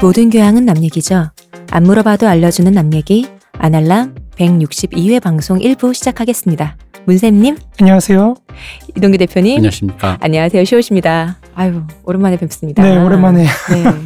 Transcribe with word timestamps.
모든 0.00 0.30
교양은 0.30 0.64
남 0.64 0.82
얘기죠. 0.82 1.30
안 1.70 1.82
물어봐도 1.82 2.26
알려주는 2.28 2.70
남 2.72 2.92
얘기 2.94 3.26
아날람 3.52 4.14
162회 4.36 5.20
방송 5.20 5.58
1부 5.58 5.92
시작하겠습니다. 5.94 6.76
문쌤님, 7.06 7.56
안녕하세요. 7.80 8.34
이동규 8.96 9.18
대표님, 9.18 9.56
안녕하십니까. 9.56 10.18
안녕하세요. 10.20 10.64
시옷입니다. 10.64 11.38
아유 11.54 11.82
오랜만에 12.04 12.36
뵙습니다. 12.36 12.82
네, 12.82 12.96
오랜만에. 13.02 13.44
네. 13.44 13.48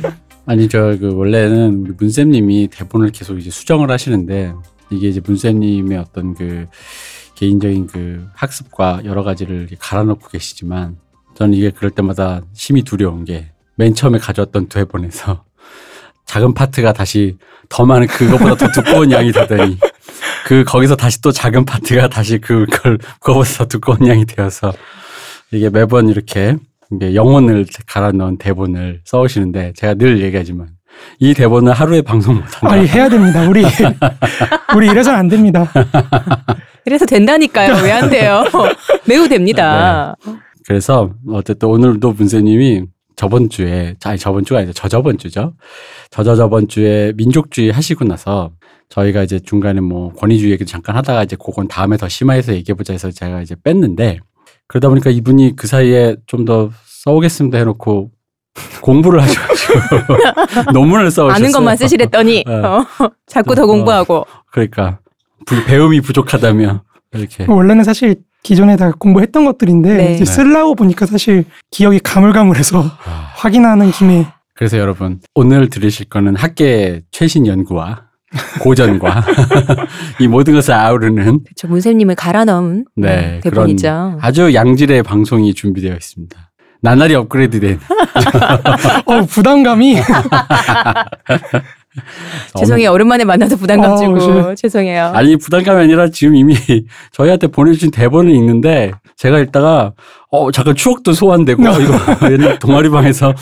아니 0.47 0.69
저 0.69 0.97
그 1.00 1.14
원래는 1.14 1.83
우리 1.83 1.92
문쌤님이 1.98 2.69
대본을 2.72 3.11
계속 3.11 3.38
이제 3.38 3.50
수정을 3.50 3.91
하시는데 3.91 4.55
이게 4.91 5.09
이제 5.09 5.20
문쌤님의 5.24 5.98
어떤 5.98 6.34
그 6.34 6.66
개인적인 7.36 7.86
그 7.86 8.27
학습과 8.34 9.02
여러 9.05 9.22
가지를 9.22 9.69
갈아넣고 9.78 10.28
계시지만 10.28 10.97
저는 11.34 11.55
이게 11.55 11.70
그럴 11.70 11.91
때마다 11.91 12.41
심히 12.55 12.83
두려운 12.83 13.24
게 13.24 13.52
맨 13.77 13.95
처음에 13.95 14.19
가져왔던 14.19 14.69
대본에서 14.69 15.45
작은 16.26 16.54
파트가 16.54 16.92
다시 16.92 17.36
더 17.68 17.84
많은 17.84 18.06
그것보다 18.06 18.54
더 18.56 18.68
두꺼운 18.72 19.10
양이 19.10 19.33
되더니 19.33 19.78
그 20.47 20.64
거기서 20.64 20.97
다시 20.97 21.20
또 21.20 21.30
작은 21.33 21.64
파트가 21.64 22.08
다시 22.08 22.38
그걸 22.38 22.98
그거보다 23.20 23.48
더 23.58 23.64
두꺼운 23.66 24.06
양이 24.06 24.24
되어서 24.24 24.72
이게 25.50 25.69
매번 25.70 26.08
이렇게 26.08 26.56
이게 26.91 27.14
영혼을 27.14 27.66
갈아 27.86 28.12
넣은 28.12 28.38
대본을 28.38 29.00
써오시는데 29.05 29.72
제가 29.77 29.94
늘 29.94 30.20
얘기하지만 30.22 30.69
이 31.19 31.32
대본을 31.32 31.72
하루에 31.72 32.02
방송 32.02 32.34
못한다. 32.36 32.70
아니 32.70 32.86
해야 32.86 33.08
됩니다. 33.08 33.47
우리 33.48 33.62
우리 34.77 34.88
이래서는 34.88 35.19
안 35.19 35.28
됩니다. 35.28 35.66
이래서 36.84 37.06
된다니까요. 37.06 37.82
왜 37.82 37.92
안 37.92 38.10
돼요? 38.10 38.44
매우 39.06 39.27
됩니다. 39.28 40.14
그래서 40.66 41.10
어쨌든 41.28 41.69
오늘도 41.69 42.12
문세님이 42.12 42.82
저번 43.23 43.48
주에 43.48 43.95
아니 44.05 44.19
저번 44.19 44.45
주가 44.45 44.59
아니라 44.59 44.73
저저번 44.73 45.17
주죠. 45.17 45.53
저저저번 46.11 46.67
주에 46.67 47.12
민족주의 47.17 47.70
하시고 47.70 48.05
나서 48.05 48.51
저희가 48.89 49.23
이제 49.23 49.39
중간에 49.39 49.81
뭐 49.81 50.12
권위주의 50.15 50.51
얘기도 50.51 50.69
잠깐 50.69 50.97
하다가 50.97 51.23
이제 51.23 51.37
그건 51.37 51.69
다음에 51.69 51.97
더 51.97 52.09
심화해서 52.09 52.53
얘기해보자 52.53 52.93
해서 52.93 53.12
제가 53.12 53.41
이제 53.41 53.55
뺐는데 53.62 54.19
그러다 54.67 54.89
보니까 54.89 55.11
이분이 55.11 55.55
그 55.55 55.69
사이에 55.69 56.17
좀 56.27 56.45
더 56.45 56.70
써오겠습니다 57.05 57.59
해놓고 57.59 58.11
공부를 58.83 59.23
하셔가지고 59.23 60.73
논문을 60.75 61.12
써오셨어요. 61.12 61.33
아는 61.37 61.53
것만 61.53 61.77
쓰시랬더니 61.77 62.43
네. 62.45 62.53
어, 62.55 62.84
자꾸 63.27 63.55
더 63.55 63.62
어. 63.62 63.67
공부하고 63.67 64.27
그러니까 64.50 64.98
부- 65.47 65.65
배움이 65.65 66.00
부족하다며 66.00 66.83
이렇게 67.15 67.47
원래는 67.48 67.84
사실 67.84 68.17
기존에 68.42 68.76
다 68.76 68.90
공부했던 68.98 69.44
것들인데 69.44 69.96
네. 69.96 70.14
이제 70.14 70.24
네. 70.24 70.30
쓰려고 70.30 70.74
보니까 70.74 71.06
사실 71.06 71.44
기억이 71.70 72.00
가물가물해서 72.00 72.82
아, 72.82 73.32
확인하는 73.36 73.90
김에 73.90 74.26
그래서 74.54 74.78
여러분 74.78 75.20
오늘 75.34 75.68
들으실 75.68 76.08
거는 76.08 76.36
학계 76.36 77.02
최신 77.10 77.46
연구와 77.46 78.04
고전과 78.60 79.24
이 80.20 80.26
모든 80.26 80.54
것을 80.54 80.72
아우르는 80.74 81.40
저 81.56 81.68
문쌤님을 81.68 82.14
갈아 82.14 82.44
넣은 82.44 82.86
네, 82.97 83.41
대본이죠. 83.42 84.19
아주 84.20 84.54
양질의 84.54 85.02
방송이 85.02 85.52
준비되어 85.52 85.92
있습니다. 85.92 86.50
나날이 86.81 87.14
업그레이드된 87.14 87.78
어 89.06 89.22
부담감이 89.26 89.98
죄송해요. 92.58 92.91
오랜만에 92.92 93.25
만나서 93.25 93.56
부담감 93.56 93.92
어, 93.92 93.97
주고 93.97 94.19
저- 94.19 94.54
죄송해요. 94.54 95.06
아니 95.14 95.36
부담감이 95.36 95.80
아니라 95.82 96.08
지금 96.10 96.34
이미 96.36 96.54
저희한테 97.12 97.48
보내주신 97.48 97.91
대본을 97.91 98.30
읽는데 98.34 98.92
제가 99.16 99.38
읽다가 99.41 99.92
어 100.31 100.50
잠깐 100.50 100.75
추억도 100.75 101.12
소환되고 101.12 101.62
이거 101.62 101.72
옛날 102.32 102.58
동아리방에서 102.58 103.34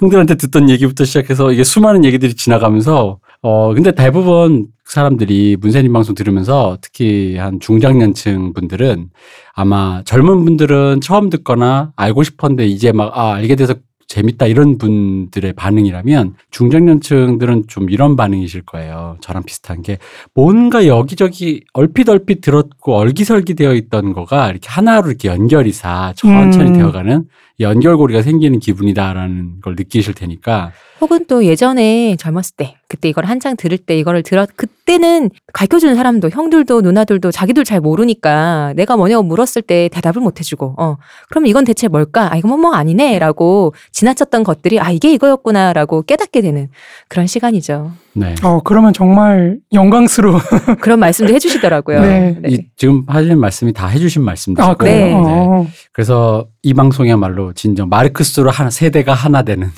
형들한테 0.00 0.36
듣던 0.36 0.70
얘기부터 0.70 1.04
시작해서 1.04 1.52
이게 1.52 1.64
수많은 1.64 2.04
얘기들이 2.04 2.34
지나가면서 2.34 3.18
어 3.42 3.74
근데 3.74 3.92
대부분 3.92 4.66
사람들이 4.84 5.56
문세님 5.60 5.92
방송 5.92 6.14
들으면서 6.14 6.78
특히 6.80 7.36
한 7.36 7.58
중장년층 7.60 8.52
분들은 8.54 9.08
아마 9.54 10.02
젊은 10.04 10.44
분들은 10.44 11.00
처음 11.00 11.28
듣거나 11.30 11.90
알고 11.96 12.22
싶었는데 12.22 12.66
이제 12.66 12.92
막 12.92 13.10
아 13.16 13.34
알게 13.34 13.56
돼서 13.56 13.74
재밌다 14.08 14.46
이런 14.46 14.78
분들의 14.78 15.52
반응이라면 15.54 16.34
중장년층들은 16.50 17.64
좀 17.66 17.90
이런 17.90 18.16
반응이실 18.16 18.62
거예요. 18.62 19.16
저랑 19.20 19.42
비슷한 19.44 19.82
게 19.82 19.98
뭔가 20.34 20.86
여기저기 20.86 21.64
얼핏얼핏 21.72 22.40
들었고 22.40 22.94
얼기설기 22.94 23.54
되어 23.54 23.74
있던 23.74 24.12
거가 24.12 24.50
이렇게 24.50 24.68
하나로 24.68 25.08
이렇게 25.08 25.28
연결이 25.28 25.72
사 25.72 26.12
천천히 26.16 26.70
음. 26.70 26.74
되어가는 26.74 27.24
연결고리가 27.58 28.22
생기는 28.22 28.58
기분이다라는 28.58 29.60
걸 29.62 29.74
느끼실 29.76 30.14
테니까. 30.14 30.72
혹은 31.00 31.24
또 31.26 31.44
예전에 31.44 32.16
젊었을 32.16 32.56
때 32.56 32.76
그때 32.88 33.08
이걸 33.08 33.24
한창 33.26 33.56
들을 33.56 33.76
때 33.76 33.98
이거를 33.98 34.22
들었 34.22 34.48
그때는 34.56 35.30
가르쳐 35.52 35.78
주는 35.78 35.94
사람도 35.94 36.30
형들도 36.30 36.80
누나들도 36.80 37.30
자기들 37.30 37.64
잘 37.64 37.80
모르니까 37.80 38.72
내가 38.76 38.96
뭐냐고 38.96 39.22
물었을 39.22 39.62
때 39.62 39.88
대답을 39.92 40.22
못 40.22 40.38
해주고 40.38 40.74
어 40.78 40.96
그럼 41.28 41.46
이건 41.46 41.64
대체 41.64 41.88
뭘까? 41.88 42.32
아 42.32 42.36
이건 42.36 42.50
뭐, 42.50 42.58
뭐 42.58 42.74
아니네라고 42.74 43.74
지나쳤던 43.92 44.44
것들이 44.44 44.80
아 44.80 44.90
이게 44.90 45.12
이거였구나라고 45.12 46.02
깨닫게 46.02 46.40
되는 46.40 46.68
그런 47.08 47.26
시간이죠 47.26 47.92
네. 48.16 48.34
어 48.42 48.60
그러면 48.64 48.92
정말 48.94 49.58
영광스러워. 49.72 50.40
그런 50.80 50.98
말씀도 51.00 51.34
해주시더라고요 51.34 52.00
네. 52.00 52.38
이 52.48 52.62
지금 52.76 53.04
하시는 53.06 53.38
말씀이 53.38 53.72
다 53.74 53.88
해주신 53.88 54.22
말씀들이고 54.22 54.70
아 54.70 54.74
그래요. 54.74 55.20
네. 55.22 55.34
어. 55.36 55.66
그래서 55.92 56.46
이 56.62 56.72
방송이야말로 56.72 57.52
진정 57.52 57.88
마르크스로 57.90 58.50
하나 58.50 58.70
세대가 58.70 59.12
하나 59.12 59.42
되는 59.42 59.70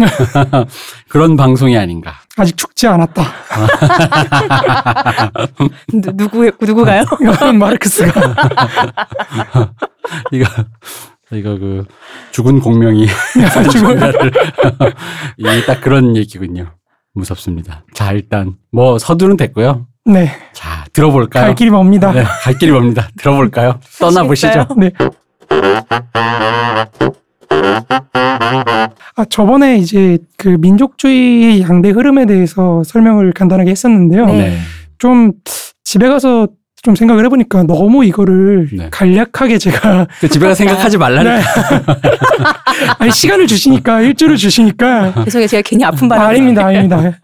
그런 1.08 1.36
방송이 1.36 1.76
아닌가. 1.76 2.14
아직 2.36 2.56
죽지 2.56 2.86
않았다. 2.86 3.22
누, 5.92 6.16
누구 6.16 6.50
누구가요 6.60 7.04
마르크스가 7.58 8.34
이거 10.30 10.46
이거 11.32 11.58
그 11.58 11.84
죽은 12.30 12.60
공명이 12.60 13.06
이게 15.36 15.64
딱 15.66 15.80
그런 15.80 16.16
얘기군요. 16.16 16.77
무섭습니다. 17.18 17.84
자 17.92 18.12
일단 18.12 18.56
뭐 18.72 18.98
서두는 18.98 19.36
됐고요. 19.36 19.86
네. 20.06 20.30
자 20.52 20.84
들어볼까요? 20.92 21.44
갈 21.46 21.54
길이 21.54 21.70
멉니다. 21.70 22.12
네, 22.12 22.22
갈 22.22 22.54
길이 22.56 22.70
멉니다. 22.70 23.08
들어볼까요? 23.18 23.78
떠나보시죠. 24.00 24.66
네. 24.76 24.90
아, 29.16 29.24
저번에 29.28 29.76
이제 29.78 30.18
그 30.36 30.48
민족주의의 30.48 31.62
양대 31.62 31.90
흐름에 31.90 32.26
대해서 32.26 32.82
설명을 32.84 33.32
간단하게 33.32 33.70
했었는데요. 33.70 34.26
네. 34.26 34.32
네. 34.32 34.58
좀 34.98 35.32
집에 35.84 36.08
가서 36.08 36.48
좀 36.82 36.94
생각을 36.94 37.24
해보니까 37.24 37.64
너무 37.64 38.04
이거를 38.04 38.68
네. 38.72 38.88
간략하게 38.90 39.58
제가 39.58 40.06
그 40.20 40.28
집에 40.28 40.46
가 40.46 40.54
생각하지 40.54 40.96
말라니까. 40.98 41.36
네. 41.38 41.42
아니 42.98 43.10
시간을 43.10 43.46
주시니까 43.46 44.00
일주를 44.02 44.36
주시니까 44.36 45.24
죄송해요 45.24 45.48
제가 45.48 45.62
괜히 45.64 45.84
아픈 45.84 46.06
아, 46.12 46.16
바람 46.16 46.30
아닙니다 46.30 46.66
아닙니다 46.66 47.18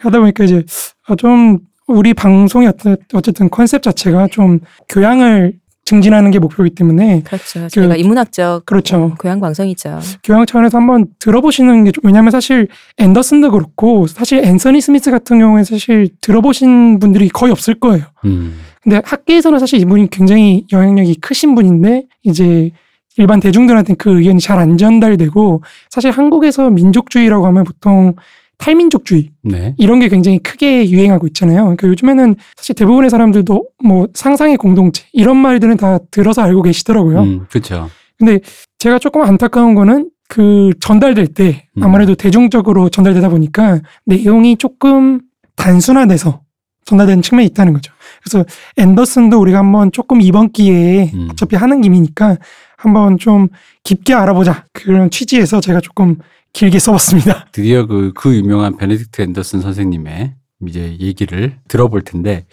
하다 0.00 0.18
보니까 0.18 0.44
이제 0.44 0.62
아, 1.06 1.14
좀 1.16 1.58
우리 1.86 2.14
방송의 2.14 2.68
어떤- 2.68 2.96
어쨌든 3.12 3.48
컨셉 3.50 3.82
자체가 3.82 4.28
좀 4.32 4.58
교양을 4.88 5.52
증진하는 5.84 6.30
게 6.30 6.38
목표이기 6.38 6.74
때문에 6.74 7.22
그렇죠. 7.24 7.68
저희가 7.68 7.96
인문학적 7.96 8.64
그렇죠. 8.64 9.14
교양 9.20 9.40
방송이죠. 9.40 10.00
교양 10.22 10.46
차원에서 10.46 10.78
한번 10.78 11.06
들어보시는 11.18 11.84
게 11.84 11.92
좀, 11.92 12.02
왜냐하면 12.04 12.30
사실 12.30 12.68
앤더슨도 12.98 13.50
그렇고 13.50 14.06
사실 14.06 14.42
앤서니 14.44 14.80
스미스 14.80 15.10
같은 15.10 15.38
경우에 15.38 15.64
사실 15.64 16.08
들어보신 16.20 16.98
분들이 16.98 17.28
거의 17.28 17.52
없을 17.52 17.74
거예요. 17.74 18.04
음, 18.24 18.58
근데 18.82 19.00
학계에서는 19.04 19.58
사실 19.58 19.80
이분이 19.80 20.08
굉장히 20.10 20.64
영향력이 20.72 21.16
크신 21.16 21.54
분인데 21.54 22.04
이제 22.22 22.70
일반 23.16 23.38
대중들한테는 23.40 23.96
그 23.96 24.18
의견이 24.18 24.40
잘 24.40 24.58
안 24.58 24.76
전달되고 24.76 25.62
사실 25.90 26.10
한국에서 26.10 26.70
민족주의라고 26.70 27.46
하면 27.46 27.64
보통 27.64 28.14
탈민족주의 28.58 29.30
네. 29.42 29.74
이런 29.78 30.00
게 30.00 30.08
굉장히 30.08 30.38
크게 30.38 30.88
유행하고 30.90 31.26
있잖아요. 31.28 31.62
그러니까 31.62 31.88
요즘에는 31.88 32.36
사실 32.56 32.74
대부분의 32.74 33.10
사람들도 33.10 33.68
뭐 33.84 34.08
상상의 34.14 34.56
공동체 34.56 35.04
이런 35.12 35.36
말들은 35.36 35.76
다 35.76 35.98
들어서 36.10 36.42
알고 36.42 36.62
계시더라고요. 36.62 37.22
음, 37.22 37.46
그렇죠. 37.50 37.88
근데 38.18 38.40
제가 38.78 38.98
조금 38.98 39.22
안타까운 39.22 39.74
거는 39.74 40.10
그 40.28 40.70
전달될 40.80 41.28
때 41.28 41.66
음. 41.76 41.82
아무래도 41.82 42.14
대중적으로 42.14 42.88
전달되다 42.88 43.28
보니까 43.28 43.80
내용이 44.06 44.56
조금 44.56 45.20
단순화돼서 45.56 46.40
전달되는 46.84 47.22
측면이 47.22 47.46
있다는 47.48 47.72
거죠. 47.72 47.92
그래서 48.22 48.44
앤더슨도 48.76 49.38
우리가 49.40 49.58
한번 49.58 49.90
조금 49.92 50.20
이번 50.20 50.50
기회에 50.52 51.10
음. 51.14 51.28
어차피 51.30 51.56
하는 51.56 51.80
김이니까 51.80 52.36
한번 52.76 53.18
좀 53.18 53.48
깊게 53.82 54.14
알아보자 54.14 54.64
그런 54.72 55.10
취지에서 55.10 55.60
제가 55.60 55.80
조금 55.80 56.18
길게 56.54 56.78
써봤습니다. 56.78 57.48
드디어 57.52 57.84
그, 57.86 58.12
그 58.14 58.34
유명한 58.34 58.76
베네딕트 58.78 59.20
앤더슨 59.20 59.60
선생님의 59.60 60.34
이제 60.66 60.96
얘기를 61.00 61.58
들어볼 61.68 62.02
텐데, 62.02 62.46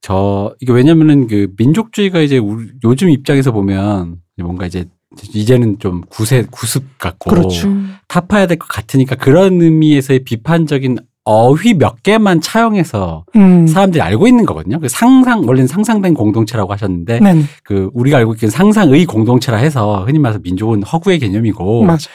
저, 0.00 0.54
이게 0.60 0.72
왜냐면은 0.72 1.26
그 1.26 1.48
민족주의가 1.56 2.20
이제 2.20 2.38
우리 2.38 2.68
요즘 2.84 3.10
입장에서 3.10 3.50
보면 3.50 4.16
뭔가 4.40 4.66
이제 4.66 4.84
이제는 5.34 5.78
좀 5.80 6.02
구세 6.08 6.46
구습 6.50 6.98
같고 6.98 7.30
그렇죠. 7.30 7.66
음. 7.68 7.96
타파해야 8.06 8.46
될 8.46 8.58
것 8.58 8.68
같으니까 8.68 9.16
그런 9.16 9.60
의미에서의 9.60 10.20
비판적인 10.24 10.98
어휘 11.24 11.74
몇 11.74 12.02
개만 12.02 12.40
차용해서 12.40 13.24
음. 13.36 13.66
사람들이 13.66 14.00
알고 14.00 14.26
있는 14.28 14.46
거거든요. 14.46 14.78
그 14.78 14.88
상상 14.88 15.40
원래는 15.46 15.66
상상된 15.66 16.14
공동체라고 16.14 16.72
하셨는데 16.72 17.18
네네. 17.20 17.42
그 17.64 17.90
우리가 17.92 18.18
알고 18.18 18.34
있는 18.34 18.50
상상의 18.50 19.04
공동체라 19.04 19.58
해서 19.58 20.04
흔히 20.06 20.18
말해서 20.18 20.40
민족은 20.42 20.82
허구의 20.84 21.18
개념이고 21.18 21.84
맞아. 21.84 22.08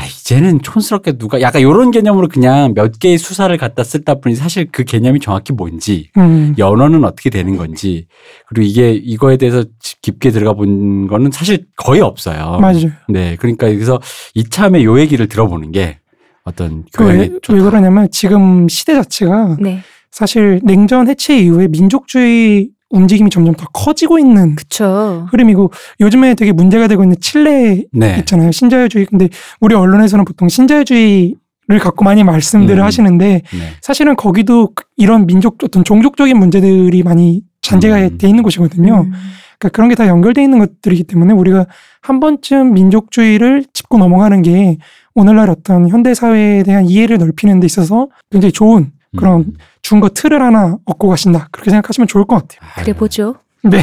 야 0.00 0.06
이제는 0.06 0.62
촌스럽게 0.62 1.18
누가 1.18 1.42
약간 1.42 1.60
이런 1.60 1.90
개념으로 1.90 2.28
그냥 2.28 2.72
몇 2.74 2.98
개의 2.98 3.18
수사를 3.18 3.54
갖다 3.58 3.84
쓰다 3.84 4.14
보니 4.14 4.36
사실 4.36 4.68
그 4.72 4.84
개념이 4.84 5.20
정확히 5.20 5.52
뭔지 5.52 6.08
음. 6.16 6.54
연어는 6.56 7.04
어떻게 7.04 7.28
되는 7.28 7.58
건지 7.58 8.06
그리고 8.48 8.66
이게 8.66 8.92
이거에 8.92 9.36
대해서 9.36 9.64
깊게 10.00 10.30
들어가 10.30 10.54
본 10.54 11.08
거는 11.08 11.30
사실 11.30 11.66
거의 11.76 12.00
없어요. 12.00 12.58
맞아요. 12.60 12.90
네, 13.08 13.36
그러니까 13.36 13.68
그래서 13.68 14.00
이참에 14.34 14.82
요 14.82 14.98
얘기를 14.98 15.28
들어보는 15.28 15.72
게 15.72 15.98
어떤 16.44 16.84
그 16.92 17.04
교양에 17.04 17.20
왜, 17.20 17.28
좋다. 17.42 17.52
왜 17.52 17.60
그러냐면 17.60 18.08
지금 18.10 18.68
시대 18.68 18.94
자체가 18.94 19.58
네. 19.60 19.82
사실 20.10 20.60
냉전 20.62 21.08
해체 21.08 21.38
이후에 21.38 21.68
민족주의 21.68 22.70
움직임이 22.92 23.30
점점 23.30 23.54
더 23.54 23.66
커지고 23.72 24.18
있는 24.18 24.54
그쵸. 24.54 25.26
흐름이고 25.30 25.70
요즘에 26.00 26.34
되게 26.34 26.52
문제가 26.52 26.86
되고 26.86 27.02
있는 27.02 27.16
칠레 27.20 27.84
네, 27.92 28.16
있잖아요. 28.20 28.52
신자유주의. 28.52 29.06
근데 29.06 29.28
우리 29.60 29.74
언론에서는 29.74 30.24
보통 30.24 30.48
신자유주의 30.48 31.34
를 31.68 31.78
갖고 31.78 32.04
많이 32.04 32.24
말씀들을 32.24 32.82
음. 32.82 32.84
하시는데 32.84 33.26
네. 33.40 33.58
사실은 33.80 34.16
거기도 34.16 34.70
그- 34.74 34.84
이런 34.96 35.26
민족 35.28 35.62
어떤 35.62 35.84
종족적인 35.84 36.36
문제들이 36.36 37.04
많이 37.04 37.42
잔재가 37.62 37.98
음. 38.00 38.18
돼 38.18 38.28
있는 38.28 38.42
곳이거든요. 38.42 39.02
음. 39.06 39.12
그러니까 39.60 39.68
그런 39.68 39.88
게 39.88 39.94
다 39.94 40.08
연결돼 40.08 40.42
있는 40.42 40.58
것들이기 40.58 41.04
때문에 41.04 41.32
우리가 41.32 41.66
한 42.00 42.18
번쯤 42.18 42.74
민족주의를 42.74 43.64
짚고 43.72 43.96
넘어가는 43.98 44.42
게 44.42 44.78
오늘날 45.14 45.50
어떤 45.50 45.88
현대 45.88 46.14
사회에 46.14 46.64
대한 46.64 46.84
이해를 46.84 47.18
넓히는 47.18 47.60
데 47.60 47.66
있어서 47.66 48.08
굉장히 48.32 48.50
좋은 48.50 48.90
그런 49.16 49.40
음. 49.42 49.52
준 49.82 50.00
거 50.00 50.08
틀을 50.08 50.40
하나 50.40 50.76
얻고 50.84 51.08
가신다. 51.08 51.48
그렇게 51.50 51.70
생각하시면 51.70 52.06
좋을 52.08 52.24
것 52.24 52.36
같아요. 52.48 52.70
그래 52.76 52.92
보죠. 52.94 53.34
네. 53.62 53.82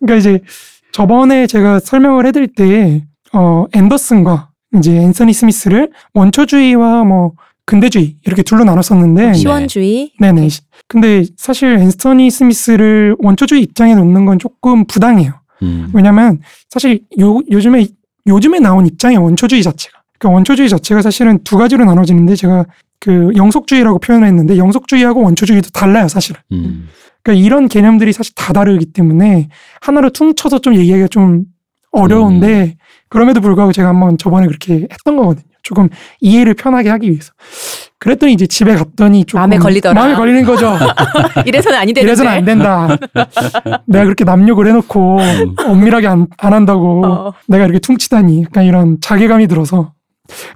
그러니까 0.00 0.16
이제 0.18 0.40
저번에 0.92 1.46
제가 1.46 1.80
설명을 1.80 2.26
해드릴 2.26 2.48
때, 2.54 3.04
어, 3.32 3.64
앤더슨과 3.72 4.48
이제 4.76 4.92
앤서니 4.96 5.32
스미스를 5.32 5.90
원초주의와 6.14 7.04
뭐 7.04 7.32
근대주의 7.64 8.16
이렇게 8.26 8.42
둘로 8.42 8.64
나눴었는데, 8.64 9.26
네. 9.26 9.34
시원주의. 9.34 10.12
네네. 10.18 10.48
근데 10.88 11.24
사실 11.36 11.78
앤서니 11.78 12.30
스미스를 12.30 13.14
원초주의 13.20 13.62
입장에 13.62 13.94
놓는 13.94 14.24
건 14.26 14.38
조금 14.38 14.84
부당해요. 14.86 15.32
음. 15.62 15.90
왜냐면 15.94 16.40
사실 16.68 17.00
요, 17.20 17.40
요즘에, 17.50 17.86
요즘에 18.26 18.58
나온 18.58 18.86
입장의 18.86 19.18
원초주의 19.18 19.62
자체가. 19.62 19.99
그러니까 20.20 20.34
원초주의 20.34 20.68
자체가 20.68 21.02
사실은 21.02 21.42
두 21.42 21.56
가지로 21.56 21.84
나눠지는데 21.86 22.36
제가 22.36 22.66
그 23.00 23.30
영속주의라고 23.34 23.98
표현을 23.98 24.28
했는데 24.28 24.58
영속주의하고 24.58 25.22
원초주의도 25.22 25.70
달라요, 25.70 26.06
사실은. 26.06 26.40
음. 26.52 26.88
그러니까 27.22 27.44
이런 27.44 27.68
개념들이 27.68 28.12
사실 28.12 28.34
다 28.34 28.52
다르기 28.52 28.92
때문에 28.92 29.48
하나로 29.80 30.10
퉁쳐서 30.10 30.60
좀 30.60 30.74
얘기하기가 30.76 31.08
좀 31.08 31.44
어려운데 31.90 32.62
음. 32.62 32.72
그럼에도 33.08 33.40
불구하고 33.40 33.72
제가 33.72 33.88
한번 33.88 34.18
저번에 34.18 34.46
그렇게 34.46 34.86
했던 34.92 35.16
거거든요. 35.16 35.44
조금 35.62 35.88
이해를 36.20 36.54
편하게 36.54 36.90
하기 36.90 37.10
위해서. 37.10 37.32
그랬더니 37.98 38.32
이제 38.32 38.46
집에 38.46 38.74
갔더니 38.74 39.24
조금 39.24 39.40
마음에 39.40 39.58
걸리더라. 39.58 39.94
마음에 39.94 40.14
걸리는 40.14 40.44
거죠. 40.44 40.74
이래서는 41.44 41.78
아니 41.78 41.92
되는데. 41.92 42.08
이래서는 42.08 42.32
안 42.32 42.44
된다. 42.44 42.96
내가 43.86 44.04
그렇게 44.04 44.24
남욕을 44.24 44.66
해놓고 44.68 45.18
음. 45.18 45.54
엄밀하게 45.58 46.06
안, 46.06 46.26
안 46.38 46.52
한다고 46.52 47.04
어. 47.04 47.32
내가 47.48 47.64
이렇게 47.64 47.78
퉁치다니 47.78 48.44
약간 48.44 48.64
이런 48.64 48.98
자괴감이 49.00 49.48
들어서 49.48 49.92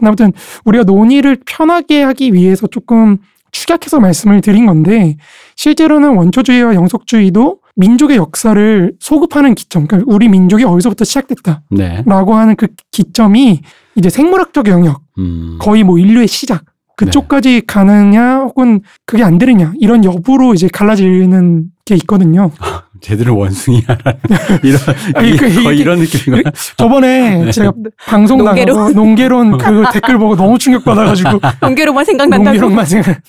아무튼 0.00 0.32
우리가 0.64 0.84
논의를 0.84 1.38
편하게 1.46 2.02
하기 2.02 2.32
위해서 2.32 2.66
조금 2.66 3.18
축약해서 3.52 4.00
말씀을 4.00 4.40
드린 4.40 4.66
건데 4.66 5.16
실제로는 5.56 6.16
원초주의와 6.16 6.74
영속주의도 6.74 7.58
민족의 7.76 8.16
역사를 8.16 8.92
소급하는 9.00 9.54
기점, 9.54 9.86
그러니까 9.86 10.12
우리 10.12 10.28
민족이 10.28 10.64
어디서부터 10.64 11.04
시작됐다라고 11.04 11.64
네. 11.70 12.02
하는 12.06 12.56
그 12.56 12.68
기점이 12.92 13.62
이제 13.96 14.10
생물학적 14.10 14.68
영역, 14.68 15.02
음. 15.18 15.58
거의 15.60 15.82
뭐 15.82 15.98
인류의 15.98 16.28
시작 16.28 16.64
그쪽까지 16.96 17.62
가느냐 17.66 18.38
혹은 18.42 18.80
그게 19.06 19.24
안 19.24 19.38
되느냐 19.38 19.72
이런 19.78 20.04
여부로 20.04 20.54
이제 20.54 20.68
갈라지는 20.68 21.70
게 21.84 21.94
있거든요. 21.96 22.50
제대로 23.04 23.36
원숭이야. 23.36 23.82
이런 24.64 24.80
아니, 25.14 25.30
이- 25.32 25.36
그 25.36 25.62
거의 25.62 25.74
이게- 25.74 25.82
이런 25.82 25.98
느낌인가? 25.98 26.50
저번에 26.78 27.50
제가 27.50 27.70
방송 28.06 28.38
농계론. 28.38 28.76
나가고 28.78 28.90
농계론 28.98 29.58
그 29.58 29.84
댓글 29.92 30.16
보고 30.16 30.34
너무 30.34 30.56
충격받아가지고 30.56 31.38
공개로만 31.60 32.02
생각난다고. 32.06 32.44
농계론만 32.44 32.86
생각. 32.86 33.20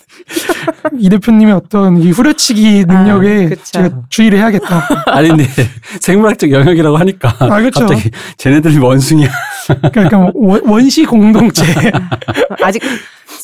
이 0.97 1.09
대표님의 1.09 1.53
어떤 1.55 1.97
이 2.01 2.09
후려치기 2.11 2.85
능력에 2.87 3.49
아. 3.51 3.63
제가 3.65 3.89
주의를 4.09 4.39
해야겠다. 4.39 4.87
아니 5.07 5.27
근데 5.27 5.45
생물학적 5.99 6.51
영역이라고 6.51 6.95
하니까 6.95 7.35
아, 7.39 7.59
그쵸. 7.59 7.81
갑자기 7.81 8.09
쟤네들이 8.37 8.77
원숭이야. 8.77 9.27
그러니까 9.91 10.17
뭐 10.17 10.31
원- 10.35 10.61
원시 10.65 11.03
공동체. 11.03 11.63
아직 12.63 12.81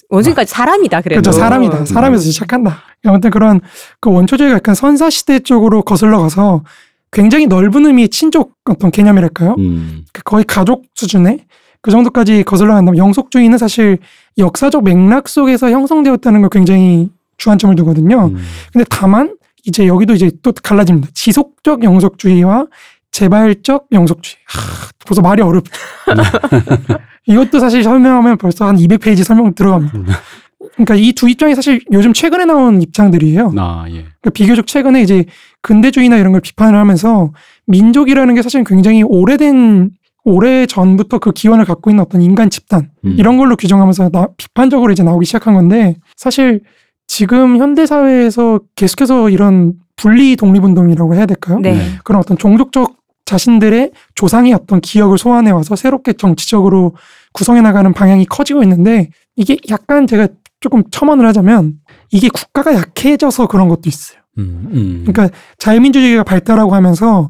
원숭이까지 0.09 0.51
사람이다 0.51 1.01
그래도. 1.01 1.21
그렇죠. 1.21 1.37
사람이다. 1.37 1.85
사람에서 1.85 2.23
시작한다. 2.23 2.77
아무튼 3.05 3.29
그런 3.29 3.61
그 3.99 4.11
원초주의가 4.11 4.55
약간 4.57 4.75
선사 4.75 5.09
시대 5.09 5.39
쪽으로 5.39 5.81
거슬러 5.83 6.19
가서 6.19 6.63
굉장히 7.11 7.47
넓은 7.47 7.85
의미의 7.85 8.09
친족 8.09 8.53
어떤 8.65 8.91
개념이랄까요? 8.91 9.55
음. 9.57 10.05
그 10.13 10.21
거의 10.23 10.43
가족 10.45 10.83
수준의 10.95 11.45
그 11.81 11.91
정도까지 11.91 12.43
거슬러 12.43 12.73
간다면 12.73 12.97
영속주의는 12.97 13.57
사실 13.57 13.97
역사적 14.37 14.83
맥락 14.83 15.27
속에서 15.27 15.69
형성되었다는 15.71 16.41
걸 16.41 16.49
굉장히 16.49 17.09
주안점을 17.37 17.75
두거든요. 17.75 18.27
음. 18.27 18.37
근데 18.71 18.85
다만 18.89 19.35
이제 19.65 19.87
여기도 19.87 20.13
이제 20.13 20.31
또 20.41 20.53
갈라집니다. 20.63 21.09
지속적 21.13 21.83
영속주의와 21.83 22.67
재발적 23.11 23.87
영속주의. 23.91 24.35
하, 24.47 24.89
벌써 25.05 25.21
말이 25.21 25.41
어렵죠. 25.41 25.71
이것도 27.27 27.59
사실 27.59 27.83
설명하면 27.83 28.37
벌써 28.37 28.65
한 28.65 28.75
200페이지 28.77 29.23
설명 29.23 29.53
들어갑니다. 29.53 29.99
그러니까 30.73 30.95
이 30.95 31.11
두 31.13 31.29
입장이 31.29 31.55
사실 31.55 31.81
요즘 31.91 32.13
최근에 32.13 32.45
나온 32.45 32.81
입장들이에요. 32.81 33.53
아 33.57 33.85
예. 33.87 33.91
그러니까 34.21 34.29
비교적 34.33 34.67
최근에 34.67 35.01
이제 35.01 35.25
근대주의나 35.61 36.17
이런 36.17 36.31
걸 36.31 36.41
비판을 36.41 36.77
하면서 36.77 37.31
민족이라는 37.67 38.33
게 38.35 38.41
사실 38.41 38.63
굉장히 38.63 39.03
오래된 39.03 39.91
오래 40.23 40.65
전부터 40.67 41.17
그 41.19 41.31
기원을 41.31 41.65
갖고 41.65 41.89
있는 41.89 42.03
어떤 42.03 42.21
인간 42.21 42.49
집단 42.49 42.91
음. 43.05 43.15
이런 43.17 43.37
걸로 43.37 43.55
규정하면서 43.55 44.09
나, 44.09 44.27
비판적으로 44.37 44.91
이제 44.91 45.01
나오기 45.03 45.25
시작한 45.25 45.55
건데 45.55 45.95
사실 46.15 46.61
지금 47.07 47.57
현대 47.57 47.85
사회에서 47.87 48.59
계속해서 48.75 49.29
이런 49.29 49.73
분리 49.95 50.35
독립운동이라고 50.35 51.15
해야 51.15 51.25
될까요? 51.25 51.59
네. 51.59 51.75
그런 52.03 52.19
어떤 52.19 52.37
종족적 52.37 53.00
자신들의 53.25 53.91
조상의 54.15 54.53
어떤 54.53 54.81
기억을 54.81 55.17
소환해 55.17 55.51
와서 55.51 55.75
새롭게 55.75 56.13
정치적으로 56.13 56.95
구성해 57.33 57.61
나가는 57.61 57.91
방향이 57.93 58.25
커지고 58.25 58.63
있는데 58.63 59.09
이게 59.35 59.57
약간 59.69 60.07
제가 60.07 60.27
조금 60.59 60.83
첨언을 60.91 61.25
하자면 61.27 61.79
이게 62.11 62.29
국가가 62.29 62.73
약해져서 62.75 63.47
그런 63.47 63.67
것도 63.69 63.83
있어요. 63.85 64.19
음, 64.37 64.69
음. 64.73 65.03
그러니까 65.05 65.35
자유민주주의가 65.57 66.23
발달하고 66.23 66.73
하면서 66.75 67.27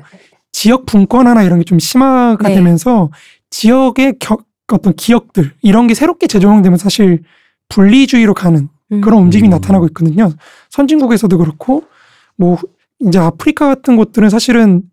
지역 0.51 0.85
분권화나 0.85 1.43
이런 1.43 1.59
게 1.59 1.63
좀 1.65 1.79
심화가 1.79 2.49
네. 2.49 2.55
되면서 2.55 3.09
지역의 3.49 4.15
겨- 4.19 4.37
어떤 4.71 4.93
기억들 4.95 5.51
이런 5.61 5.87
게 5.87 5.93
새롭게 5.93 6.27
재조명되면 6.27 6.77
사실 6.77 7.23
분리주의로 7.69 8.33
가는 8.33 8.69
음. 8.91 9.01
그런 9.01 9.21
움직임이 9.23 9.49
음. 9.49 9.51
나타나고 9.51 9.85
있거든요. 9.87 10.31
선진국에서도 10.69 11.37
그렇고 11.37 11.83
뭐 12.37 12.57
이제 12.99 13.19
아프리카 13.19 13.67
같은 13.67 13.95
곳들은 13.95 14.29
사실은 14.29 14.83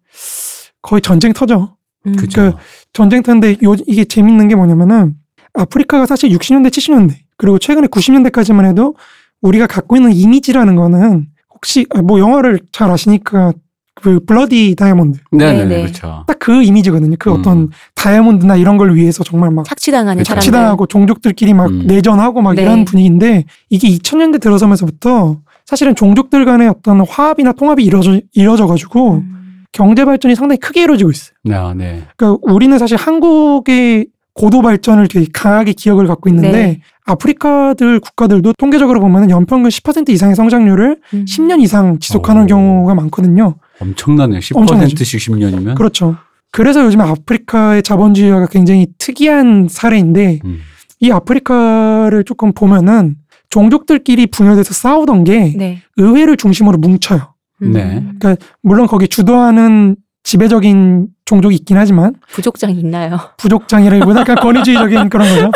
거의 0.83 1.03
전쟁터죠. 1.03 1.77
음. 2.07 2.17
그죠. 2.17 2.55
전쟁터인데 2.93 3.57
요 3.65 3.75
이게 3.87 4.05
재밌는 4.05 4.49
게 4.49 4.55
뭐냐면은 4.55 5.15
아프리카가 5.55 6.07
사실 6.07 6.31
60년대 6.31 6.69
70년대 6.69 7.15
그리고 7.37 7.59
최근에 7.59 7.89
90년대까지만 7.89 8.67
해도 8.67 8.95
우리가 9.43 9.67
갖고 9.67 9.97
있는 9.97 10.13
이미지라는 10.13 10.77
거는 10.77 11.27
혹시 11.55 11.87
아, 11.95 12.03
뭐 12.03 12.21
영화를 12.21 12.61
잘 12.73 12.91
아시니까 12.91 13.53
그 13.95 14.21
블러디 14.21 14.77
다이아몬드 14.77 15.19
네네 15.33 15.65
네, 15.65 15.65
네. 15.65 15.83
그렇죠. 15.83 16.25
딱 16.27 16.39
그 16.49 16.63
이미지거든요. 16.63 17.17
그 17.19 17.29
음. 17.31 17.35
어떤 17.39 17.69
다이아몬드나 17.95 18.57
이런 18.57 18.79
걸 18.79 18.95
위해서 18.95 19.23
정말 19.23 19.51
막 19.51 19.67
착취당하는 19.67 20.23
그쵸. 20.23 20.31
사람들. 20.31 20.41
착취당하고 20.47 20.87
종족들끼리 20.87 21.53
막 21.53 21.69
음. 21.69 21.87
내전하고 21.87 22.41
막 22.41 22.55
네. 22.55 22.63
이런 22.63 22.87
분위기인데 22.87 23.45
이게 23.69 23.87
2000년대 23.89 24.41
들어서면서부터 24.41 25.41
사실은 25.67 25.95
종족들 25.95 26.47
간의 26.47 26.69
어떤 26.69 27.03
화합이나 27.07 27.53
통합이 27.53 27.85
이루어져 27.85 28.19
이루어져 28.33 28.67
가지고 28.67 29.17
음. 29.17 29.38
경제 29.73 30.05
발전이 30.05 30.35
상당히 30.35 30.59
크게 30.59 30.83
이루어지고 30.83 31.11
있어요. 31.11 31.35
네, 31.45 31.57
네. 31.75 32.03
그러니까 32.17 32.39
우리는 32.43 32.77
사실 32.79 32.97
한국의 32.97 34.07
고도 34.35 34.63
발전을 34.63 35.09
되게 35.09 35.27
강하게 35.33 35.73
기억을 35.73 36.07
갖고 36.07 36.29
있는데 36.29 36.53
네. 36.53 36.81
아프리카들 37.05 37.99
국가들도 37.99 38.53
통계적으로 38.57 39.01
보면 39.01 39.31
연평균 39.31 39.69
10% 39.69 40.11
이상의 40.11 40.37
성장률을 40.37 41.01
음. 41.15 41.25
10년 41.25 41.61
이상 41.61 41.99
지속하는 41.99 42.45
오. 42.45 42.47
경우가 42.47 42.95
많거든요. 42.95 43.57
엄청나네요. 43.81 44.41
엄청나죠. 44.55 44.95
10%씩 44.95 45.21
10년이면. 45.21 45.75
그렇죠. 45.75 46.17
그래서 46.53 46.85
요즘 46.85 47.01
아프리카의 47.01 47.83
자본주의화가 47.83 48.47
굉장히 48.47 48.87
특이한 48.99 49.67
사례인데 49.69 50.41
음. 50.45 50.61
이 51.01 51.11
아프리카를 51.11 52.25
조금 52.25 52.53
보면은 52.53 53.17
종족들끼리 53.51 54.27
분열돼서 54.29 54.73
싸우던 54.75 55.25
게 55.25 55.55
네. 55.57 55.83
의회를 55.97 56.37
중심으로 56.37 56.79
뭉쳐요. 56.79 57.35
음. 57.63 57.73
네. 57.73 58.37
물론 58.63 58.87
거기 58.87 59.09
주도하는 59.09 59.97
지배적인 60.23 61.09
종족이 61.25 61.57
있긴 61.57 61.77
하지만 61.77 62.15
부족장 62.31 62.71
있나요? 62.71 63.19
부족장이라기보다 63.39 64.21
약간 64.21 64.37
권위주의적인 64.43 65.09
그런 65.09 65.29
거죠. 65.29 65.51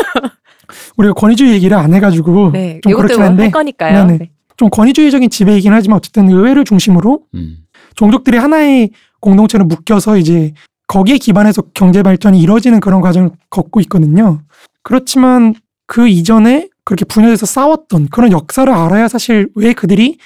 우리가 0.97 1.15
권위주의 1.15 1.53
얘기를 1.53 1.77
안 1.77 1.93
해가지고 1.95 2.53
네. 2.53 2.81
좀 2.83 2.95
그렇긴 2.95 3.23
한데 3.23 3.43
할 3.45 3.53
거니까요. 3.53 4.07
네네. 4.07 4.19
네. 4.19 4.31
좀 4.57 4.71
권위주의적인 4.71 5.31
지배이긴 5.31 5.73
하지만 5.73 5.97
어쨌든 5.97 6.31
의회를 6.31 6.65
중심으로 6.65 7.21
음. 7.35 7.59
종족들이 7.95 8.37
하나의 8.39 8.91
공동체로 9.21 9.65
묶여서 9.65 10.17
이제 10.17 10.53
거기에 10.87 11.19
기반해서 11.19 11.63
경제 11.75 12.03
발전이 12.03 12.41
이루어지는 12.41 12.81
그런 12.81 13.01
과정을 13.01 13.31
걷고 13.51 13.81
있거든요. 13.83 14.41
그렇지만 14.83 15.55
그 15.87 16.09
이전에 16.09 16.69
그렇게 16.85 17.05
분열해서 17.05 17.47
싸웠던 17.47 18.09
그런 18.11 18.33
역사를 18.33 18.71
알아야 18.73 19.09
사실 19.09 19.49
왜 19.55 19.73
그들이 19.73 20.19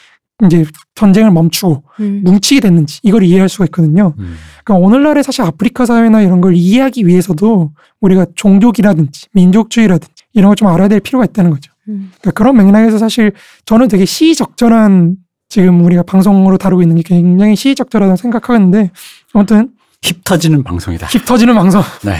이제 0.45 0.67
전쟁을 0.95 1.31
멈추고 1.31 1.83
음. 2.01 2.21
뭉치게 2.25 2.61
됐는지 2.61 3.01
이걸 3.03 3.23
이해할 3.23 3.49
수가 3.49 3.65
있거든요. 3.67 4.13
음. 4.19 4.37
그러니까 4.65 4.87
오늘날의 4.87 5.25
사실 5.25 5.43
아프리카 5.43 5.87
사회나 5.87 6.21
이런 6.21 6.41
걸 6.43 6.55
이해하기 6.55 7.07
위해서도 7.07 7.73
우리가 8.01 8.27
종족이라든지 8.35 9.27
민족주의라든지 9.33 10.25
이런 10.35 10.49
걸 10.51 10.57
좀 10.57 10.69
알아야 10.69 10.89
될 10.89 11.01
필요가 11.01 11.25
있다는 11.25 11.51
거죠. 11.53 11.73
음. 11.89 12.13
그러니까 12.21 12.31
그런 12.33 12.57
맥락에서 12.57 12.99
사실 12.99 13.33
저는 13.65 13.89
되게 13.89 14.05
시의적절한 14.05 15.17
지금 15.49 15.85
우리가 15.85 16.03
방송으로 16.03 16.59
다루고 16.59 16.83
있는 16.83 16.97
게 16.97 17.03
굉장히 17.03 17.57
시의적절하다고 17.57 18.17
생각하는데 18.17 18.91
아무튼 19.33 19.71
힙 20.03 20.23
터지는 20.25 20.63
방송이다. 20.65 21.07
힙 21.07 21.25
터지는 21.25 21.55
방송 21.55 21.83
네. 22.05 22.17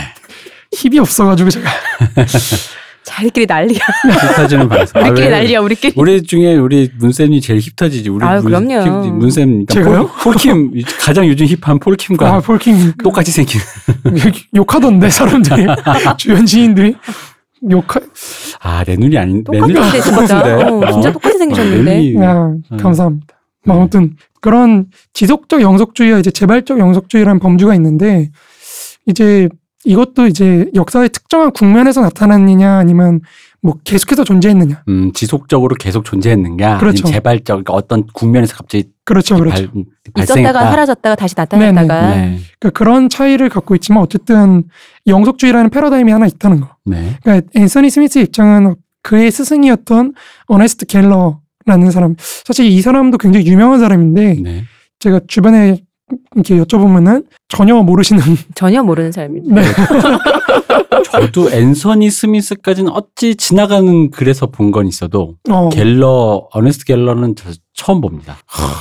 hip이 0.75 0.97
없어가지고 0.99 1.49
제가 1.51 1.69
자기끼리 3.07 3.45
난리야. 3.45 3.79
힙 3.79 4.35
터지는 4.35 4.67
방송. 4.67 5.01
아, 5.01 5.05
우리끼리 5.07 5.27
왜? 5.27 5.31
난리야. 5.31 5.59
우리끼리. 5.61 5.93
우리 5.95 6.21
중에 6.23 6.55
우리 6.55 6.91
문쌤이 6.99 7.39
제일 7.41 7.59
힙 7.61 7.75
터지지. 7.75 8.09
우리 8.09 8.23
아유, 8.25 8.41
문- 8.41 8.51
그럼요. 8.67 8.83
hip- 9.07 9.13
문쌤 9.13 9.61
일단 9.61 9.75
제가요? 9.83 10.07
폴, 10.07 10.33
폴킴 10.33 10.71
가장 10.99 11.25
요즘 11.27 11.45
hip한 11.47 11.79
폴킴과 11.79 12.33
아 12.33 12.39
폴킴 12.41 12.93
똑같이 13.03 13.31
생긴. 13.31 13.61
욕하던데 14.55 15.09
사람들이 15.09 15.65
주연 16.17 16.45
지인들이 16.45 16.95
욕하 17.71 17.99
아 18.59 18.83
내 18.85 18.95
눈이 18.97 19.17
아닌 19.17 19.43
내 19.49 19.57
똑같이 19.59 19.73
눈이 19.73 19.91
진짜. 20.01 20.11
똑같은데? 20.43 20.63
어, 20.87 20.91
진짜 20.91 21.11
똑같이 21.13 21.37
생기셨는데. 21.37 21.83
내 21.83 22.01
눈이- 22.13 22.23
아, 22.23 22.53
음. 22.71 22.77
감사합니다. 22.77 23.27
네. 23.65 23.73
아무튼 23.73 24.15
그런 24.41 24.85
지속적 25.13 25.61
영속주의와 25.61 26.19
이제 26.19 26.29
재발적 26.31 26.77
영속주의라는 26.79 27.39
범주가 27.39 27.73
있는데 27.75 28.29
이제 29.05 29.47
이것도 29.87 30.27
이제 30.27 30.69
역사의 30.75 31.09
특정한 31.09 31.51
국면에서 31.51 32.01
나타났느냐 32.01 32.77
아니면 32.77 33.21
뭐 33.61 33.75
계속해서 33.85 34.23
존재했느냐 34.23 34.83
음, 34.89 35.11
지속적으로 35.13 35.75
계속 35.75 36.03
존재했는가? 36.03 36.77
그렇죠. 36.77 37.03
아니면 37.05 37.13
재발적 37.13 37.45
그러니까 37.45 37.73
어떤 37.73 38.05
국면에서 38.07 38.55
갑자기 38.57 38.89
그렇죠 39.05 39.37
그렇죠 39.37 39.71
발, 40.13 40.23
있었다가. 40.23 40.69
사라졌다가 40.71 41.15
다시 41.15 41.33
나타났다가. 41.37 42.15
네. 42.15 42.39
그러니까 42.59 42.77
그런 42.77 43.07
차이를 43.07 43.47
갖고 43.49 43.75
있지만 43.75 44.03
어쨌든 44.03 44.65
영속주의라는 45.07 45.69
패러다임이 45.69 46.11
하나 46.11 46.27
있다는 46.27 46.59
거 46.59 46.75
네. 46.85 47.15
그러니까 47.23 47.47
앤서니 47.55 47.89
스미스의 47.89 48.25
입장은 48.25 48.75
그의 49.03 49.31
스승이었던 49.31 50.13
어네스트 50.47 50.85
갤러라는 50.85 51.91
사람 51.91 52.15
사실 52.45 52.65
이 52.65 52.81
사람도 52.81 53.17
굉장히 53.17 53.47
유명한 53.47 53.79
사람인데 53.79 54.41
네. 54.43 54.63
제가 54.99 55.21
주변에 55.27 55.77
이렇게 56.35 56.57
여쭤보면은 56.57 57.25
전혀 57.49 57.75
모르시는 57.75 58.21
전혀 58.55 58.83
모르는 58.83 59.11
사람입니다. 59.11 59.55
네. 59.61 59.67
저도 61.11 61.51
앤서니 61.51 62.09
스미스까지는 62.09 62.91
어찌 62.91 63.35
지나가는 63.35 64.09
글에서 64.11 64.47
본 64.47 64.71
건 64.71 64.87
있어도 64.87 65.35
어, 65.49 65.69
갤러 65.69 66.47
어네스트 66.51 66.85
갤러는 66.85 67.35
저 67.35 67.49
처음 67.73 68.01
봅니다. 68.01 68.37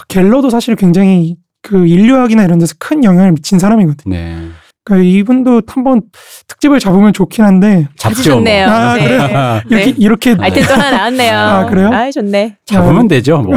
갤러도 0.09 0.51
사실 0.51 0.75
굉장히 0.77 1.37
그 1.63 1.87
인류학이나 1.87 2.45
이런 2.45 2.59
데서 2.59 2.75
큰 2.79 3.05
영향을 3.05 3.33
미친 3.33 3.59
사람이거든요. 3.59 4.15
네. 4.15 4.37
그러니까 4.87 5.09
이분도 5.11 5.63
한번 5.67 6.01
특집을 6.47 6.79
잡으면 6.79 7.13
좋긴 7.13 7.45
한데. 7.45 7.89
좋네요. 8.25 8.69
아, 8.69 8.95
네. 8.95 9.05
그래요? 9.05 9.19
뭐. 9.19 9.61
이렇게 9.69 9.85
네. 9.91 9.95
이렇게 9.99 10.37
아이템 10.39 10.65
또 10.65 10.75
하나 10.75 10.91
나왔네요. 10.93 11.37
아, 11.37 11.67
그래요? 11.67 11.91
아, 11.93 12.09
좋네. 12.09 12.57
잡으면 12.67 13.09
되죠. 13.09 13.39
뭐. 13.39 13.57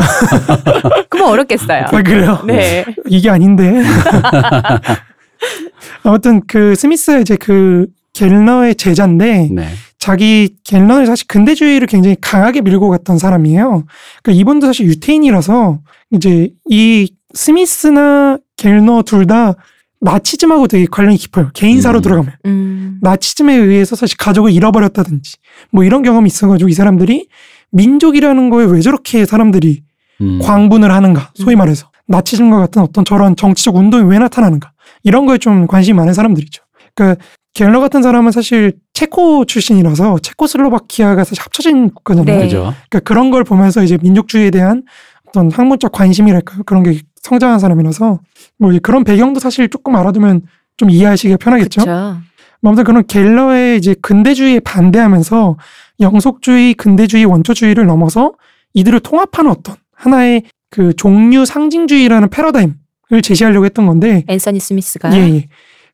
그럼 1.08 1.30
어렵겠어요. 1.30 1.84
아, 1.86 2.02
그래요? 2.02 2.40
네. 2.48 2.84
이게 3.06 3.30
아닌데. 3.30 3.84
아무튼 6.04 6.42
그 6.48 6.74
스미스가 6.74 7.20
이제 7.20 7.36
그 7.36 7.86
갤러의 8.14 8.74
제자인데 8.74 9.50
네. 9.52 9.68
자기 10.00 10.56
갤러는 10.64 11.06
사실 11.06 11.28
근대주의를 11.28 11.86
굉장히 11.86 12.16
강하게 12.20 12.62
밀고 12.62 12.90
갔던 12.90 13.20
사람이에요. 13.20 13.84
그러니까 14.24 14.42
이분도 14.42 14.66
사실 14.66 14.88
유태인이라서 14.88 15.78
이제 16.12 16.50
이 16.72 17.14
스미스나 17.36 18.40
갤러 18.58 19.04
둘 19.04 19.28
다 19.28 19.54
나치즘하고 20.02 20.68
되게 20.68 20.86
관련이 20.90 21.18
깊어요. 21.18 21.50
개인사로 21.54 22.00
음. 22.00 22.02
들어가면. 22.02 22.34
음. 22.46 23.00
나치즘에 23.02 23.54
의해서 23.56 23.96
사실 23.96 24.18
가족을 24.18 24.52
잃어버렸다든지 24.52 25.36
뭐 25.72 25.84
이런 25.84 26.04
경험이 26.04 26.28
있어가지고 26.28 26.70
이 26.70 26.74
사람들이 26.74 27.28
민족이라는 27.72 28.50
거에 28.50 28.66
왜 28.66 28.82
저렇게 28.82 29.26
사람들이 29.26 29.84
음. 30.22 30.40
광분을 30.42 30.92
하는가 30.92 31.32
소위 31.36 31.56
말해서 31.56 31.90
나치즘과 32.08 32.58
같은 32.58 32.82
어떤 32.82 33.06
저런 33.06 33.36
정치적 33.36 33.76
운동이 33.76 34.10
왜 34.10 34.20
나타나는가 34.20 34.72
이런 35.04 35.26
거에 35.26 35.38
좀 35.38 35.68
관심이 35.68 35.96
많은 35.98 36.14
사람들이죠. 36.14 36.64
그러니까 36.96 37.22
갤러 37.54 37.80
같은 37.80 38.02
사람은 38.02 38.32
사실 38.32 38.74
체코 38.94 39.46
출신이라서 39.46 40.20
체코슬로바키아가 40.20 41.24
사실 41.24 41.42
합쳐진 41.44 41.92
국가잖아요. 41.92 42.40
네. 42.40 42.50
그러니까 42.50 43.00
그런 43.04 43.32
걸 43.32 43.44
보면서 43.44 43.84
이제 43.84 43.98
민족주의에 44.02 44.52
대한 44.52 44.84
어떤 45.28 45.52
학문적 45.52 45.92
관심이랄까요 45.92 46.64
그런 46.64 46.84
게 46.84 47.02
성장한 47.22 47.60
사람이라서 47.60 48.20
뭐 48.58 48.72
그런 48.82 49.04
배경도 49.04 49.40
사실 49.40 49.70
조금 49.70 49.96
알아두면 49.96 50.42
좀 50.78 50.90
이해하시기가 50.90 51.38
편하겠죠. 51.38 51.82
그렇죠. 51.82 52.22
뭐 52.62 52.72
아무튼 52.72 52.84
그런 52.84 53.06
갤러의 53.06 53.78
이제 53.78 53.96
근대주의에 54.02 54.60
반대하면서 54.62 55.58
영속주의, 56.02 56.74
근대주의, 56.74 57.26
원초주의를 57.26 57.86
넘어서 57.86 58.34
이들을 58.74 59.00
통합하는 59.02 59.52
어떤 59.52 59.76
하나의 59.94 60.44
그 60.70 60.94
종류 60.96 61.46
상징주의라는 61.46 62.30
패러다임을 62.30 63.22
제시하려고 63.24 63.66
했던 63.66 63.86
건데 63.86 64.24
앤서니 64.28 64.60
스미스가 64.60 65.16
예, 65.18 65.36
예. 65.36 65.48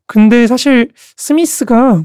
근데 0.06 0.48
사실 0.48 0.92
스미스가 1.18 2.04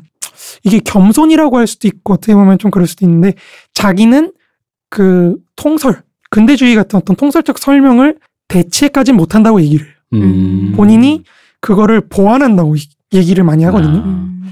이게 0.65 0.79
겸손이라고 0.81 1.59
할 1.59 1.67
수도 1.67 1.89
있고 1.89 2.15
어떻게 2.15 2.35
보면 2.35 2.59
좀 2.59 2.71
그럴 2.71 2.87
수도 2.87 3.05
있는데 3.05 3.35
자기는 3.75 4.33
그 4.89 5.37
통설, 5.57 6.03
근대주의 6.31 6.75
같은 6.75 6.99
어떤 6.99 7.17
통설적 7.17 7.59
설명을 7.59 8.19
대체까지 8.51 9.13
못한다고 9.13 9.61
얘기를 9.63 9.87
해요. 9.87 9.95
음. 10.15 10.73
본인이 10.77 11.25
그거를 11.61 12.03
보완한다고 12.09 12.77
이- 12.77 12.81
얘기를 13.13 13.45
많이 13.45 13.65
하거든요. 13.65 13.99
아. 13.99 14.05
음. 14.05 14.43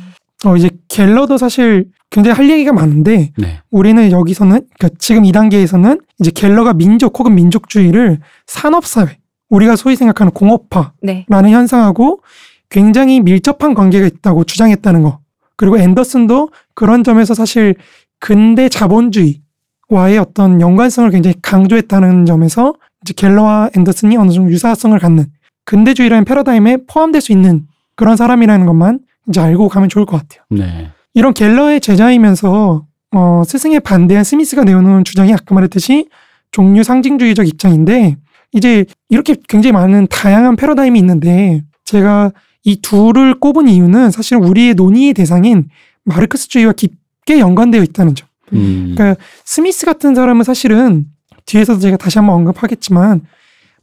어, 0.45 0.57
이제 0.57 0.71
갤러도 0.88 1.37
사실 1.37 1.87
굉장히 2.11 2.37
할 2.37 2.49
얘기가 2.49 2.73
많은데 2.73 3.33
네. 3.37 3.61
우리는 3.71 4.11
여기서는 4.11 4.61
그러니까 4.78 4.97
지금 4.99 5.25
이 5.25 5.33
단계에서는 5.33 6.00
이제 6.21 6.31
갤러가 6.31 6.73
민족 6.75 7.19
혹은 7.19 7.35
민족주의를 7.35 8.19
산업사회 8.47 9.19
우리가 9.50 9.76
소위 9.76 9.97
생각하는 9.97 10.33
공업화라는 10.33 10.93
네. 11.02 11.26
현상하고 11.28 12.23
굉장히 12.71 13.21
밀접한 13.21 13.75
관계가 13.75 14.07
있다고 14.07 14.45
주장했다는 14.45 15.02
거 15.02 15.19
그리고 15.57 15.78
앤더슨도 15.78 16.50
그런 16.75 17.02
점에서 17.02 17.35
사실 17.35 17.75
근대 18.21 18.69
자본주의와의 18.69 20.19
어떤 20.21 20.61
연관성을 20.61 21.11
굉장히 21.11 21.35
강조했다는 21.43 22.26
점에서 22.26 22.75
이제 23.02 23.14
갤러와 23.14 23.71
앤더슨이 23.76 24.17
어느 24.17 24.31
정도 24.31 24.50
유사성을 24.50 24.99
갖는 24.99 25.26
근대주의라는 25.64 26.25
패러다임에 26.25 26.78
포함될 26.87 27.21
수 27.21 27.33
있는 27.33 27.67
그런 27.95 28.17
사람이라는 28.17 28.67
것만 28.67 29.00
이제 29.28 29.40
알고 29.40 29.69
가면 29.69 29.88
좋을 29.88 30.07
것 30.07 30.17
같아요. 30.19 30.43
네. 30.50 30.90
이런 31.14 31.35
갤러의 31.35 31.81
제자이면서 31.81 32.87
어, 33.14 33.43
스승에 33.47 33.78
반대한 33.78 34.25
스미스가 34.25 34.64
내놓은 34.64 35.05
주장이 35.05 35.33
아까 35.33 35.55
말했듯이 35.55 36.09
종류 36.50 36.83
상징주의적 36.83 37.47
입장인데 37.47 38.17
이제 38.52 38.87
이렇게 39.09 39.37
굉장히 39.49 39.73
많은 39.73 40.07
다양한 40.09 40.57
패러다임이 40.57 40.99
있는데 40.99 41.62
제가 41.85 42.33
이 42.64 42.81
둘을 42.81 43.38
꼽은 43.38 43.69
이유는 43.69 44.11
사실 44.11 44.37
우리의 44.38 44.75
논의의 44.75 45.14
대상인 45.14 45.69
마르크스주의와 46.05 46.73
깊게 46.73 47.38
연관되어 47.38 47.83
있다는 47.83 48.14
점. 48.14 48.28
음. 48.52 48.95
그러니까 48.97 49.21
스미스 49.45 49.87
같은 49.87 50.14
사람은 50.14 50.45
사실은 50.45 51.07
뒤에서도 51.49 51.81
제가 51.81 51.97
다시 51.97 52.19
한번 52.19 52.37
언급하겠지만 52.37 53.23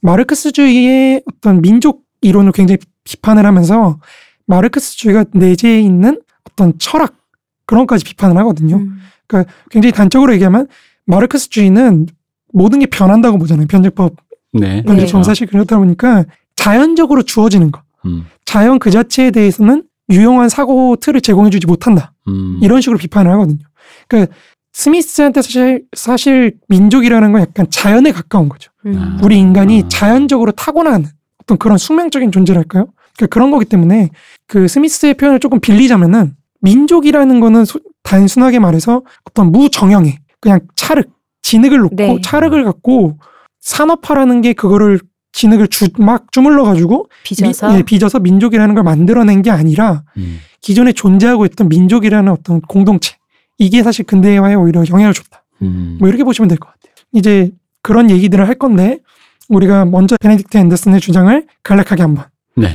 마르크스주의의 0.01 1.23
어떤 1.25 1.61
민족 1.61 2.03
이론을 2.21 2.51
굉장히 2.51 2.77
비판을 3.03 3.45
하면서 3.45 3.99
마르크스주의가 4.45 5.25
내재해 5.33 5.81
있는 5.81 6.21
어떤 6.49 6.77
철학 6.77 7.15
그런 7.65 7.87
것까지 7.87 8.05
비판을 8.05 8.37
하거든요. 8.37 8.77
음. 8.77 8.99
굉장히 9.71 9.91
단적으로 9.91 10.33
얘기하면 10.33 10.67
마르크스주의는 11.05 12.05
모든 12.53 12.79
게 12.79 12.85
변한다고 12.85 13.37
보잖아요. 13.39 13.67
변제법 13.67 14.15
네. 14.53 14.83
변제처럼 14.83 15.23
네. 15.23 15.25
사실 15.25 15.47
그렇다 15.47 15.77
보니까 15.79 16.25
자연적으로 16.55 17.23
주어지는 17.23 17.71
거. 17.71 17.81
음. 18.05 18.27
자연 18.45 18.77
그 18.77 18.91
자체에 18.91 19.31
대해서는 19.31 19.83
유용한 20.09 20.49
사고 20.49 20.95
틀을 20.95 21.21
제공해주지 21.21 21.65
못한다. 21.65 22.13
음. 22.27 22.59
이런 22.61 22.79
식으로 22.81 22.99
비판을 22.99 23.31
하거든요. 23.31 23.57
그러니까 24.07 24.33
스미스한테 24.75 25.41
사실 25.41 25.85
사실 25.95 26.57
민족이라는 26.67 27.31
건 27.31 27.41
약간 27.41 27.65
자연에 27.69 28.11
가까운 28.11 28.49
거죠. 28.49 28.71
음. 28.85 29.17
우리 29.23 29.39
인간이 29.39 29.83
아. 29.85 29.87
자연적으로 29.87 30.51
타고난 30.51 31.05
어떤 31.41 31.57
그런 31.57 31.77
숙명적인 31.77 32.33
존재랄까요? 32.33 32.87
그러니까 33.15 33.33
그런 33.33 33.51
거기 33.51 33.63
때문에 33.63 34.09
그 34.47 34.67
스미스의 34.67 35.13
표현을 35.13 35.39
조금 35.39 35.61
빌리자면은 35.61 36.35
민족이라는 36.59 37.39
거는 37.39 37.63
소- 37.63 37.79
단순하게 38.03 38.59
말해서 38.59 39.03
어떤 39.23 39.53
무정형의 39.53 40.17
그냥 40.41 40.59
찰흙, 40.75 41.09
진흙을 41.41 41.77
놓고 41.77 41.95
네. 41.95 42.19
찰흙을 42.21 42.65
갖고 42.65 43.17
산업화라는 43.61 44.41
게 44.41 44.51
그거를 44.51 44.99
진흙을 45.31 45.69
주, 45.69 45.87
막 45.97 46.33
주물러 46.33 46.65
가지고 46.65 47.07
빚어서 47.23 47.77
예, 47.77 47.81
빚어서 47.81 48.19
민족이라는 48.19 48.75
걸 48.75 48.83
만들어낸 48.83 49.41
게 49.41 49.51
아니라 49.51 50.03
음. 50.17 50.39
기존에 50.59 50.91
존재하고 50.91 51.45
있던 51.45 51.69
민족이라는 51.69 52.29
어떤 52.29 52.59
공동체 52.59 53.15
이게 53.57 53.83
사실 53.83 54.05
근대화에 54.05 54.55
오히려 54.55 54.83
영향을 54.89 55.13
줬다. 55.13 55.43
음. 55.61 55.97
뭐 55.99 56.07
이렇게 56.09 56.23
보시면 56.23 56.47
될 56.49 56.57
것 56.57 56.67
같아요. 56.67 56.93
이제 57.13 57.51
그런 57.81 58.09
얘기들을 58.09 58.47
할 58.47 58.55
건데 58.55 58.99
우리가 59.49 59.85
먼저 59.85 60.15
베네딕트 60.17 60.55
앤더슨의 60.55 60.99
주장을 60.99 61.45
간략하게 61.63 62.01
한번. 62.01 62.25
네. 62.57 62.69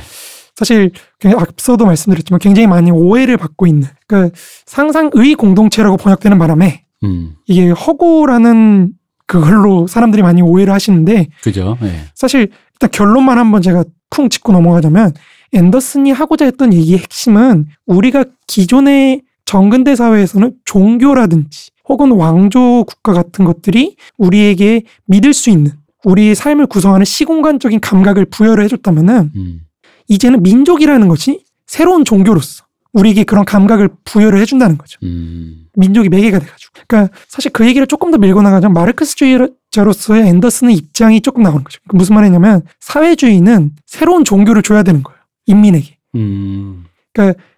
사실 0.55 0.91
그 1.19 1.29
앞서도 1.29 1.85
말씀드렸지만 1.85 2.39
굉장히 2.39 2.67
많이 2.67 2.91
오해를 2.91 3.37
받고 3.37 3.67
있는 3.67 3.87
그 4.07 4.29
상상의 4.65 5.35
공동체라고 5.35 5.97
번역되는 5.97 6.37
바람에 6.37 6.83
음. 7.03 7.35
이게 7.47 7.69
허구라는 7.69 8.93
그걸로 9.27 9.87
사람들이 9.87 10.21
많이 10.21 10.41
오해를 10.41 10.73
하시는데 10.73 11.27
그죠. 11.41 11.77
예. 11.83 12.01
사실 12.15 12.49
일단 12.73 12.89
결론만 12.91 13.37
한번 13.37 13.61
제가 13.61 13.83
쿵 14.09 14.29
짚고 14.29 14.51
넘어가자면 14.51 15.13
앤더슨이 15.53 16.11
하고자 16.11 16.45
했던 16.45 16.73
얘기의 16.73 16.99
핵심은 16.99 17.67
우리가 17.85 18.25
기존의 18.47 19.21
정근대 19.51 19.97
사회에서는 19.97 20.53
종교라든지 20.63 21.71
혹은 21.83 22.11
왕조 22.11 22.85
국가 22.85 23.11
같은 23.11 23.43
것들이 23.43 23.97
우리에게 24.17 24.83
믿을 25.07 25.33
수 25.33 25.49
있는 25.49 25.73
우리의 26.05 26.35
삶을 26.35 26.67
구성하는 26.67 27.03
시공간적인 27.03 27.81
감각을 27.81 28.27
부여를 28.27 28.63
해줬다면은 28.63 29.31
음. 29.35 29.59
이제는 30.07 30.41
민족이라는 30.41 31.05
것이 31.09 31.43
새로운 31.67 32.05
종교로서 32.05 32.63
우리에게 32.93 33.25
그런 33.25 33.43
감각을 33.43 33.89
부여를 34.05 34.39
해준다는 34.39 34.77
거죠. 34.77 34.97
음. 35.03 35.65
민족이 35.75 36.07
매개가 36.07 36.39
돼가지고. 36.39 36.71
그러니까 36.87 37.13
사실 37.27 37.51
그 37.51 37.67
얘기를 37.67 37.85
조금 37.87 38.09
더 38.11 38.17
밀고 38.17 38.41
나가자면 38.41 38.73
마르크스주의자로서의 38.73 40.27
앤더슨의 40.27 40.75
입장이 40.75 41.19
조금 41.19 41.43
나오는 41.43 41.61
거죠. 41.61 41.79
그러니까 41.83 41.97
무슨 41.97 42.15
말이냐면 42.15 42.61
사회주의는 42.79 43.71
새로운 43.85 44.23
종교를 44.23 44.61
줘야 44.61 44.83
되는 44.83 45.03
거예요. 45.03 45.19
인민에게. 45.45 45.97
음. 46.15 46.85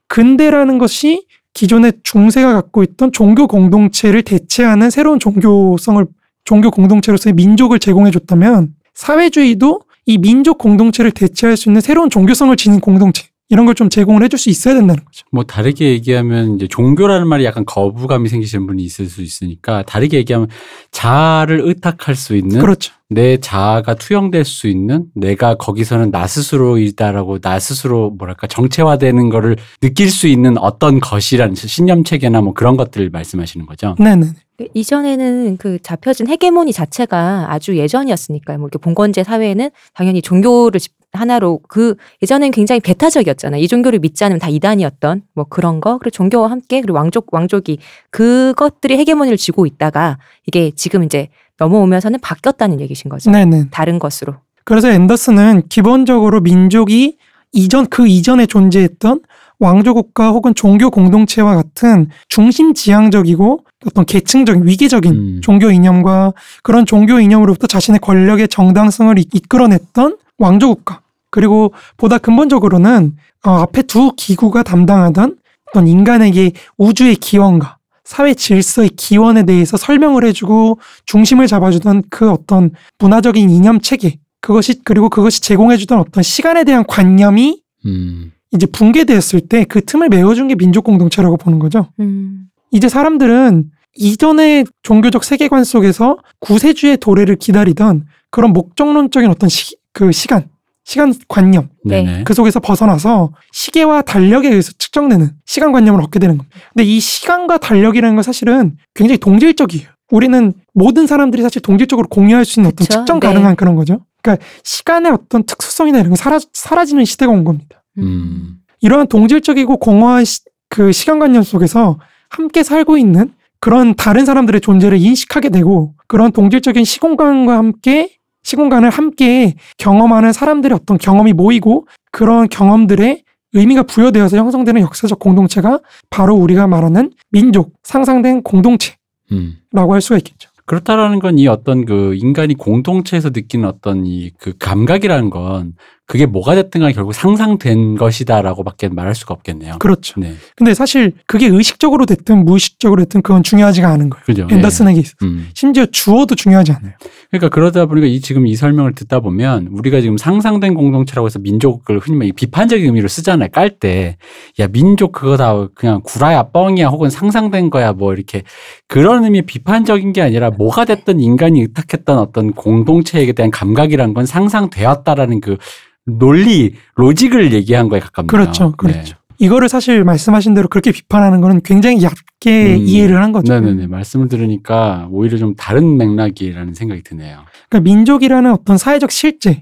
근대라는 0.08 0.80
것이 0.80 1.28
기존의 1.54 1.94
중세가 2.04 2.54
갖고 2.54 2.84
있던 2.84 3.12
종교 3.12 3.48
공동체를 3.48 4.24
대체하는 4.24 4.90
새로운 4.90 5.20
종교성을 5.20 6.06
종교 6.46 6.72
공동체로서의 6.72 7.34
민족을 7.34 7.80
제공해 7.80 8.12
줬다면 8.12 8.74
사회주의도 8.94 9.82
이 10.06 10.18
민족 10.18 10.58
공동체를 10.58 11.12
대체할 11.12 11.56
수 11.56 11.70
있는 11.70 11.82
새로운 11.82 12.10
종교성을 12.10 12.56
지닌 12.58 12.80
공동체 12.80 13.28
이런 13.54 13.66
걸 13.66 13.74
좀 13.76 13.90
제공을 13.90 14.24
해줄 14.24 14.38
수 14.38 14.50
있어야 14.50 14.74
된다는 14.76 15.04
거죠. 15.06 15.26
뭐 15.32 15.44
다르게 15.44 15.90
얘기하면 15.92 16.56
이제 16.56 16.68
종교라는 16.68 17.28
말이 17.28 17.46
약간 17.46 17.64
거부감이 17.66 18.28
생기시는 18.30 18.68
분이 18.68 18.84
있을 18.84 19.06
수 19.08 19.22
있으니까 19.22 19.84
다르게 19.84 20.18
얘기하면 20.18 20.48
자아를 20.92 21.62
의탁할 21.64 22.16
수 22.16 22.36
있는 22.36 22.60
그렇죠. 22.60 22.94
내 23.10 23.38
자아가 23.38 23.94
투영될 23.96 24.44
수 24.46 24.68
있는 24.68 25.06
내가 25.16 25.56
거기서는 25.56 26.12
나 26.12 26.26
스스로이다라고 26.28 27.40
나 27.40 27.60
스스로 27.60 28.10
뭐랄까 28.12 28.48
정체화되는 28.48 29.30
거를 29.30 29.56
느낄 29.82 30.10
수 30.10 30.28
있는 30.28 30.58
어떤 30.58 31.00
것이라는 31.00 31.56
신념 31.56 32.04
체계나 32.04 32.42
뭐 32.42 32.54
그런 32.54 32.76
것들을 32.78 33.10
말씀하시는 33.12 33.66
거죠. 33.66 33.96
네네. 34.00 34.26
네, 34.60 34.68
이전에는 34.74 35.58
그 35.58 35.80
잡혀진 35.82 36.28
헤게모니 36.28 36.74
자체가 36.74 37.48
아주 37.52 37.78
예전이었으니까요. 37.78 38.58
뭐 38.60 38.68
이렇게 38.68 38.82
봉건제 38.84 39.24
사회에는 39.24 39.70
당연히 39.94 40.22
종교를 40.22 40.80
집- 40.80 40.94
하나로 41.18 41.62
그 41.68 41.96
예전엔 42.22 42.52
굉장히 42.52 42.80
배타적이었잖아요. 42.82 43.62
이 43.62 43.68
종교를 43.68 44.00
믿지 44.00 44.24
않으면 44.24 44.40
다 44.40 44.50
이단이었던 44.50 45.22
뭐 45.36 45.46
그런 45.48 45.80
거 45.80 45.98
그리고 46.00 46.10
종교와 46.10 46.50
함께 46.52 46.82
그리고 46.82 46.98
왕족 46.98 47.28
왕족이 47.32 47.78
그것들이 48.10 48.98
헤게모니를 48.98 49.38
쥐고 49.38 49.66
있다가 49.66 50.18
이게 50.48 50.72
지금 50.76 51.04
이제 51.04 51.30
넘어오면서는 51.60 52.20
바뀌었다는 52.20 52.82
얘기신 52.82 53.10
거죠. 53.10 53.32
네네. 53.32 53.66
다른 53.72 54.00
것으로. 54.00 54.36
그래서 54.66 54.90
앤더슨은 54.90 55.64
기본적으로 55.70 56.42
민족이 56.42 57.18
이전 57.52 57.86
그 57.88 58.08
이전에 58.08 58.48
존재했던 58.48 59.22
왕조 59.60 59.94
국가 59.94 60.32
혹은 60.32 60.56
종교 60.56 60.90
공동체와 60.90 61.56
같은 61.56 62.10
중심 62.28 62.74
지향적이고 62.74 63.60
어떤 63.86 64.06
계층적인 64.06 64.66
위계적인 64.68 65.14
음. 65.14 65.42
종교 65.42 65.70
이념과 65.70 66.34
그런 66.64 66.86
종교 66.88 67.20
이념으로부터 67.20 67.68
자신의 67.68 68.00
권력의 68.00 68.48
정당성을 68.48 69.18
이- 69.20 69.26
이끌어냈던 69.32 70.18
왕조 70.40 70.74
국가 70.74 71.02
그리고 71.34 71.74
보다 71.98 72.20
근본적으로는 72.20 73.16
어, 73.44 73.50
앞에 73.50 73.82
두 73.82 74.14
기구가 74.16 74.62
담당하던 74.62 75.36
어떤 75.68 75.88
인간에게 75.88 76.52
우주의 76.78 77.16
기원과 77.16 77.78
사회 78.04 78.36
질서의 78.36 78.90
기원에 78.90 79.44
대해서 79.44 79.76
설명을 79.76 80.26
해주고 80.26 80.78
중심을 81.08 81.48
잡아주던 81.48 82.04
그 82.12 82.30
어떤 82.30 82.70
문화적인 83.00 83.50
이념 83.50 83.82
체계 83.82 84.20
그것이 84.42 84.84
그리고 84.84 85.10
그것이 85.10 85.42
제공해주던 85.42 85.98
어떤 85.98 86.22
시간에 86.22 86.64
대한 86.66 86.86
관념이 86.86 87.64
음. 87.88 88.32
이제 88.52 88.68
붕괴되었을 88.68 89.42
때 89.50 89.66
그 89.66 89.84
틈을 89.84 90.10
메워준 90.10 90.50
게 90.50 90.56
민족 90.56 90.84
공동체라고 90.84 91.38
보는 91.38 91.58
거죠. 91.58 91.88
음. 92.00 92.46
이제 92.70 92.88
사람들은 92.88 93.72
이전의 93.96 94.66
종교적 94.84 95.24
세계관 95.24 95.64
속에서 95.64 96.18
구세주의 96.42 96.98
도래를 96.98 97.38
기다리던 97.38 98.06
그런 98.30 98.54
목적론적인 98.54 99.32
어떤 99.32 99.50
시, 99.50 99.76
그 99.94 100.12
시간, 100.12 100.50
시간 100.84 101.14
관념 101.28 101.70
네. 101.86 102.04
네네. 102.04 102.24
그 102.24 102.34
속에서 102.34 102.60
벗어나서 102.60 103.32
시계와 103.52 104.02
달력에 104.02 104.50
의해서 104.50 104.72
측정되는 104.78 105.32
시간 105.46 105.72
관념을 105.72 106.02
얻게 106.02 106.20
되는 106.20 106.38
겁니다. 106.38 106.58
근데 106.74 106.84
이 106.84 107.00
시간과 107.00 107.58
달력이라는 107.58 108.16
건 108.16 108.24
사실은 108.24 108.78
굉장히 108.94 109.18
동질적이에요. 109.18 109.88
우리는 110.12 110.54
모든 110.74 111.08
사람들이 111.08 111.42
사실 111.42 111.62
동질적으로 111.62 112.08
공유할 112.08 112.46
수 112.46 112.60
있는 112.60 112.72
어떤 112.72 112.86
그쵸? 112.86 113.00
측정 113.00 113.20
네. 113.20 113.28
가능한 113.28 113.56
그런 113.56 113.76
거죠. 113.76 114.06
그러니까 114.22 114.46
시간의 114.64 115.12
어떤 115.12 115.44
특수성이나 115.44 116.00
이런 116.00 116.12
게 116.12 116.16
사라, 116.16 116.40
사라지는 116.54 117.06
시대가 117.06 117.32
온 117.32 117.44
겁니다. 117.44 117.84
음. 117.98 118.58
이러한 118.82 119.08
동질적이고 119.08 119.78
공허한 119.78 120.26
시, 120.26 120.42
그 120.70 120.92
시간 120.92 121.20
관념 121.20 121.44
속에서 121.44 122.00
함께 122.30 122.64
살고 122.64 122.98
있는 122.98 123.32
그런 123.60 123.96
다른 123.96 124.26
사람들의 124.26 124.60
존재를 124.60 124.98
인식하게 124.98 125.50
되고 125.50 125.94
그런 126.08 126.32
동질적인 126.32 126.84
시공간과 126.84 127.58
함께 127.58 128.18
시공간을 128.44 128.90
함께 128.90 129.56
경험하는 129.78 130.34
사람들의 130.34 130.76
어떤 130.76 130.98
경험이 130.98 131.34
모이고 131.34 131.88
그런 132.12 132.48
경험들의 132.50 133.24
의미가 133.54 133.84
부여되어서 133.84 134.38
형성되는 134.38 134.82
역사적 134.82 135.20
공동체가 135.20 135.80
바로 136.10 136.36
우리가 136.36 136.68
말하는 136.68 137.12
민족, 137.30 137.74
상상된 137.84 138.42
공동체라고 138.44 138.98
음. 139.32 139.58
할 139.92 140.02
수가 140.02 140.18
있겠죠. 140.18 140.50
그렇다라는 140.66 141.20
건 141.20 141.38
이 141.38 141.48
어떤 141.48 141.86
그 141.86 142.16
인간이 142.16 142.54
공동체에서 142.56 143.30
느끼는 143.30 143.68
어떤 143.68 144.06
이 144.06 144.32
그 144.40 144.54
감각이라는 144.58 145.30
건 145.30 145.74
그게 146.06 146.26
뭐가 146.26 146.54
됐든 146.56 146.82
간에 146.82 146.92
결국 146.92 147.14
상상된 147.14 147.96
것이다라고밖에 147.96 148.90
말할 148.90 149.16
수가 149.16 149.34
없겠네요. 149.36 149.78
그렇죠. 149.80 150.20
네. 150.20 150.34
근데 150.58 150.74
사실 150.74 151.14
그게 151.28 151.48
의식적으로 151.48 152.06
됐든 152.06 152.44
무의식적으로 152.44 153.02
됐든 153.04 153.22
그건 153.22 153.42
중요하지가 153.42 153.88
않은 153.88 154.10
거예요. 154.10 154.24
그죠. 154.26 154.48
앤더슨에게 154.52 155.00
있어서. 155.00 155.16
예. 155.24 155.26
음. 155.26 155.50
심지어 155.54 155.86
주어도 155.86 156.36
중요하지 156.36 156.74
않아요. 156.74 156.92
그러니까 157.32 157.50
그러다 157.50 157.86
보니까 157.86 158.08
이 158.08 158.20
지금 158.20 158.46
이 158.48 158.56
설명을 158.56 158.96
듣다 158.96 159.22
보면 159.22 159.70
우리가 159.72 160.02
지금 160.02 160.18
상상된 160.18 160.74
공동체라고 160.74 161.26
해서 161.26 161.40
민족을 161.40 162.00
흔히 162.00 162.18
말해 162.18 162.32
비판적인 162.34 162.86
의미로 162.86 163.08
쓰잖아요. 163.08 163.50
깔 163.54 163.80
때. 163.80 164.18
야, 164.60 164.68
민족 164.68 165.14
그거 165.14 165.38
다 165.38 165.68
그냥 165.74 166.02
구라야 166.04 166.44
뻥이야 166.44 166.90
혹은 166.90 167.10
상상된 167.10 167.70
거야 167.70 167.94
뭐 167.94 168.14
이렇게 168.14 168.44
그런 168.90 169.24
의미의 169.24 169.44
비판적인 169.44 170.12
게 170.12 170.22
아니라 170.22 170.52
뭐가 170.52 170.84
됐든 170.84 171.22
인간이 171.22 171.62
의탁했던 171.62 172.18
어떤 172.20 172.52
공동체에 172.52 173.32
대한 173.32 173.52
감각이란 173.52 174.14
건 174.14 174.26
상상되었다라는 174.26 175.40
그 175.40 175.58
논리, 176.06 176.76
로직을 176.96 177.54
얘기한 177.54 177.90
거에 177.90 178.00
가깝네요. 178.00 178.28
그렇죠. 178.28 178.72
그렇죠. 178.74 179.16
이거를 179.40 179.68
사실 179.68 180.04
말씀하신 180.04 180.54
대로 180.54 180.68
그렇게 180.68 180.92
비판하는 180.92 181.42
거는 181.42 181.62
굉장히 181.64 182.02
얕게 182.04 182.76
음. 182.76 182.88
이해를 182.88 183.22
한 183.22 183.32
거죠. 183.32 183.54
네네네. 183.54 183.88
말씀을 183.88 184.28
들으니까 184.28 185.08
오히려 185.12 185.38
좀 185.38 185.56
다른 185.56 185.98
맥락이라는 185.98 186.74
생각이 186.74 187.04
드네요. 187.04 187.40
그러니까 187.70 187.80
민족이라는 187.90 188.52
어떤 188.52 188.78
사회적 188.78 189.12
실제는 189.12 189.62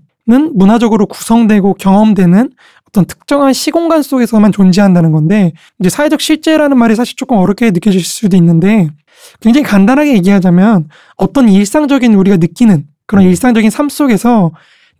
문화적으로 0.53 1.05
구성되고 1.05 1.75
경험되는 1.75 2.51
어떤 2.89 3.05
특정한 3.05 3.53
시공간 3.53 4.03
속에서만 4.03 4.51
존재한다는 4.51 5.13
건데 5.13 5.53
이제 5.79 5.89
사회적 5.89 6.19
실제라는 6.19 6.77
말이 6.77 6.95
사실 6.95 7.15
조금 7.15 7.37
어렵게 7.37 7.71
느껴질 7.71 8.03
수도 8.03 8.35
있는데 8.35 8.89
굉장히 9.39 9.65
간단하게 9.65 10.13
얘기하자면 10.15 10.89
어떤 11.15 11.47
일상적인 11.47 12.13
우리가 12.13 12.37
느끼는 12.37 12.85
그런 13.07 13.23
음. 13.23 13.29
일상적인 13.29 13.69
삶 13.69 13.87
속에서 13.87 14.51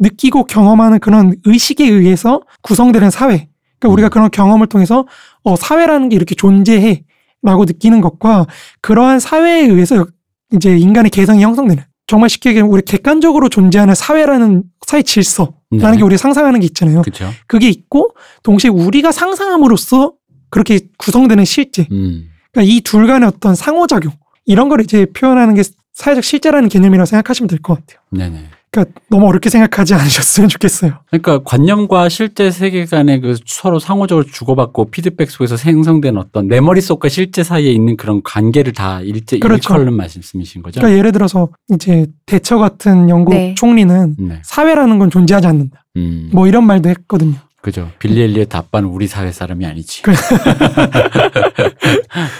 느끼고 0.01 0.45
경험하는 0.45 0.99
그런 0.99 1.35
의식에 1.45 1.85
의해서 1.85 2.41
구성되는 2.63 3.09
사회. 3.11 3.47
그러니까 3.79 3.93
우리가 3.93 4.09
그런 4.09 4.29
경험을 4.29 4.67
통해서 4.67 5.05
어, 5.43 5.55
사회라는 5.55 6.09
게 6.09 6.15
이렇게 6.17 6.35
존재해. 6.35 7.03
라고 7.43 7.65
느끼는 7.65 8.01
것과 8.01 8.45
그러한 8.81 9.19
사회에 9.19 9.65
의해서 9.65 10.05
이제 10.53 10.77
인간의 10.77 11.09
개성이 11.09 11.41
형성되는 11.43 11.83
정말 12.05 12.29
쉽게 12.29 12.49
얘기하면 12.51 12.71
우리 12.71 12.83
객관적으로 12.83 13.49
존재하는 13.49 13.95
사회라는 13.95 14.61
사회 14.85 15.01
질서라는 15.01 15.53
네. 15.71 15.97
게 15.97 16.03
우리가 16.03 16.17
상상하는 16.19 16.59
게 16.59 16.67
있잖아요. 16.67 17.01
그렇죠. 17.01 17.31
그게 17.47 17.67
있고 17.69 18.13
동시에 18.43 18.69
우리가 18.69 19.11
상상함으로써 19.11 20.13
그렇게 20.51 20.81
구성되는 20.99 21.43
실제. 21.45 21.87
음. 21.91 22.29
그러니까 22.51 22.71
이 22.71 22.81
둘 22.81 23.07
간의 23.07 23.27
어떤 23.27 23.55
상호작용 23.55 24.13
이런 24.45 24.69
걸 24.69 24.81
이제 24.81 25.05
표현하는 25.07 25.55
게 25.55 25.63
사회적 25.93 26.23
실제라는 26.23 26.69
개념이라고 26.69 27.05
생각하시면 27.07 27.47
될 27.47 27.57
것 27.59 27.79
같아요. 27.79 28.01
네네. 28.11 28.45
그러니까 28.71 29.01
너무 29.10 29.27
어렵게 29.27 29.49
생각하지 29.49 29.93
않으셨으면 29.95 30.47
좋겠어요. 30.47 30.93
그러니까 31.07 31.39
관념과 31.43 32.07
실제 32.07 32.49
세계 32.51 32.86
간의 32.86 33.19
그 33.19 33.36
서로 33.45 33.79
상호적으로 33.79 34.25
주고받고 34.25 34.91
피드백 34.91 35.29
속에서 35.29 35.57
생성된 35.57 36.17
어떤 36.17 36.47
내 36.47 36.62
머릿속과 36.62 37.10
실제 37.10 37.43
사이에 37.43 37.69
있는 37.69 37.97
그런 37.97 38.23
관계를 38.23 38.71
다 38.71 39.01
일제 39.01 39.39
그렇죠. 39.39 39.73
일컬는 39.73 39.93
말씀이신 39.93 40.62
거죠? 40.62 40.79
그러니까 40.79 40.97
예를 40.97 41.12
들어서 41.12 41.49
이제 41.73 42.07
대처 42.25 42.57
같은 42.57 43.10
영국 43.10 43.34
네. 43.34 43.53
총리는 43.57 44.15
네. 44.17 44.41
사회라는 44.45 44.99
건 44.99 45.10
존재하지 45.10 45.47
않는다. 45.47 45.84
음. 45.97 46.29
뭐 46.31 46.47
이런 46.47 46.65
말도 46.65 46.88
했거든요. 46.89 47.36
그죠. 47.62 47.91
빌리 48.00 48.21
엘리의 48.24 48.47
답반은 48.47 48.89
우리 48.89 49.08
사회 49.08 49.32
사람이 49.32 49.65
아니지. 49.65 50.02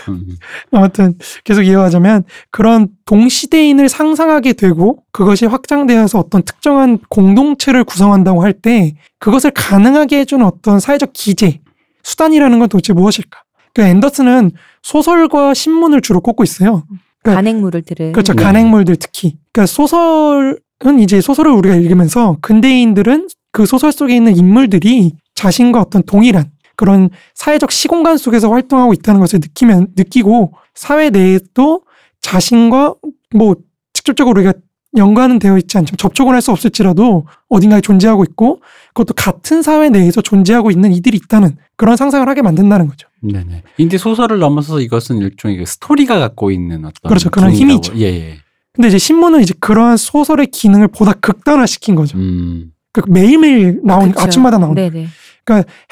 음. 0.10 0.38
아무튼 0.72 1.14
계속 1.44 1.62
이어가자면 1.64 2.24
그런 2.50 2.88
동시대인을 3.06 3.90
상상하게 3.90 4.54
되고 4.54 5.04
그것이 5.12 5.46
확장되어서 5.46 6.20
어떤 6.20 6.42
특정한 6.44 7.00
공동체를 7.10 7.84
구성한다고 7.84 8.44
할 8.44 8.52
때 8.62 8.94
그것을 9.20 9.52
가능하게 9.52 10.20
해주는 10.20 10.46
어떤 10.46 10.80
사회적 10.80 11.12
기제, 11.14 11.62
수단이라는 12.04 12.60
건 12.60 12.70
도대체 12.70 12.94
무엇일까? 12.94 13.42
그러니까 13.74 13.96
앤더슨은 13.96 14.52
소설과 14.84 15.54
신문을 15.54 16.02
주로 16.02 16.20
꼽고 16.22 16.44
있어요. 16.44 16.84
그러니까 17.24 17.38
간행물을 17.38 17.82
들은 17.84 18.12
그렇죠. 18.12 18.34
네. 18.34 18.44
간행물들 18.44 18.98
특히. 18.98 19.38
그러니까 19.54 19.68
소설은 19.72 21.00
이제 21.00 21.22
소설을 21.22 21.52
우리가 21.52 21.76
읽으면서 21.76 22.38
근대인들은 22.42 23.30
그 23.52 23.66
소설 23.66 23.92
속에 23.92 24.16
있는 24.16 24.36
인물들이 24.36 25.14
자신과 25.36 25.82
어떤 25.82 26.04
동일한 26.04 26.52
그런 26.76 27.10
사회적 27.36 27.72
시공간 27.72 28.18
속에서 28.18 28.50
활동하고 28.50 28.94
있다는 28.94 29.20
것을 29.20 29.40
느끼면 29.40 29.90
느끼고 29.96 30.54
사회 30.74 31.10
내에도 31.10 31.84
자신과 32.22 32.96
뭐 33.36 33.56
직접적으로 33.94 34.40
우리가 34.40 34.54
연관은 34.98 35.40
되어 35.40 35.58
있지 35.58 35.78
않지만 35.78 35.98
접촉은 35.98 36.34
할 36.34 36.42
수 36.42 36.52
없을지라도 36.52 37.26
어딘가에 37.50 37.80
존재하고 37.82 38.24
있고 38.26 38.62
그것도 38.90 39.14
같은 39.14 39.62
사회 39.62 39.90
내에서 39.90 40.22
존재하고 40.22 40.70
있는 40.72 40.92
이들이 40.92 41.18
있다는 41.18 41.56
그런 41.78 41.96
상상을 41.96 42.28
하게 42.28 42.42
만든다는 42.42 42.88
거죠. 42.88 43.08
네네. 43.22 43.64
인디 43.78 43.98
소설을 43.98 44.40
넘어서 44.40 44.82
이것은 44.82 45.20
일종의 45.20 45.58
그 45.58 45.66
스토리가 45.66 46.20
갖고 46.20 46.52
있는 46.52 46.80
어떤 46.84 47.08
그렇죠. 47.08 47.30
그런 47.30 47.52
힘이죠. 47.52 47.94
예, 47.98 48.06
예. 48.06 48.38
근데 48.74 48.88
이제 48.88 48.98
신문은 48.98 49.42
이제 49.42 49.54
그러한 49.60 49.98
소설의 49.98 50.48
기능을 50.48 50.88
보다 50.90 51.14
극단화시킨 51.14 51.96
거죠. 51.96 52.18
음. 52.18 52.72
그 52.94 53.02
매일매일 53.08 53.82
나오니까. 53.84 54.24
아침마다 54.24 54.58
나오는 54.58 54.76
네네. 54.76 55.08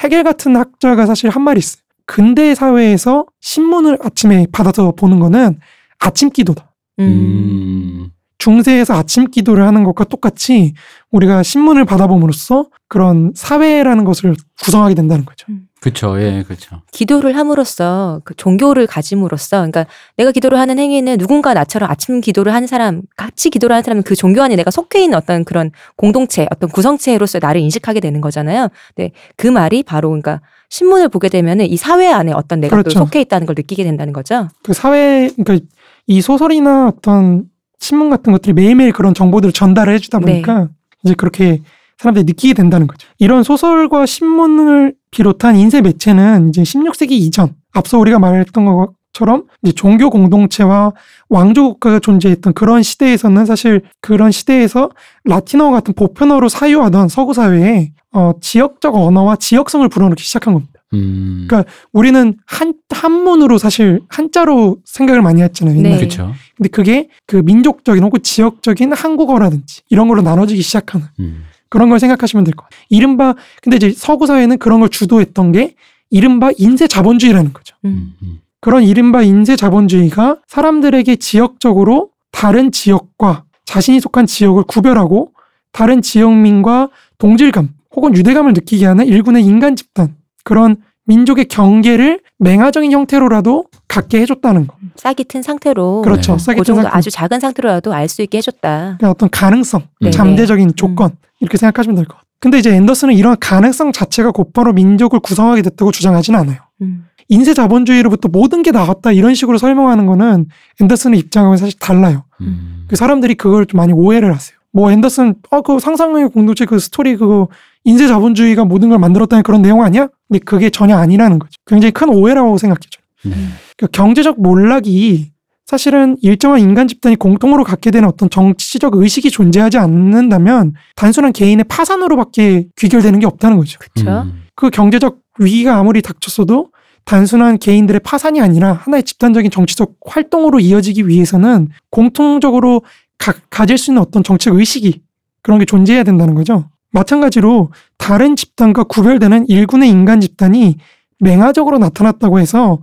해겔 0.00 0.22
같은 0.22 0.56
학자가 0.56 1.06
사실 1.06 1.30
한 1.30 1.42
말이 1.42 1.58
있어요. 1.58 1.82
근대 2.06 2.54
사회에서 2.54 3.26
신문을 3.40 3.98
아침에 4.02 4.46
받아서 4.52 4.92
보는 4.92 5.20
거는 5.20 5.60
아침 5.98 6.30
기도다. 6.30 6.72
음. 6.98 8.10
음. 8.40 8.62
중세에서 8.62 8.94
아침 8.94 9.30
기도를 9.30 9.66
하는 9.66 9.84
것과 9.84 10.04
똑같이 10.04 10.74
우리가 11.10 11.42
신문을 11.42 11.84
받아봄으로써 11.84 12.66
그런 12.88 13.32
사회라는 13.34 14.04
것을 14.04 14.34
구성하게 14.62 14.94
된다는 14.94 15.24
거죠. 15.24 15.46
그쵸. 15.80 16.20
예, 16.20 16.44
그쵸. 16.46 16.82
기도를 16.92 17.36
함으로써 17.36 18.20
그 18.24 18.34
종교를 18.34 18.86
가짐으로써 18.86 19.58
그러니까 19.58 19.86
내가 20.16 20.30
기도를 20.30 20.58
하는 20.58 20.78
행위는 20.78 21.16
누군가 21.16 21.54
나처럼 21.54 21.90
아침 21.90 22.20
기도를 22.20 22.52
하는 22.52 22.66
사람 22.66 23.02
같이 23.16 23.48
기도를 23.48 23.74
하는 23.74 23.82
사람은 23.82 24.02
그 24.02 24.14
종교 24.14 24.42
안에 24.42 24.56
내가 24.56 24.70
속해 24.70 25.02
있는 25.02 25.16
어떤 25.16 25.44
그런 25.44 25.70
공동체 25.96 26.46
어떤 26.50 26.68
구성체로서 26.68 27.38
나를 27.40 27.62
인식하게 27.62 28.00
되는 28.00 28.20
거잖아요. 28.20 28.68
근데 28.94 29.12
그 29.36 29.46
말이 29.46 29.82
바로 29.82 30.10
그러니까 30.10 30.42
신문을 30.68 31.08
보게 31.08 31.28
되면은 31.28 31.66
이 31.66 31.76
사회 31.76 32.08
안에 32.08 32.32
어떤 32.32 32.60
내가 32.60 32.76
또 32.76 32.82
그렇죠. 32.82 32.98
속해 32.98 33.20
있다는 33.22 33.46
걸 33.46 33.54
느끼게 33.56 33.82
된다는 33.82 34.12
거죠. 34.12 34.48
그 34.62 34.74
사회, 34.74 35.30
그러니까 35.36 35.66
이 36.06 36.20
소설이나 36.20 36.88
어떤 36.88 37.44
신문 37.80 38.10
같은 38.10 38.32
것들이 38.32 38.52
매일매일 38.52 38.92
그런 38.92 39.14
정보들을 39.14 39.52
전달을 39.52 39.94
해주다 39.94 40.18
보니까 40.20 40.68
이제 41.02 41.14
그렇게 41.14 41.62
사람들이 41.98 42.24
느끼게 42.24 42.54
된다는 42.54 42.86
거죠. 42.86 43.08
이런 43.18 43.42
소설과 43.42 44.06
신문을 44.06 44.94
비롯한 45.10 45.56
인쇄 45.56 45.80
매체는 45.80 46.50
이제 46.50 46.62
16세기 46.62 47.12
이전, 47.12 47.54
앞서 47.72 47.98
우리가 47.98 48.18
말했던 48.18 48.64
것처럼 48.64 49.44
이제 49.62 49.72
종교 49.72 50.08
공동체와 50.08 50.92
왕조 51.28 51.64
국가가 51.72 51.98
존재했던 51.98 52.54
그런 52.54 52.82
시대에서는 52.82 53.44
사실 53.44 53.82
그런 54.00 54.30
시대에서 54.30 54.90
라틴어 55.24 55.70
같은 55.70 55.92
보편어로 55.94 56.48
사유하던 56.48 57.08
서구 57.08 57.34
사회에 57.34 57.92
어, 58.12 58.32
지역적 58.40 58.94
언어와 58.94 59.36
지역성을 59.36 59.88
불어넣기 59.88 60.22
시작한 60.22 60.54
겁니다. 60.54 60.79
음. 60.92 61.46
그러니까 61.48 61.70
우리는 61.92 62.36
한 62.46 62.74
한문으로 62.90 63.58
사실 63.58 64.00
한자로 64.08 64.78
생각을 64.84 65.22
많이 65.22 65.42
했잖아요. 65.42 65.74
네. 65.80 65.88
옛날에. 65.90 66.00
그쵸. 66.02 66.32
근데 66.56 66.68
그게 66.68 67.08
그 67.26 67.36
민족적인 67.36 68.02
혹은 68.02 68.22
지역적인 68.22 68.92
한국어라든지 68.92 69.82
이런 69.88 70.08
걸로 70.08 70.22
나눠지기 70.22 70.62
시작하는 70.62 71.06
음. 71.20 71.44
그런 71.68 71.88
걸 71.88 72.00
생각하시면 72.00 72.44
될 72.44 72.54
것 72.54 72.64
같아요. 72.64 72.80
이른바 72.88 73.34
근데 73.62 73.76
이제 73.76 73.92
서구 73.96 74.26
사회는 74.26 74.58
그런 74.58 74.80
걸 74.80 74.88
주도했던 74.88 75.52
게 75.52 75.74
이른바 76.10 76.50
인쇄 76.58 76.88
자본주의라는 76.88 77.52
거죠. 77.52 77.76
음. 77.84 77.90
음. 77.90 78.12
음. 78.22 78.40
그런 78.60 78.82
이른바 78.82 79.22
인쇄 79.22 79.56
자본주의가 79.56 80.36
사람들에게 80.48 81.16
지역적으로 81.16 82.10
다른 82.32 82.72
지역과 82.72 83.44
자신이 83.64 84.00
속한 84.00 84.26
지역을 84.26 84.64
구별하고 84.64 85.32
다른 85.72 86.02
지역민과 86.02 86.88
동질감 87.18 87.68
혹은 87.94 88.14
유대감을 88.14 88.52
느끼게 88.52 88.84
하는 88.86 89.06
일군의 89.06 89.44
인간 89.44 89.76
집단 89.76 90.16
그런 90.44 90.76
민족의 91.06 91.46
경계를 91.46 92.20
맹아적인 92.38 92.92
형태로라도 92.92 93.64
갖게 93.88 94.20
해줬다는 94.20 94.66
거. 94.66 94.76
싹이 94.96 95.24
튼 95.24 95.42
상태로 95.42 96.02
그렇죠. 96.02 96.32
네. 96.32 96.38
싸게 96.38 96.58
그 96.60 96.64
정도 96.64 96.82
상태. 96.82 96.96
아주 96.96 97.10
작은 97.10 97.40
상태로라도 97.40 97.92
알 97.92 98.08
수 98.08 98.22
있게 98.22 98.38
해줬다. 98.38 98.96
그냥 99.00 99.10
어떤 99.10 99.28
가능성, 99.30 99.82
네. 100.00 100.10
잠재적인 100.10 100.74
조건 100.76 101.10
이렇게 101.40 101.56
생각하시면 101.56 101.96
될 101.96 102.04
것 102.04 102.14
같아요. 102.14 102.24
근데 102.38 102.58
이제 102.58 102.70
앤더슨은 102.74 103.14
이런 103.14 103.36
가능성 103.38 103.92
자체가 103.92 104.30
곧바로 104.30 104.72
민족을 104.72 105.20
구성하게 105.20 105.62
됐다고 105.62 105.90
주장하지는 105.90 106.38
않아요. 106.40 106.58
음. 106.80 107.04
인쇄 107.28 107.54
자본주의로부터 107.54 108.28
모든 108.28 108.62
게 108.62 108.70
나왔다 108.70 109.12
이런 109.12 109.34
식으로 109.34 109.58
설명하는 109.58 110.06
거는 110.06 110.46
앤더슨의 110.80 111.18
입장하고는 111.20 111.58
사실 111.58 111.78
달라요. 111.78 112.24
음. 112.40 112.86
그 112.88 112.96
사람들이 112.96 113.34
그걸 113.34 113.66
좀 113.66 113.78
많이 113.78 113.92
오해를 113.92 114.34
하세요. 114.34 114.58
뭐 114.72 114.90
앤더슨 114.92 115.34
어 115.50 115.62
그 115.62 115.78
상상의 115.78 116.28
공동체 116.28 116.64
그 116.64 116.78
스토리 116.78 117.16
그거 117.16 117.48
인쇄 117.84 118.06
자본주의가 118.06 118.64
모든 118.64 118.88
걸 118.88 118.98
만들었다는 118.98 119.42
그런 119.42 119.62
내용 119.62 119.82
아니야? 119.82 120.08
근데 120.28 120.38
그게 120.40 120.70
전혀 120.70 120.96
아니라는 120.96 121.38
거죠. 121.38 121.52
굉장히 121.66 121.92
큰 121.92 122.08
오해라고 122.08 122.56
생각해요. 122.58 122.90
네. 123.24 123.34
그 123.76 123.86
경제적 123.86 124.40
몰락이 124.40 125.30
사실은 125.66 126.16
일정한 126.20 126.60
인간 126.60 126.88
집단이 126.88 127.16
공통으로 127.16 127.62
갖게 127.64 127.90
되는 127.90 128.08
어떤 128.08 128.28
정치적 128.28 128.96
의식이 128.96 129.30
존재하지 129.30 129.78
않는다면 129.78 130.74
단순한 130.96 131.32
개인의 131.32 131.64
파산으로밖에 131.68 132.66
귀결되는 132.76 133.20
게 133.20 133.26
없다는 133.26 133.56
거죠. 133.56 133.78
그렇죠. 133.78 134.10
음. 134.10 134.42
그 134.56 134.70
경제적 134.70 135.18
위기가 135.38 135.76
아무리 135.76 136.02
닥쳤어도 136.02 136.70
단순한 137.04 137.58
개인들의 137.58 138.00
파산이 138.00 138.40
아니라 138.40 138.72
하나의 138.72 139.04
집단적인 139.04 139.50
정치적 139.50 139.94
활동으로 140.06 140.60
이어지기 140.60 141.06
위해서는 141.08 141.68
공통적으로 141.90 142.82
가, 143.20 143.34
가질 143.50 143.78
수 143.78 143.90
있는 143.92 144.02
어떤 144.02 144.24
정책 144.24 144.54
의식이 144.54 145.02
그런 145.42 145.60
게 145.60 145.64
존재해야 145.64 146.02
된다는 146.02 146.34
거죠. 146.34 146.68
마찬가지로 146.90 147.70
다른 147.98 148.34
집단과 148.34 148.84
구별되는 148.84 149.48
일군의 149.48 149.88
인간 149.90 150.20
집단이 150.20 150.78
맹아적으로 151.20 151.78
나타났다고 151.78 152.40
해서 152.40 152.82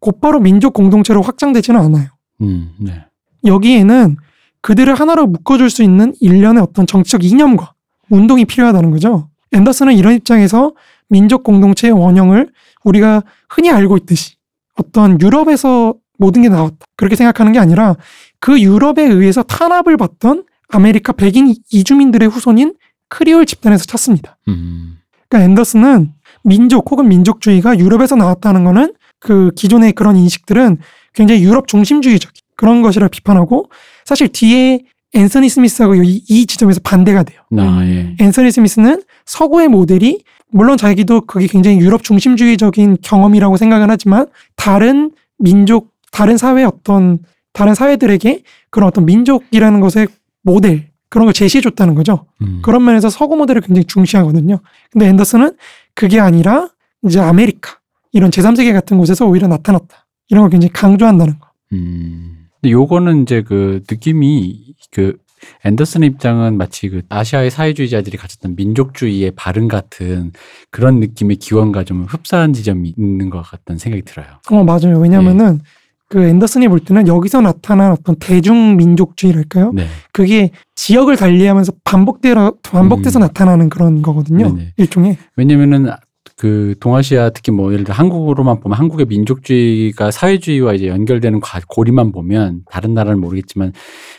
곧바로 0.00 0.40
민족 0.40 0.74
공동체로 0.74 1.22
확장되지는 1.22 1.80
않아요. 1.80 2.08
음. 2.42 2.72
네. 2.78 3.04
여기에는 3.44 4.16
그들을 4.60 4.92
하나로 4.94 5.28
묶어줄 5.28 5.70
수 5.70 5.82
있는 5.82 6.12
일련의 6.20 6.62
어떤 6.62 6.86
정치적 6.86 7.24
이념과 7.24 7.72
운동이 8.10 8.44
필요하다는 8.44 8.90
거죠. 8.90 9.30
앤더슨은 9.52 9.94
이런 9.94 10.14
입장에서 10.14 10.72
민족 11.08 11.44
공동체의 11.44 11.92
원형을 11.92 12.50
우리가 12.84 13.22
흔히 13.48 13.70
알고 13.70 13.96
있듯이 13.98 14.34
어떤 14.74 15.20
유럽에서 15.20 15.94
모든 16.18 16.42
게 16.42 16.48
나왔다. 16.48 16.76
그렇게 16.96 17.14
생각하는 17.14 17.52
게 17.52 17.58
아니라 17.58 17.96
그 18.40 18.60
유럽에 18.60 19.02
의해서 19.02 19.42
탄압을 19.42 19.96
받던 19.96 20.44
아메리카 20.68 21.12
백인 21.12 21.54
이주민들의 21.70 22.28
후손인 22.28 22.74
크리올 23.08 23.46
집단에서 23.46 23.84
찾습니다. 23.84 24.36
음. 24.48 24.98
그러니까 25.28 25.50
앤더슨은 25.50 26.12
민족 26.44 26.90
혹은 26.90 27.08
민족주의가 27.08 27.78
유럽에서 27.78 28.16
나왔다는 28.16 28.64
거는 28.64 28.94
그 29.18 29.50
기존의 29.56 29.92
그런 29.92 30.16
인식들은 30.16 30.78
굉장히 31.14 31.42
유럽 31.42 31.66
중심주의적인 31.68 32.42
그런 32.56 32.82
것이라 32.82 33.08
비판하고 33.08 33.70
사실 34.04 34.28
뒤에 34.28 34.80
앤서니 35.14 35.48
스미스하고 35.48 35.94
이, 35.94 36.22
이 36.28 36.46
지점에서 36.46 36.80
반대가 36.82 37.22
돼요. 37.22 37.40
아, 37.56 37.80
음. 37.80 38.16
예. 38.20 38.24
앤서니 38.24 38.50
스미스는 38.50 39.02
서구의 39.24 39.68
모델이 39.68 40.22
물론 40.50 40.76
자기도 40.76 41.22
그게 41.22 41.46
굉장히 41.46 41.78
유럽 41.78 42.02
중심주의적인 42.02 42.98
경험이라고 43.02 43.56
생각은 43.56 43.90
하지만 43.90 44.26
다른 44.56 45.10
민족, 45.38 45.92
다른 46.12 46.36
사회 46.36 46.64
어떤 46.64 47.18
다른 47.56 47.74
사회들에게 47.74 48.42
그런 48.68 48.86
어떤 48.86 49.06
민족이라는 49.06 49.80
것의 49.80 50.08
모델 50.42 50.90
그런 51.08 51.24
걸 51.24 51.32
제시해 51.32 51.62
줬다는 51.62 51.94
거죠. 51.94 52.26
음. 52.42 52.60
그런 52.62 52.84
면에서 52.84 53.08
서구 53.08 53.34
모델을 53.34 53.62
굉장히 53.62 53.86
중시하거든요. 53.86 54.58
근데 54.92 55.08
앤더슨은 55.08 55.56
그게 55.94 56.20
아니라 56.20 56.68
이제 57.06 57.18
아메리카 57.18 57.78
이런 58.12 58.30
제3세계 58.30 58.74
같은 58.74 58.98
곳에서 58.98 59.24
오히려 59.24 59.48
나타났다. 59.48 60.06
이런 60.28 60.42
걸 60.42 60.50
굉장히 60.50 60.70
강조한다는 60.74 61.38
거. 61.38 61.48
음. 61.72 62.48
근데 62.60 62.72
요거는 62.72 63.22
이제 63.22 63.40
그 63.40 63.82
느낌이 63.90 64.74
그 64.90 65.16
앤더슨의 65.64 66.10
입장은 66.10 66.58
마치 66.58 66.90
그 66.90 67.02
아시아의 67.08 67.50
사회주의자들이 67.50 68.18
가졌던 68.18 68.56
민족주의의 68.56 69.30
발흥 69.30 69.68
같은 69.68 70.32
그런 70.70 71.00
느낌의 71.00 71.36
기원과 71.36 71.84
좀 71.84 72.04
흡사한 72.04 72.52
지점이 72.52 72.92
있는 72.98 73.30
것 73.30 73.40
같다는 73.40 73.78
생각이 73.78 74.02
들어요. 74.02 74.26
어, 74.50 74.62
맞아요. 74.62 74.98
왜냐면은 74.98 75.60
그 76.08 76.22
앤더슨이 76.24 76.68
볼 76.68 76.80
때는 76.80 77.08
여기서 77.08 77.40
나타난 77.40 77.90
어떤 77.92 78.14
대중민족주의랄까요? 78.16 79.72
네. 79.74 79.86
그게 80.12 80.50
지역을 80.76 81.16
달리하면서 81.16 81.72
반복되어 81.84 82.54
반복돼서 82.62 83.18
음. 83.18 83.22
나타나는 83.22 83.68
그런 83.68 84.02
거거든요. 84.02 84.54
네네. 84.54 84.72
일종의 84.76 85.16
왜냐면은 85.36 85.88
그 86.36 86.74
동아시아 86.80 87.30
특히 87.30 87.50
뭐 87.50 87.72
예를 87.72 87.84
들어 87.84 87.94
한국으로만 87.94 88.60
보면 88.60 88.76
한국의 88.78 89.06
민족주의가 89.06 90.10
사회주의와 90.10 90.74
이제 90.74 90.86
연결되는 90.88 91.40
과- 91.40 91.60
고리만 91.66 92.12
보면 92.12 92.60
다른 92.70 92.92
나라는 92.94 93.20
모르겠지만 93.20 93.72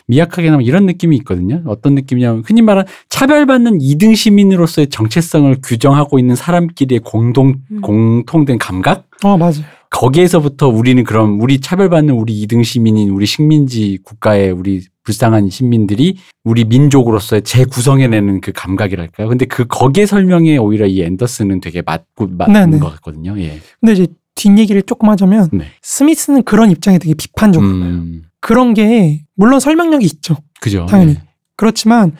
미약하게나마 0.08 0.62
이런 0.62 0.84
느낌이 0.86 1.16
있거든요. 1.18 1.62
어떤 1.66 1.94
느낌이냐면 1.94 2.42
흔히 2.44 2.60
말하는 2.60 2.90
차별받는 3.08 3.78
이등 3.80 4.14
시민으로서의 4.14 4.88
정체성을 4.88 5.56
규정하고 5.64 6.18
있는 6.18 6.34
사람끼리의 6.34 7.00
공동 7.04 7.54
음. 7.70 7.80
공통된 7.82 8.58
감각 8.58 9.04
어 9.22 9.36
맞아요. 9.38 9.62
거기에서부터 9.90 10.68
우리는 10.68 11.02
그럼 11.04 11.40
우리 11.40 11.60
차별받는 11.60 12.14
우리 12.14 12.40
이등 12.40 12.62
시민인 12.62 13.10
우리 13.10 13.26
식민지 13.26 13.98
국가의 14.04 14.50
우리 14.52 14.82
불쌍한 15.04 15.48
시민들이 15.50 16.18
우리 16.44 16.64
민족으로서의 16.64 17.42
재구성해내는 17.42 18.40
그 18.40 18.52
감각이랄까요? 18.52 19.28
근데 19.28 19.46
그 19.46 19.66
거기에 19.66 20.06
설명에 20.06 20.58
오히려 20.58 20.86
이 20.86 21.02
앤더슨은 21.02 21.60
되게 21.60 21.82
맞고 21.82 22.28
맞는 22.28 22.70
네네. 22.70 22.78
것 22.78 22.90
같거든요. 22.96 23.38
예. 23.40 23.58
근데 23.80 23.92
이제 23.94 24.06
뒷 24.34 24.56
얘기를 24.58 24.82
조금 24.82 25.08
하자면 25.08 25.48
네. 25.52 25.64
스미스는 25.82 26.42
그런 26.44 26.70
입장에 26.70 26.98
되게 26.98 27.14
비판적으로 27.14 27.70
음, 27.70 28.22
그런 28.40 28.74
게 28.74 29.24
물론 29.34 29.58
설명력이 29.60 30.04
있죠. 30.04 30.36
그죠. 30.60 30.86
당연히. 30.86 31.12
예. 31.12 31.22
그렇지만 31.56 32.12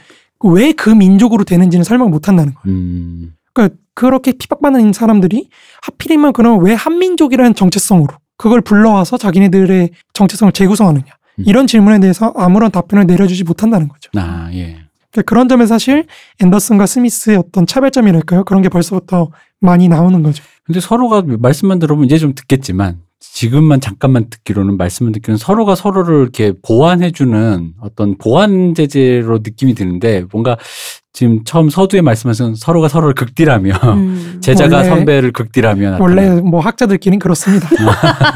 왜 0.42 0.72
그 0.72 0.90
민족으로 0.90 1.44
되는지는 1.44 1.84
설명 1.84 2.10
못 2.10 2.28
한다는 2.28 2.54
거예요. 2.54 2.76
음, 2.76 3.34
그러니까 3.52 3.76
그렇게 3.98 4.30
핍박받는 4.30 4.92
사람들이 4.92 5.48
하필이면 5.82 6.32
그럼 6.32 6.62
왜 6.62 6.72
한민족이라는 6.72 7.56
정체성으로 7.56 8.14
그걸 8.36 8.60
불러와서 8.60 9.18
자기네들의 9.18 9.90
정체성을 10.12 10.52
재구성하느냐 10.52 11.04
음. 11.40 11.44
이런 11.44 11.66
질문에 11.66 11.98
대해서 11.98 12.32
아무런 12.36 12.70
답변을 12.70 13.08
내려주지 13.08 13.42
못한다는 13.42 13.88
거죠. 13.88 14.08
아, 14.14 14.50
예. 14.52 14.76
그러니까 15.10 15.22
그런 15.26 15.48
점에 15.48 15.66
사실 15.66 16.06
앤더슨과 16.40 16.86
스미스의 16.86 17.38
어떤 17.38 17.66
차별점이랄까요? 17.66 18.44
그런 18.44 18.62
게 18.62 18.68
벌써부터 18.68 19.32
많이 19.60 19.88
나오는 19.88 20.22
거죠. 20.22 20.44
근데 20.62 20.78
서로가 20.78 21.24
말씀만 21.26 21.80
들어보면 21.80 22.06
이제 22.06 22.18
좀 22.18 22.36
듣겠지만 22.36 23.00
지금만 23.20 23.80
잠깐만 23.80 24.30
듣기로는 24.30 24.76
말씀만 24.76 25.12
듣기로는 25.12 25.38
서로가 25.38 25.74
서로를 25.74 26.22
이렇게 26.22 26.52
보완해주는 26.62 27.74
어떤 27.80 28.16
보완 28.16 28.74
제재로 28.74 29.38
느낌이 29.38 29.74
드는데 29.74 30.24
뭔가 30.32 30.56
지금 31.12 31.42
처음 31.44 31.68
서두에 31.68 32.00
말씀하신 32.00 32.54
서로가 32.54 32.88
서로를 32.88 33.14
극딜하며 33.14 33.74
음. 33.94 34.38
제자가 34.40 34.84
선배를 34.84 35.32
극딜하며 35.32 35.98
원래. 36.00 36.40
뭐 36.40 36.60
학자들끼리는 36.60 37.18
그렇습니다. 37.18 37.68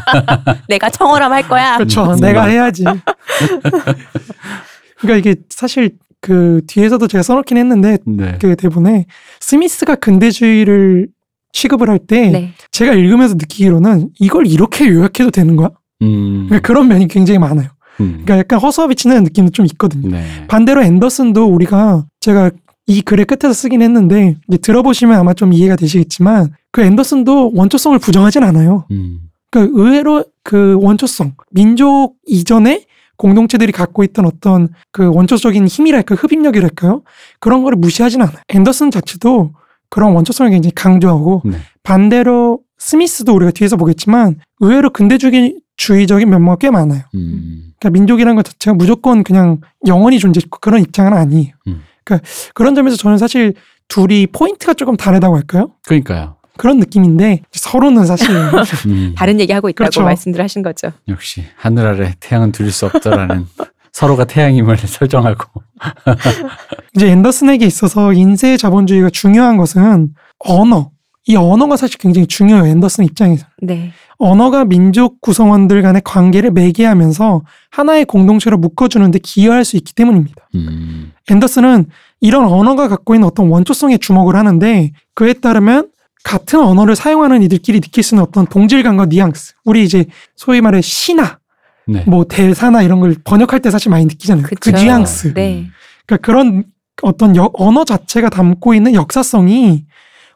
내가 0.68 0.90
청어람 0.90 1.32
할 1.32 1.48
거야. 1.48 1.76
그렇죠. 1.76 2.12
음, 2.12 2.18
내가 2.18 2.46
음. 2.46 2.50
해야지. 2.50 2.84
그러니까 4.98 5.16
이게 5.16 5.40
사실 5.48 5.92
그 6.20 6.60
뒤에서도 6.66 7.06
제가 7.06 7.22
써놓긴 7.22 7.56
했는데 7.56 7.98
네. 8.04 8.36
그 8.40 8.56
대본에 8.56 9.06
스미스가 9.40 9.96
근대주의를 9.96 11.08
취급을 11.52 11.88
할때 11.88 12.30
네. 12.30 12.52
제가 12.70 12.94
읽으면서 12.94 13.34
느끼기로는 13.34 14.10
이걸 14.18 14.46
이렇게 14.46 14.88
요약해도 14.88 15.30
되는 15.30 15.56
거야? 15.56 15.70
음, 16.02 16.46
그러니까 16.48 16.66
그런 16.66 16.88
면이 16.88 17.08
굉장히 17.08 17.38
많아요. 17.38 17.68
음. 18.00 18.22
그러니까 18.24 18.38
약간 18.38 18.58
허수아비치는 18.58 19.22
느낌도 19.24 19.52
좀 19.52 19.66
있거든요. 19.66 20.08
네. 20.08 20.24
반대로 20.48 20.82
앤더슨도 20.82 21.46
우리가 21.46 22.04
제가 22.20 22.50
이 22.86 23.00
글의 23.02 23.26
끝에서 23.26 23.52
쓰긴 23.52 23.82
했는데 23.82 24.36
이제 24.48 24.58
들어보시면 24.58 25.16
아마 25.16 25.34
좀 25.34 25.52
이해가 25.52 25.76
되시겠지만 25.76 26.52
그 26.72 26.82
앤더슨도 26.82 27.52
원초성을 27.54 27.98
부정하진 27.98 28.42
않아요. 28.42 28.86
음, 28.90 29.20
그러니까 29.50 29.80
의외로 29.80 30.24
그 30.42 30.76
원초성 30.80 31.34
민족 31.52 32.14
이전에 32.26 32.84
공동체들이 33.16 33.70
갖고 33.70 34.02
있던 34.02 34.24
어떤 34.26 34.68
그 34.90 35.08
원초적인 35.14 35.68
힘이랄까 35.68 36.16
흡입력이랄까요 36.16 37.02
그런 37.38 37.62
거를 37.62 37.76
무시하진 37.78 38.22
않아요. 38.22 38.36
앤더슨 38.48 38.90
자체도 38.90 39.52
그런 39.92 40.14
원초성을 40.14 40.50
굉장히 40.50 40.72
강조하고 40.74 41.42
네. 41.44 41.58
반대로 41.82 42.60
스미스도 42.78 43.34
우리가 43.34 43.50
뒤에서 43.50 43.76
보겠지만 43.76 44.36
의외로 44.60 44.88
근대주의적인 44.88 46.30
면모가 46.30 46.56
꽤 46.56 46.70
많아요. 46.70 47.02
음, 47.14 47.74
그러니까 47.78 47.90
민족이라는 47.90 48.34
것 48.34 48.42
자체가 48.46 48.74
무조건 48.74 49.22
그냥 49.22 49.60
영원히 49.86 50.18
존재했고 50.18 50.60
그런 50.60 50.80
입장은 50.80 51.12
아니에요. 51.12 51.52
음. 51.66 51.82
그러니까 52.04 52.26
그런 52.54 52.74
점에서 52.74 52.96
저는 52.96 53.18
사실 53.18 53.52
둘이 53.86 54.26
포인트가 54.28 54.72
조금 54.72 54.96
다르다고 54.96 55.36
할까요? 55.36 55.72
그러니까요. 55.84 56.36
그런 56.56 56.78
느낌인데 56.78 57.42
서로는 57.52 58.06
사실 58.06 58.30
음, 58.88 59.14
다른 59.14 59.40
얘기 59.40 59.52
하고 59.52 59.68
있다고 59.68 59.76
그렇죠. 59.76 60.02
말씀들 60.02 60.40
하신 60.40 60.62
거죠. 60.62 60.90
역시 61.08 61.44
하늘 61.54 61.86
아래 61.86 62.14
태양은 62.18 62.52
둘일 62.52 62.72
수 62.72 62.86
없더라는 62.86 63.46
서로가 63.92 64.24
태양임을 64.24 64.76
설정하고. 64.78 65.62
이제 66.96 67.08
앤더슨에게 67.08 67.66
있어서 67.66 68.12
인쇄 68.12 68.56
자본주의가 68.56 69.10
중요한 69.10 69.56
것은 69.56 70.14
언어. 70.38 70.90
이 71.26 71.36
언어가 71.36 71.76
사실 71.76 71.98
굉장히 71.98 72.26
중요해요. 72.26 72.66
앤더슨 72.66 73.04
입장에서. 73.04 73.46
네. 73.62 73.92
언어가 74.18 74.64
민족 74.64 75.20
구성원들 75.20 75.82
간의 75.82 76.02
관계를 76.04 76.50
매개하면서 76.52 77.42
하나의 77.70 78.04
공동체로 78.04 78.56
묶어주는데 78.58 79.20
기여할 79.20 79.64
수 79.64 79.76
있기 79.76 79.94
때문입니다. 79.94 80.48
음, 80.54 81.12
앤더슨은 81.30 81.86
이런 82.20 82.44
언어가 82.44 82.88
갖고 82.88 83.14
있는 83.14 83.26
어떤 83.26 83.48
원초성에 83.48 83.98
주목을 83.98 84.36
하는데 84.36 84.92
그에 85.14 85.32
따르면 85.32 85.90
같은 86.24 86.60
언어를 86.60 86.94
사용하는 86.94 87.42
이들끼리 87.42 87.80
느낄 87.80 88.04
수 88.04 88.14
있는 88.14 88.24
어떤 88.24 88.46
동질감과 88.46 89.06
뉘앙스. 89.06 89.54
우리 89.64 89.82
이제 89.82 90.06
소위 90.36 90.60
말해 90.60 90.80
시나, 90.80 91.38
네. 91.86 92.04
뭐 92.06 92.24
대사나 92.24 92.82
이런 92.82 93.00
걸 93.00 93.14
번역할 93.24 93.60
때 93.60 93.70
사실 93.70 93.90
많이 93.90 94.04
느끼잖아요. 94.06 94.46
그 94.46 94.54
그쵸. 94.54 94.76
뉘앙스. 94.76 95.34
네. 95.34 95.66
그러니까 96.06 96.24
그런 96.26 96.64
어떤 97.02 97.36
여- 97.36 97.50
언어 97.54 97.84
자체가 97.84 98.28
담고 98.30 98.74
있는 98.74 98.94
역사성이 98.94 99.84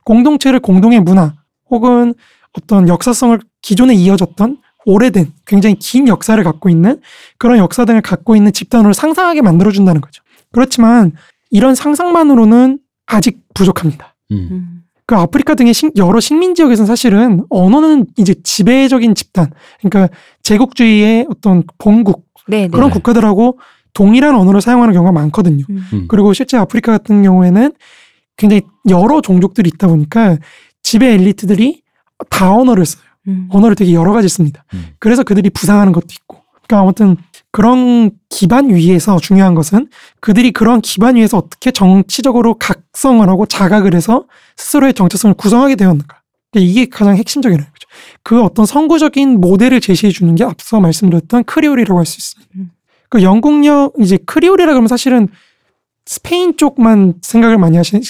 공동체를 0.04 0.60
공동의 0.60 1.00
문화 1.00 1.34
혹은 1.70 2.14
어떤 2.52 2.88
역사성을 2.88 3.38
기존에 3.62 3.94
이어졌던 3.94 4.58
오래된 4.84 5.32
굉장히 5.46 5.74
긴 5.76 6.06
역사를 6.08 6.42
갖고 6.42 6.68
있는 6.68 7.00
그런 7.38 7.58
역사 7.58 7.84
등을 7.84 8.00
갖고 8.02 8.36
있는 8.36 8.52
집단으로 8.52 8.92
상상하게 8.92 9.42
만들어준다는 9.42 10.00
거죠. 10.00 10.22
그렇지만 10.52 11.12
이런 11.50 11.74
상상만으로는 11.74 12.78
아직 13.06 13.40
부족합니다. 13.54 14.14
음, 14.32 14.48
음. 14.50 14.75
그 15.06 15.14
아프리카 15.14 15.54
등의 15.54 15.72
신- 15.72 15.92
여러 15.96 16.18
식민 16.20 16.54
지역에서는 16.54 16.86
사실은 16.86 17.44
언어는 17.48 18.06
이제 18.16 18.34
지배적인 18.42 19.14
집단, 19.14 19.50
그러니까 19.80 20.14
제국주의의 20.42 21.26
어떤 21.30 21.62
본국 21.78 22.26
네. 22.48 22.62
네. 22.62 22.68
그런 22.68 22.88
네. 22.88 22.94
국가들하고 22.94 23.58
동일한 23.92 24.34
언어를 24.34 24.60
사용하는 24.60 24.92
경우가 24.94 25.12
많거든요. 25.12 25.64
음. 25.70 25.86
음. 25.92 26.04
그리고 26.08 26.32
실제 26.32 26.56
아프리카 26.56 26.92
같은 26.92 27.22
경우에는 27.22 27.72
굉장히 28.36 28.62
여러 28.90 29.20
종족들이 29.20 29.70
있다 29.74 29.86
보니까 29.88 30.36
지배 30.82 31.14
엘리트들이 31.14 31.82
다 32.28 32.52
언어를 32.52 32.84
써요. 32.84 33.02
음. 33.28 33.48
언어를 33.50 33.74
되게 33.74 33.92
여러 33.94 34.12
가지 34.12 34.28
씁니다. 34.28 34.64
음. 34.74 34.86
그래서 34.98 35.22
그들이 35.22 35.50
부상하는 35.50 35.92
것도 35.92 36.06
있고. 36.12 36.42
그러니까 36.66 36.80
아무튼 36.82 37.16
그런 37.56 38.10
기반 38.28 38.68
위에서 38.68 39.18
중요한 39.18 39.54
것은 39.54 39.88
그들이 40.20 40.50
그런 40.50 40.82
기반 40.82 41.16
위에서 41.16 41.38
어떻게 41.38 41.70
정치적으로 41.70 42.52
각성을 42.58 43.26
하고 43.26 43.46
자각을 43.46 43.94
해서 43.94 44.26
스스로의 44.58 44.92
정체성을 44.92 45.32
구성하게 45.36 45.76
되었는가. 45.76 46.20
이게 46.54 46.84
가장 46.84 47.16
핵심적이라는 47.16 47.64
거죠. 47.64 47.88
그 48.22 48.42
어떤 48.42 48.66
선구적인 48.66 49.40
모델을 49.40 49.80
제시해 49.80 50.12
주는 50.12 50.34
게 50.34 50.44
앞서 50.44 50.80
말씀드렸던 50.80 51.44
크리올이라고 51.44 51.98
할 51.98 52.04
수 52.04 52.18
있습니다. 52.18 52.52
음. 52.56 52.72
그 53.08 53.22
영국력 53.22 53.94
이제 54.00 54.18
크리올이라 54.26 54.74
그러면 54.74 54.88
사실은 54.88 55.26
스페인 56.04 56.58
쪽만 56.58 57.14
생각을 57.22 57.56
많이 57.56 57.78
하시는 57.78 58.02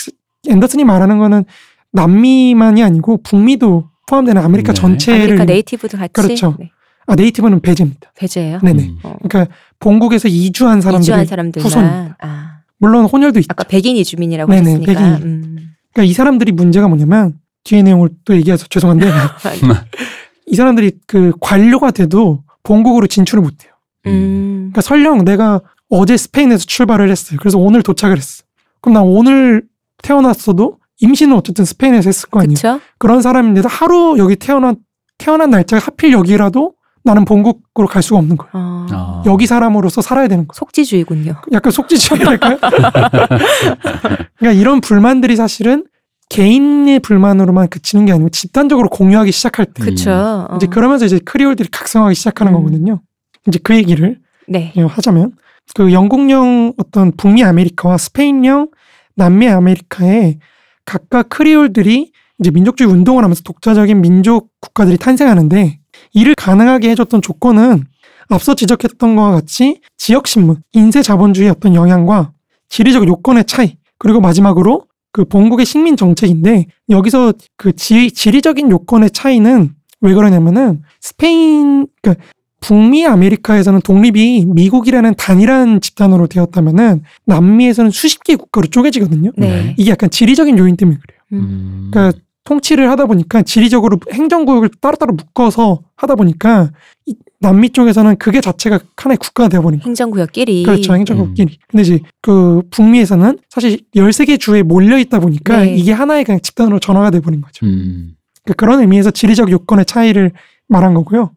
앤더슨이 0.48 0.82
말하는 0.82 1.18
거는 1.18 1.44
남미만이 1.92 2.82
아니고 2.82 3.22
북미도 3.22 3.90
포함되는 4.08 4.42
아메리카 4.42 4.72
네. 4.72 4.80
전체를 4.80 5.22
아메리카 5.22 5.44
native도 5.44 5.98
같이. 5.98 6.12
그렇죠. 6.12 6.56
네. 6.58 6.72
아 7.06 7.14
native는 7.14 7.60
배제입니다. 7.60 8.12
배제예요. 8.16 8.58
네네. 8.62 8.82
음. 8.82 8.98
어. 9.04 9.16
그러니까 9.22 9.54
본국에서 9.78 10.28
이주한 10.28 10.80
사람들이 10.80 11.04
이주한 11.04 11.26
사람들만. 11.26 11.64
후손입니다. 11.66 12.16
아, 12.20 12.58
물론 12.78 13.04
혼혈도 13.04 13.38
있죠. 13.40 13.46
아까 13.50 13.64
백인 13.64 13.96
이주민이라고 13.96 14.52
네네, 14.52 14.70
하셨으니까. 14.74 14.92
백인. 14.92 15.26
음. 15.26 15.56
그러니까 15.92 16.10
이 16.10 16.12
사람들이 16.12 16.52
문제가 16.52 16.88
뭐냐면 16.88 17.34
뒤에 17.64 17.82
내용을 17.82 18.10
또 18.24 18.34
얘기해서 18.36 18.66
죄송한데 18.68 19.06
이 20.46 20.54
사람들이 20.54 20.92
그 21.06 21.32
관료가 21.40 21.90
돼도 21.90 22.42
본국으로 22.62 23.06
진출을 23.06 23.42
못해요. 23.42 23.72
음. 24.06 24.70
그러니까 24.72 24.80
설령 24.80 25.24
내가 25.24 25.60
어제 25.88 26.16
스페인에서 26.16 26.64
출발을 26.66 27.10
했어요. 27.10 27.38
그래서 27.40 27.58
오늘 27.58 27.82
도착을 27.82 28.16
했어. 28.16 28.42
그럼 28.80 28.94
나 28.94 29.02
오늘 29.02 29.62
태어났어도 30.02 30.78
임신은 31.00 31.36
어쨌든 31.36 31.64
스페인에서 31.64 32.08
했을 32.08 32.28
거 32.28 32.40
아니에요. 32.40 32.54
그쵸? 32.54 32.80
그런 32.98 33.22
사람인데도 33.22 33.68
하루 33.68 34.16
여기 34.18 34.36
태어난 34.36 34.76
태어난 35.18 35.50
날짜가 35.50 35.84
하필 35.84 36.12
여기라도 36.12 36.74
나는 37.06 37.24
본국으로 37.24 37.86
갈 37.88 38.02
수가 38.02 38.18
없는 38.18 38.36
거예요. 38.36 38.50
어. 38.52 38.86
아. 38.90 39.22
여기 39.26 39.46
사람으로서 39.46 40.02
살아야 40.02 40.26
되는 40.26 40.46
거예요. 40.48 40.54
속지주의군요. 40.54 41.36
약간 41.52 41.70
속지주의랄까요? 41.70 42.58
그러니까 44.38 44.60
이런 44.60 44.80
불만들이 44.80 45.36
사실은 45.36 45.86
개인의 46.28 46.98
불만으로만 47.00 47.68
그치는 47.68 48.06
게 48.06 48.12
아니고 48.12 48.30
집단적으로 48.30 48.88
공유하기 48.88 49.30
시작할 49.30 49.66
때 49.66 49.84
그쵸. 49.84 50.10
어. 50.10 50.56
이제 50.56 50.66
그러면서 50.66 51.06
이제 51.06 51.20
크리올들이 51.24 51.68
각성하기 51.70 52.16
시작하는 52.16 52.52
음. 52.52 52.58
거거든요. 52.58 53.00
이제 53.46 53.60
그 53.62 53.76
얘기를 53.76 54.18
네. 54.48 54.72
하자면 54.76 55.32
그 55.76 55.92
영국령 55.92 56.72
어떤 56.76 57.12
북미 57.16 57.44
아메리카와 57.44 57.98
스페인령 57.98 58.70
남미 59.14 59.48
아메리카에 59.48 60.38
각각 60.84 61.28
크리올들이 61.28 62.10
이제 62.40 62.50
민족주의 62.50 62.90
운동을 62.90 63.22
하면서 63.22 63.42
독자적인 63.44 64.00
민족 64.00 64.50
국가들이 64.60 64.98
탄생하는데 64.98 65.78
이를 66.12 66.34
가능하게 66.34 66.90
해줬던 66.90 67.22
조건은 67.22 67.84
앞서 68.28 68.54
지적했던 68.54 69.16
것과 69.16 69.32
같이 69.32 69.80
지역 69.96 70.26
신문, 70.26 70.62
인쇄 70.72 71.02
자본주의 71.02 71.48
어떤 71.48 71.74
영향과 71.74 72.32
지리적 72.68 73.06
요건의 73.06 73.44
차이 73.44 73.76
그리고 73.98 74.20
마지막으로 74.20 74.86
그 75.12 75.24
본국의 75.24 75.64
식민 75.64 75.96
정책인데 75.96 76.66
여기서 76.90 77.32
그 77.56 77.74
지, 77.74 78.10
지리적인 78.10 78.70
요건의 78.70 79.10
차이는 79.10 79.70
왜 80.02 80.14
그러냐면은 80.14 80.82
스페인 81.00 81.86
그러니까 82.02 82.22
북미 82.60 83.06
아메리카에서는 83.06 83.80
독립이 83.80 84.46
미국이라는 84.46 85.14
단일한 85.16 85.80
집단으로 85.80 86.26
되었다면은 86.26 87.02
남미에서는 87.26 87.90
수십 87.90 88.24
개 88.24 88.34
국가로 88.34 88.66
쪼개지거든요. 88.68 89.32
네. 89.36 89.74
이게 89.78 89.90
약간 89.90 90.10
지리적인 90.10 90.58
요인 90.58 90.76
때문에 90.76 90.98
그래요. 90.98 91.20
음. 91.32 91.90
그러니까 91.92 92.18
통치를 92.46 92.90
하다 92.90 93.06
보니까 93.06 93.42
지리적으로 93.42 93.98
행정구역을 94.10 94.70
따로따로 94.80 95.12
묶어서 95.14 95.82
하다 95.96 96.14
보니까 96.14 96.70
이 97.04 97.14
남미 97.40 97.70
쪽에서는 97.70 98.16
그게 98.16 98.40
자체가 98.40 98.78
하나의 98.96 99.18
국가가 99.18 99.48
되어버린 99.48 99.80
거예요. 99.80 99.86
행정구역끼리. 99.86 100.62
그렇죠. 100.62 100.94
행정구역끼리. 100.94 101.58
근데 101.68 101.82
이제 101.82 102.00
그 102.22 102.62
북미에서는 102.70 103.38
사실 103.50 103.80
13개 103.94 104.40
주에 104.40 104.62
몰려 104.62 104.96
있다 104.98 105.20
보니까 105.20 105.64
네. 105.64 105.74
이게 105.74 105.92
하나의 105.92 106.24
그냥 106.24 106.40
집단으로 106.40 106.78
전화가 106.78 107.10
돼버린 107.10 107.42
거죠. 107.42 107.66
음. 107.66 108.14
그러니까 108.44 108.54
그런 108.56 108.80
의미에서 108.80 109.10
지리적 109.10 109.50
요건의 109.50 109.84
차이를 109.84 110.32
말한 110.68 110.94
거고요. 110.94 111.32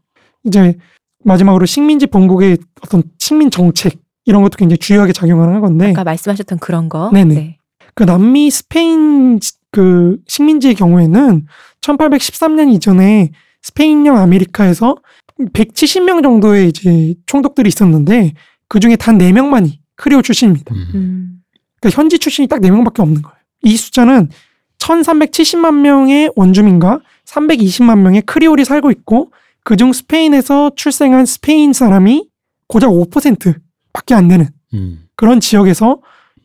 이제 0.46 0.78
마지막으로 1.26 1.66
식민지 1.66 2.08
본국의 2.08 2.58
어떤 2.82 3.04
식민 3.18 3.52
정책 3.52 4.00
이런 4.26 4.44
것도 4.44 4.58
굉장히 4.58 4.78
중요하게 4.78 5.12
작용하는 5.12 5.60
건데 5.60 5.90
아까 5.90 6.04
말씀하셨던 6.04 6.60
그런 6.60 6.88
거. 6.88 7.10
네네. 7.12 7.59
그 8.00 8.06
남미 8.06 8.50
스페인 8.50 9.42
지- 9.42 9.52
그 9.72 10.16
식민지의 10.26 10.74
경우에는 10.76 11.46
1813년 11.82 12.74
이전에 12.74 13.32
스페인령 13.62 14.16
아메리카에서 14.18 14.96
170명 15.52 16.24
정도의 16.24 16.70
이제 16.70 17.16
총독들이 17.26 17.68
있었는데 17.68 18.36
그 18.70 18.80
중에 18.80 18.96
단 18.96 19.18
4명만이 19.18 19.80
크리올 19.98 20.24
출신입니다. 20.24 20.74
음. 20.74 20.86
음. 20.96 21.42
그러니까 21.82 22.02
현지 22.02 22.18
출신이 22.20 22.48
딱 22.48 22.62
4명밖에 22.62 23.02
없는 23.02 23.22
거예요. 23.22 23.36
이 23.64 23.76
숫자는 23.76 24.30
1370만 24.78 25.82
명의 25.82 26.32
원주민과 26.38 27.02
320만 27.26 28.00
명의 28.00 28.22
크리올이 28.22 28.64
살고 28.64 28.92
있고 28.92 29.34
그중 29.66 29.92
스페인에서 29.92 30.72
출생한 30.78 31.26
스페인 31.26 31.74
사람이 31.74 32.30
고작 32.68 32.92
5%밖에 32.92 34.14
안 34.14 34.30
되는 34.30 34.48
음. 34.74 35.04
그런 35.18 35.42
지역에서 35.42 36.00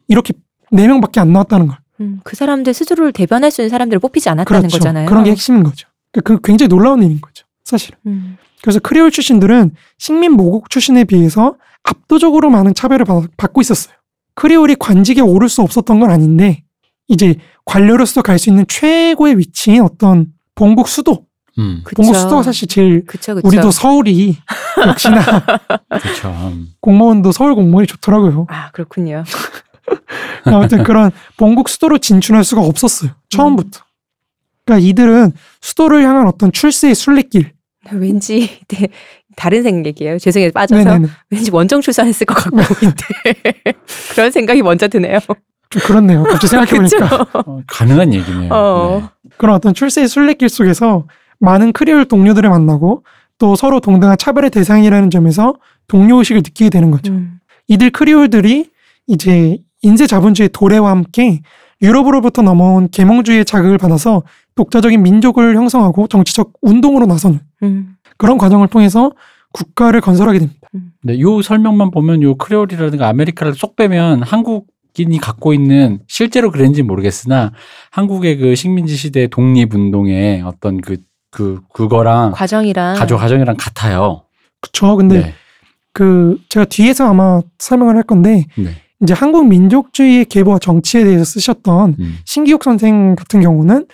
이렇게 0.08 0.34
4명밖에 0.74 1.18
안 1.18 1.32
나왔다는 1.32 1.68
걸. 1.68 1.78
음. 2.00 2.20
그 2.24 2.36
사람들 2.36 2.74
스스로를 2.74 3.12
대변할 3.12 3.50
수 3.50 3.62
있는 3.62 3.70
사람들을 3.70 4.00
뽑히지 4.00 4.28
않았다는 4.28 4.62
그렇죠. 4.62 4.78
거잖아요. 4.78 5.08
그런 5.08 5.24
게 5.24 5.30
핵심인 5.30 5.62
거죠. 5.62 5.88
그 6.24 6.38
굉장히 6.42 6.68
놀라운 6.68 7.02
일인 7.02 7.20
거죠. 7.20 7.44
사실은. 7.64 7.98
음. 8.06 8.36
그래서 8.62 8.78
크리올 8.80 9.10
출신들은 9.10 9.72
식민 9.98 10.32
모국 10.32 10.70
출신에 10.70 11.04
비해서 11.04 11.56
압도적으로 11.82 12.50
많은 12.50 12.74
차별을 12.74 13.04
받, 13.04 13.24
받고 13.36 13.60
있었어요. 13.60 13.94
크리올이 14.34 14.76
관직에 14.76 15.20
오를 15.20 15.48
수 15.48 15.62
없었던 15.62 16.00
건 16.00 16.10
아닌데 16.10 16.62
이제 17.08 17.36
관료로서 17.66 18.22
갈 18.22 18.38
수 18.38 18.48
있는 18.50 18.64
최고의 18.66 19.38
위치인 19.38 19.82
어떤 19.82 20.28
본국 20.54 20.88
수도, 20.88 21.26
음. 21.58 21.82
본국 21.94 22.14
수도가 22.16 22.42
사실 22.42 22.66
제일 22.66 23.04
그쵸, 23.06 23.34
그쵸. 23.34 23.46
우리도 23.46 23.70
서울이 23.70 24.36
역시나. 24.86 25.20
공무원도 26.80 27.32
서울 27.32 27.54
공무원이 27.54 27.86
좋더라고요. 27.86 28.46
아, 28.48 28.70
그렇군요. 28.72 29.24
아무튼 30.44 30.82
그런 30.82 31.10
본국 31.36 31.68
수도로 31.68 31.98
진출할 31.98 32.44
수가 32.44 32.62
없었어요. 32.62 33.10
처음부터. 33.30 33.80
그러니까 34.64 34.88
이들은 34.88 35.32
수도를 35.60 36.02
향한 36.04 36.26
어떤 36.26 36.52
출세의 36.52 36.94
순례길. 36.94 37.52
왠지 37.92 38.60
네, 38.68 38.88
다른 39.36 39.62
생각이에요. 39.62 40.18
죄송해요. 40.18 40.50
빠져서. 40.52 40.82
네네네. 40.82 41.08
왠지 41.30 41.50
원정 41.50 41.80
출산했을 41.82 42.26
것 42.26 42.34
같고 42.34 42.60
이때 42.86 43.72
그런 44.14 44.30
생각이 44.30 44.62
먼저 44.62 44.88
드네요. 44.88 45.18
좀 45.70 45.82
그렇네요. 45.82 46.22
갑자기 46.24 46.48
생각해보니까. 46.48 47.26
어, 47.46 47.60
가능한 47.66 48.14
얘기네요. 48.14 48.48
어. 48.52 49.00
네. 49.22 49.30
그런 49.36 49.56
어떤 49.56 49.74
출세의 49.74 50.08
순례길 50.08 50.48
속에서 50.48 51.06
많은 51.40 51.72
크리올 51.72 52.06
동료들을 52.06 52.48
만나고 52.48 53.04
또 53.38 53.56
서로 53.56 53.80
동등한 53.80 54.16
차별의 54.16 54.50
대상이라는 54.50 55.10
점에서 55.10 55.54
동료 55.88 56.18
의식을 56.18 56.38
느끼게 56.44 56.70
되는 56.70 56.90
거죠. 56.90 57.12
음. 57.12 57.38
이들 57.68 57.90
크리올들이 57.90 58.70
이제 59.06 59.58
인쇄 59.84 60.06
자본주의 60.06 60.48
도래와 60.52 60.90
함께 60.90 61.40
유럽으로부터 61.82 62.42
넘어온 62.42 62.88
계몽주의의 62.88 63.44
자극을 63.44 63.78
받아서 63.78 64.22
독자적인 64.54 65.02
민족을 65.02 65.56
형성하고 65.56 66.06
정치적 66.06 66.52
운동으로 66.62 67.06
나서는 67.06 67.40
음. 67.62 67.96
그런 68.16 68.38
과정을 68.38 68.68
통해서 68.68 69.12
국가를 69.52 70.00
건설하게 70.00 70.38
됩니다. 70.40 70.68
네, 71.02 71.20
요 71.20 71.42
설명만 71.42 71.90
보면 71.90 72.22
요 72.22 72.36
크레올이라든가 72.36 73.08
아메리카를 73.08 73.54
쏙 73.54 73.76
빼면 73.76 74.22
한국인이 74.22 75.18
갖고 75.18 75.52
있는 75.52 76.00
실제로 76.08 76.50
그랬는지 76.50 76.82
모르겠으나 76.82 77.52
한국의 77.90 78.38
그 78.38 78.54
식민지 78.54 78.96
시대 78.96 79.26
독립 79.28 79.74
운동의 79.74 80.42
어떤 80.42 80.80
그, 80.80 80.96
그, 81.30 81.60
그거랑 81.72 82.32
과정이랑 82.32 82.96
가족 82.96 83.18
가정이랑 83.18 83.56
같아요. 83.58 84.22
그쵸. 84.60 84.96
근데 84.96 85.20
네. 85.20 85.34
그 85.92 86.38
제가 86.48 86.64
뒤에서 86.64 87.08
아마 87.08 87.40
설명을 87.58 87.96
할 87.96 88.02
건데 88.02 88.46
네. 88.56 88.70
이제 89.04 89.14
한국 89.14 89.46
민족주의의 89.46 90.24
계보와 90.24 90.58
정치에 90.58 91.04
대해서 91.04 91.24
쓰셨던 91.24 91.96
음. 91.98 92.18
신기욱 92.24 92.64
선생 92.64 93.14
같은 93.14 93.40
경우는 93.40 93.86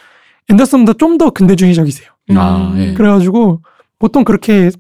앤더슨보다 0.50 0.96
좀 0.98 1.18
더 1.18 1.30
근대주의적이세요. 1.30 2.08
아, 2.36 2.72
예. 2.78 2.94
그래가지고 2.94 3.60
보통 3.98 4.24
그렇게 4.24 4.70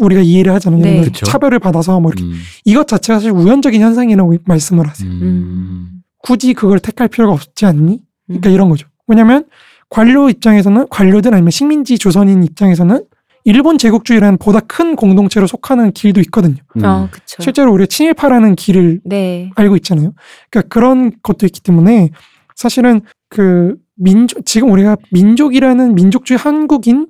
우리가 0.00 0.22
이해를 0.22 0.54
하잖아요. 0.54 0.82
네. 0.82 1.12
차별을 1.12 1.58
받아서 1.58 2.00
뭐 2.00 2.10
이렇게 2.10 2.24
음. 2.24 2.32
이것 2.64 2.88
자체가 2.88 3.18
사실 3.18 3.32
우연적인 3.32 3.80
현상이라고 3.82 4.38
말씀을 4.44 4.88
하세요. 4.88 5.10
음. 5.10 6.02
굳이 6.22 6.54
그걸 6.54 6.78
택할 6.78 7.08
필요가 7.08 7.34
없지 7.34 7.66
않니? 7.66 8.00
그러니까 8.26 8.48
음. 8.48 8.54
이런 8.54 8.68
거죠. 8.70 8.86
왜냐하면 9.06 9.44
관료 9.90 10.30
입장에서는 10.30 10.86
관료든 10.88 11.34
아니면 11.34 11.50
식민지 11.50 11.98
조선인 11.98 12.44
입장에서는 12.44 13.04
일본 13.50 13.78
제국주의라는 13.78 14.38
보다 14.38 14.60
큰 14.60 14.94
공동체로 14.94 15.46
속하는 15.46 15.92
길도 15.92 16.20
있거든요. 16.22 16.56
음. 16.76 16.84
어, 16.84 17.08
그쵸. 17.10 17.42
실제로 17.42 17.72
우리가 17.72 17.86
친일파라는 17.86 18.54
길을 18.54 19.00
네. 19.04 19.50
알고 19.56 19.76
있잖아요. 19.76 20.12
그러니까 20.50 20.72
그런 20.72 21.12
것도 21.22 21.46
있기 21.46 21.60
때문에 21.60 22.10
사실은 22.54 23.00
그 23.28 23.76
민족 23.96 24.44
지금 24.46 24.70
우리가 24.70 24.96
민족이라는 25.10 25.94
민족주의 25.94 26.38
한국인의 26.38 27.06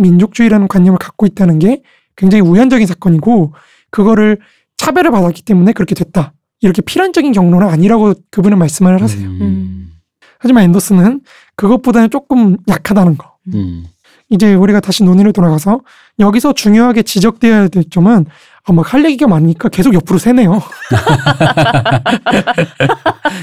민족주의라는 0.00 0.68
관념을 0.68 0.98
갖고 0.98 1.26
있다는 1.26 1.58
게 1.58 1.82
굉장히 2.16 2.42
우연적인 2.42 2.86
사건이고 2.86 3.54
그거를 3.90 4.38
차별을 4.76 5.10
받았기 5.10 5.42
때문에 5.42 5.72
그렇게 5.72 5.94
됐다. 5.94 6.32
이렇게 6.60 6.82
필연적인 6.82 7.32
경로는 7.32 7.68
아니라고 7.68 8.14
그분은 8.30 8.58
말씀을 8.58 9.00
하세요. 9.00 9.28
음. 9.28 9.92
하지만 10.38 10.64
앤더슨은 10.64 11.20
그것보다는 11.56 12.10
조금 12.10 12.56
약하다는 12.68 13.16
거. 13.16 13.36
음. 13.54 13.84
이제 14.30 14.54
우리가 14.54 14.80
다시 14.80 15.04
논의를 15.04 15.32
돌아가서 15.32 15.80
여기서 16.18 16.54
중요하게 16.54 17.02
지적되어야 17.02 17.68
될 17.68 17.84
점은 17.90 18.24
아, 18.66 18.72
막할 18.72 19.04
얘기가 19.04 19.28
많으니까 19.28 19.68
계속 19.68 19.92
옆으로 19.92 20.18
새네요. 20.18 20.62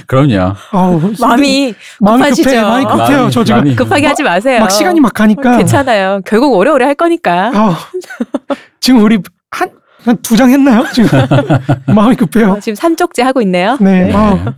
그럼요. 0.08 0.56
아우, 0.72 1.00
마음이 1.20 1.74
마음이 2.00 2.24
급하시죠? 2.24 2.44
급해요. 2.50 2.62
마음이 2.64 2.86
급해요. 2.86 3.28
마음이- 3.28 3.32
저 3.32 3.44
지금 3.44 3.76
급하게 3.76 4.08
하지 4.08 4.24
마세요. 4.24 4.60
막 4.60 4.72
시간이 4.72 5.00
막 5.00 5.14
가니까. 5.14 5.58
괜찮아요. 5.58 6.22
결국 6.26 6.54
오래오래 6.54 6.86
할 6.86 6.96
거니까. 6.96 7.52
아, 7.54 7.78
지금 8.80 9.04
우리 9.04 9.20
한, 9.52 9.70
한 10.04 10.18
두 10.24 10.36
장 10.36 10.50
했나요? 10.50 10.84
지금 10.94 11.10
마음이 11.94 12.16
급해요. 12.16 12.54
어, 12.54 12.60
지금 12.60 12.74
삼쪽제 12.76 13.22
하고 13.22 13.42
있네요. 13.44 13.78
네. 13.80 14.06
네. 14.06 14.14
아, 14.16 14.56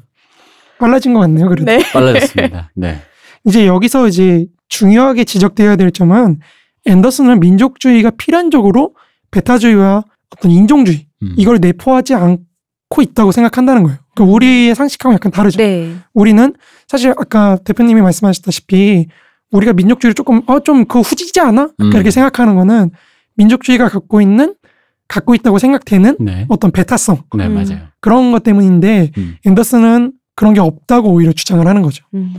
빨라진 0.79 1.13
것 1.13 1.19
같네요. 1.21 1.49
그래도. 1.49 1.65
네. 1.65 1.83
빨라졌습니다. 1.91 2.69
네. 2.75 3.01
이제 3.45 3.67
여기서 3.67 4.07
이제 4.07 4.45
중요하게 4.69 5.23
지적되어야 5.25 5.75
될 5.75 5.91
점은 5.91 6.39
앤더슨은 6.85 7.39
민족주의가 7.39 8.11
필연적으로 8.11 8.95
베타주의와 9.31 10.03
어떤 10.31 10.51
인종주의 10.51 11.07
음. 11.21 11.33
이걸 11.37 11.59
내포하지 11.59 12.13
않고 12.15 13.01
있다고 13.01 13.31
생각한다는 13.31 13.83
거예요. 13.83 13.97
그러니까 14.15 14.33
우리의 14.35 14.75
상식하고 14.75 15.13
약간 15.13 15.31
다르죠. 15.31 15.57
네. 15.57 15.95
우리는 16.13 16.53
사실 16.87 17.11
아까 17.11 17.57
대표님이 17.63 18.01
말씀하셨다시피 18.01 19.07
우리가 19.51 19.73
민족주의를 19.73 20.13
조금 20.15 20.41
어 20.47 20.59
좀 20.59 20.85
그 20.85 20.99
후지지 21.01 21.39
않아? 21.39 21.69
약간 21.79 22.05
음. 22.05 22.09
생각하는 22.11 22.55
거는 22.55 22.91
민족주의가 23.35 23.89
갖고 23.89 24.21
있는 24.21 24.55
갖고 25.07 25.35
있다고 25.35 25.59
생각되는 25.59 26.17
네. 26.19 26.45
어떤 26.49 26.71
베타성 26.71 27.23
네, 27.37 27.47
음. 27.47 27.53
맞아요. 27.53 27.87
그런 28.01 28.31
것 28.31 28.43
때문인데 28.43 29.11
음. 29.17 29.37
앤더슨은 29.45 30.13
그런 30.35 30.53
게 30.53 30.59
없다고 30.59 31.09
오히려 31.11 31.31
주장을 31.31 31.65
하는 31.65 31.81
거죠. 31.81 32.03
음. 32.15 32.33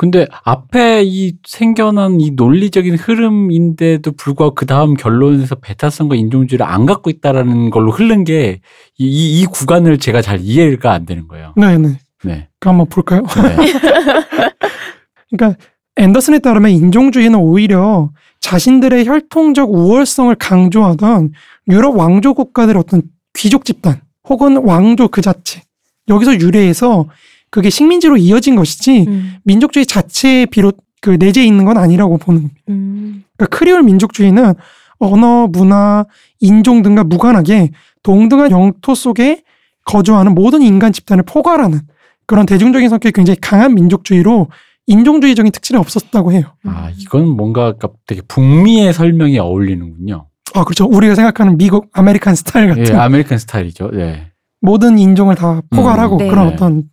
근데 0.00 0.26
앞에 0.44 1.02
이 1.04 1.34
생겨난 1.46 2.22
이 2.22 2.30
논리적인 2.30 2.94
흐름인데도 2.96 4.12
불구하고 4.12 4.54
그 4.54 4.64
다음 4.64 4.94
결론에서 4.94 5.56
베타성과 5.56 6.14
인종주의를 6.14 6.64
안 6.64 6.86
갖고 6.86 7.10
있다라는 7.10 7.68
걸로 7.68 7.92
흐른 7.92 8.24
게 8.24 8.60
이 8.98 9.40
이 9.40 9.46
구간을 9.46 9.98
제가 9.98 10.20
잘 10.20 10.40
이해가 10.40 10.92
안 10.92 11.06
되는 11.06 11.26
거예요. 11.26 11.54
네, 11.56 11.78
네. 11.78 11.98
네. 12.22 12.48
그럼 12.58 12.80
한번 12.80 12.88
볼까요? 12.88 13.22
네. 13.22 13.72
그러니까 15.30 15.58
앤더슨에 15.96 16.40
따르면 16.40 16.70
인종주의는 16.70 17.38
오히려 17.38 18.10
자신들의 18.40 19.06
혈통적 19.06 19.72
우월성을 19.72 20.34
강조하던 20.34 21.32
유럽 21.70 21.96
왕조 21.96 22.34
국가들의 22.34 22.78
어떤 22.78 23.02
귀족 23.34 23.64
집단 23.64 24.02
혹은 24.28 24.58
왕조 24.58 25.08
그 25.08 25.22
자체 25.22 25.62
여기서 26.08 26.38
유래해서 26.40 27.06
그게 27.50 27.70
식민지로 27.70 28.16
이어진 28.16 28.56
것이지 28.56 29.06
음. 29.08 29.34
민족주의 29.44 29.84
자체에 29.84 30.46
비롯 30.46 30.78
그 31.00 31.16
내재해 31.18 31.46
있는 31.46 31.64
건 31.64 31.78
아니라고 31.78 32.18
보는 32.18 32.42
겁니다. 32.42 32.60
음. 32.68 33.24
그러니까 33.36 33.56
크리올 33.56 33.82
민족주의는 33.82 34.54
언어, 34.98 35.46
문화, 35.46 36.04
인종 36.40 36.82
등과 36.82 37.04
무관하게 37.04 37.70
동등한 38.02 38.50
영토 38.50 38.94
속에 38.94 39.42
거주하는 39.84 40.34
모든 40.34 40.62
인간 40.62 40.92
집단을 40.92 41.24
포괄하는 41.24 41.80
그런 42.26 42.46
대중적인 42.46 42.88
성격이 42.88 43.12
굉장히 43.12 43.38
강한 43.40 43.74
민족주의로 43.74 44.48
인종주의적인 44.86 45.52
특징이 45.52 45.78
없었다고 45.78 46.32
해요. 46.32 46.54
아, 46.64 46.90
이건 46.98 47.28
뭔가 47.28 47.72
그러니까 47.72 47.88
되게 48.06 48.20
북미의 48.28 48.92
설명이 48.92 49.38
어울리는군요. 49.38 50.26
아, 50.54 50.64
그렇죠. 50.64 50.84
우리가 50.84 51.14
생각하는 51.14 51.56
미국 51.56 51.88
American 51.92 52.34
style 52.34 52.68
같은 52.68 52.86
예, 52.88 52.92
American 52.92 53.38
style이죠. 53.38 53.90
네. 53.92 54.30
모든 54.60 54.98
인종을 54.98 55.36
다 55.36 55.62
포괄하고 55.70 56.16
음, 56.16 56.18
네. 56.18 56.28
그런 56.28 56.48
네. 56.48 56.54
어떤 56.54 56.84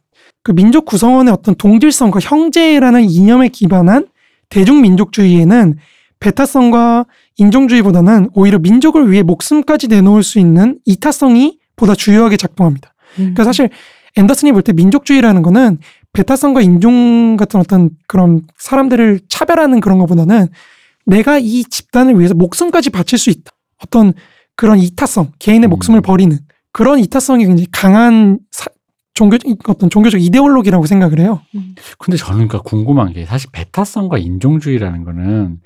그 0.47 0.53
민족 0.53 0.85
구성원의 0.85 1.33
어떤 1.33 1.55
동질성과 1.55 2.21
형제라는 2.21 3.03
이념에 3.03 3.49
기반한 3.49 4.07
대중민족주의에는 4.47 5.75
배타성과 6.21 7.05
인종주의보다는 7.35 8.29
오히려 8.33 8.57
민족을 8.57 9.11
위해 9.11 9.23
목숨까지 9.23 9.89
내놓을 9.89 10.23
수 10.23 10.39
있는 10.39 10.79
이타성이 10.85 11.59
보다 11.75 11.95
주요하게 11.95 12.37
작동합니다. 12.37 12.93
음. 13.17 13.33
그러니까 13.35 13.43
사실 13.43 13.69
앤더슨이 14.15 14.53
볼 14.53 14.61
때 14.61 14.71
민족주의라는 14.71 15.41
거는 15.41 15.79
배타성과 16.13 16.61
인종 16.61 17.35
같은 17.35 17.59
어떤 17.59 17.89
그런 18.07 18.43
사람들을 18.57 19.19
차별하는 19.27 19.81
그런 19.81 19.97
것보다는 19.99 20.47
내가 21.05 21.39
이 21.39 21.65
집단을 21.65 22.17
위해서 22.17 22.33
목숨까지 22.35 22.89
바칠 22.91 23.19
수 23.19 23.29
있다. 23.31 23.51
어떤 23.83 24.13
그런 24.55 24.79
이타성, 24.79 25.33
개인의 25.39 25.67
음. 25.67 25.71
목숨을 25.71 25.99
버리는 25.99 26.39
그런 26.71 26.99
이타성이 26.99 27.45
굉장히 27.45 27.67
강한 27.69 28.39
사- 28.49 28.67
종교 29.17 29.35
어떤 29.67 29.89
종교적 29.89 30.21
이데올로기라고 30.21 30.85
생각을 30.85 31.19
해요. 31.19 31.41
근데 31.97 32.17
저는 32.17 32.47
그러니까 32.47 32.61
궁금한 32.61 33.13
게 33.13 33.25
사실 33.25 33.49
베타성과 33.51 34.19
인종주의라는 34.19 35.03
거는 35.05 35.57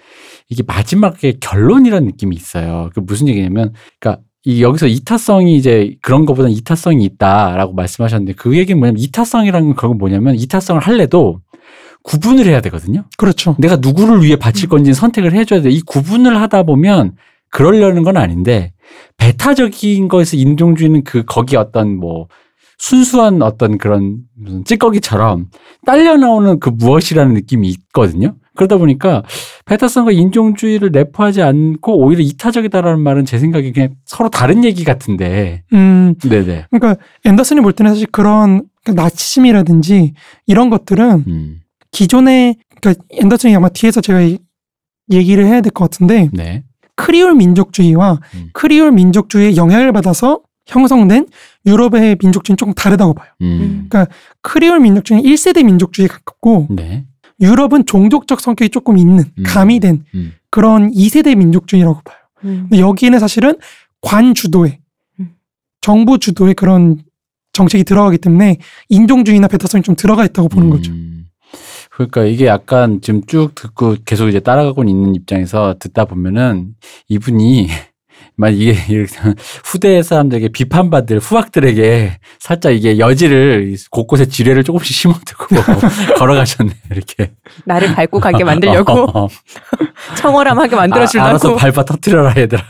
이게 0.47 0.63
마지막에 0.65 1.33
결론이라는 1.41 2.07
느낌이 2.07 2.33
있어요. 2.33 2.89
그 2.95 3.01
무슨 3.01 3.27
얘기냐면, 3.27 3.73
그러니까 3.99 4.23
이 4.45 4.63
여기서 4.63 4.87
이타성이 4.87 5.57
이제 5.57 5.97
그런 6.01 6.25
것보다 6.25 6.47
이타성이 6.47 7.03
있다라고 7.03 7.73
말씀하셨는데 7.73 8.33
그 8.33 8.57
얘기는 8.57 8.79
뭐냐면 8.79 9.01
이타성이라는 9.01 9.67
건 9.67 9.75
그건 9.75 9.97
뭐냐면 9.97 10.35
이타성을 10.35 10.81
할래도 10.81 11.41
구분을 12.03 12.45
해야 12.45 12.61
되거든요. 12.61 13.03
그렇죠. 13.17 13.57
내가 13.59 13.75
누구를 13.75 14.23
위해 14.23 14.37
바칠 14.37 14.69
건지 14.69 14.93
선택을 14.93 15.33
해줘야 15.33 15.61
돼. 15.61 15.69
이 15.69 15.81
구분을 15.81 16.39
하다 16.41 16.63
보면 16.63 17.17
그러려는 17.49 18.03
건 18.03 18.15
아닌데 18.15 18.71
베타적인 19.17 20.07
거에서 20.07 20.37
인종주의는 20.37 21.03
그 21.03 21.23
거기 21.25 21.57
어떤 21.57 21.97
뭐 21.97 22.27
순수한 22.85 23.43
어떤 23.43 23.77
그런 23.77 24.17
무슨 24.35 24.65
찌꺼기처럼 24.65 25.49
딸려 25.85 26.17
나오는 26.17 26.59
그 26.59 26.69
무엇이라는 26.71 27.31
느낌이 27.35 27.69
있거든요. 27.69 28.33
그러다 28.55 28.77
보니까 28.77 29.21
베타성과 29.65 30.11
인종주의를 30.11 30.89
내포하지 30.91 31.43
않고 31.43 31.95
오히려 32.03 32.23
이타적이다라는 32.23 32.99
말은 32.99 33.25
제 33.25 33.37
생각에 33.37 33.71
그냥 33.71 33.93
서로 34.05 34.29
다른 34.31 34.63
얘기 34.63 34.83
같은데. 34.83 35.61
음, 35.73 36.15
네네. 36.23 36.65
그러니까 36.71 36.95
앤더슨이 37.23 37.61
볼 37.61 37.71
때는 37.73 37.91
사실 37.93 38.07
그런 38.11 38.63
그 38.83 38.89
나치즘이라든지 38.91 40.13
이런 40.47 40.71
것들은 40.71 41.23
음. 41.27 41.59
기존의 41.91 42.55
그러니까 42.81 43.03
앤더슨이 43.11 43.55
아마 43.55 43.69
뒤에서 43.69 44.01
제가 44.01 44.21
이- 44.21 44.39
얘기를 45.11 45.45
해야 45.45 45.61
될 45.61 45.71
것 45.71 45.83
같은데 45.91 46.29
네. 46.33 46.63
크리올 46.95 47.35
민족주의와 47.35 48.19
음. 48.33 48.49
크리올 48.53 48.91
민족주의의 48.91 49.55
영향을 49.55 49.91
받아서 49.93 50.39
형성된 50.67 51.27
유럽의 51.65 52.17
민족주의는 52.21 52.57
조금 52.57 52.73
다르다고 52.73 53.13
봐요. 53.13 53.27
음. 53.41 53.89
크리올 54.41 54.79
민족주의는 54.79 55.29
1세대 55.29 55.63
민족주의에 55.63 56.07
가깝고 56.07 56.67
네. 56.71 57.05
유럽은 57.41 57.85
종족적 57.85 58.39
성격이 58.39 58.69
조금 58.69 58.97
있는 58.97 59.25
음. 59.37 59.43
가미된 59.45 60.05
음. 60.13 60.33
그런 60.49 60.91
2세대 60.91 61.35
민족주의라고 61.35 62.01
봐요. 62.03 62.17
음. 62.45 62.67
근데 62.69 62.79
여기에는 62.79 63.19
사실은 63.19 63.57
관 64.01 64.33
주도의 64.33 64.79
음. 65.19 65.31
정부 65.81 66.19
주도의 66.19 66.53
그런 66.53 67.01
정책이 67.53 67.83
들어가기 67.83 68.19
때문에 68.19 68.57
인종주의나 68.89 69.47
베타성이 69.47 69.83
좀 69.83 69.95
들어가 69.95 70.23
있다고 70.23 70.47
보는 70.49 70.69
거죠. 70.69 70.91
음. 70.91 71.25
그러니까 71.89 72.23
이게 72.23 72.45
약간 72.45 73.01
지금 73.01 73.21
쭉 73.25 73.53
듣고 73.53 73.97
계속 74.05 74.29
이제 74.29 74.39
따라가고 74.39 74.83
있는 74.83 75.13
입장에서 75.13 75.75
듣다 75.77 76.05
보면은 76.05 76.73
이분이 77.09 77.67
만 78.35 78.53
이게 78.53 78.73
후대 79.63 80.01
사람들에게 80.01 80.49
비판받을 80.49 81.19
후학들에게 81.19 82.19
살짝 82.39 82.73
이게 82.73 82.97
여지를 82.97 83.75
곳곳에 83.89 84.25
지뢰를 84.25 84.63
조금씩 84.63 84.95
심어두고 84.95 85.55
걸어가셨네 86.17 86.73
이렇게 86.91 87.31
나를 87.65 87.93
밟고 87.93 88.19
가게 88.19 88.43
만들려고 88.43 88.93
어, 89.13 89.23
어. 89.25 89.27
청어람하게 90.15 90.75
만들어 90.75 91.05
아, 91.19 91.25
알아서. 91.25 91.55
밟아 91.55 91.85
터트려라 91.85 92.33
얘들아. 92.37 92.63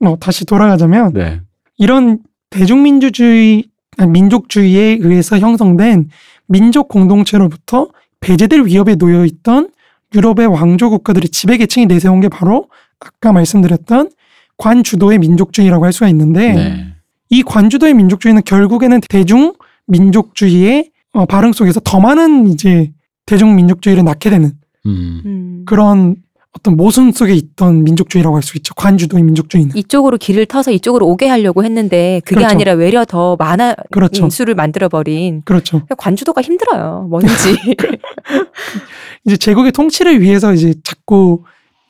뭐 0.00 0.16
다시 0.16 0.44
돌아가자면 0.44 1.12
네. 1.12 1.40
이런 1.76 2.18
대중민주주의 2.50 3.64
아니, 3.98 4.10
민족주의에 4.10 4.98
의해서 5.00 5.38
형성된 5.38 6.08
민족 6.46 6.88
공동체로부터 6.88 7.88
배제될 8.20 8.64
위협에 8.64 8.96
놓여 8.96 9.24
있던 9.24 9.70
유럽의 10.14 10.46
왕조 10.46 10.90
국가들이 10.90 11.28
지배 11.28 11.56
계층이 11.58 11.86
내세운 11.86 12.20
게 12.20 12.28
바로 12.28 12.68
아까 13.00 13.32
말씀드렸던 13.32 14.10
관주도의 14.58 15.18
민족주의라고 15.18 15.84
할 15.84 15.92
수가 15.92 16.08
있는데 16.10 16.52
네. 16.52 16.86
이 17.30 17.42
관주도의 17.42 17.94
민족주의는 17.94 18.42
결국에는 18.44 19.00
대중 19.08 19.54
민족주의의 19.86 20.90
어, 21.12 21.24
발흥 21.26 21.52
속에서 21.52 21.80
더 21.80 22.00
많은 22.00 22.48
이제 22.48 22.92
대중 23.26 23.56
민족주의를 23.56 24.04
낳게 24.04 24.30
되는 24.30 24.52
음. 24.86 25.22
음. 25.24 25.62
그런 25.66 26.16
어떤 26.52 26.76
모순 26.76 27.12
속에 27.12 27.34
있던 27.34 27.84
민족주의라고 27.84 28.34
할 28.34 28.42
수 28.42 28.56
있죠. 28.56 28.74
관주도의 28.74 29.22
민족주의는. 29.22 29.76
이쪽으로 29.76 30.16
길을 30.16 30.46
터서 30.46 30.72
이쪽으로 30.72 31.06
오게 31.06 31.28
하려고 31.28 31.62
했는데 31.62 32.20
그게 32.24 32.36
그렇죠. 32.36 32.54
아니라 32.54 32.72
외려 32.72 33.04
더 33.04 33.36
많은 33.36 33.74
그렇죠. 33.90 34.28
수를 34.30 34.54
만들어 34.54 34.88
버린 34.88 35.42
그렇죠. 35.44 35.82
관주도가 35.96 36.42
힘들어요. 36.42 37.06
뭔지. 37.10 37.28
이제 39.24 39.36
제국의 39.36 39.72
통치를 39.72 40.20
위해서 40.20 40.52
이제 40.52 40.74
자꾸 40.82 41.44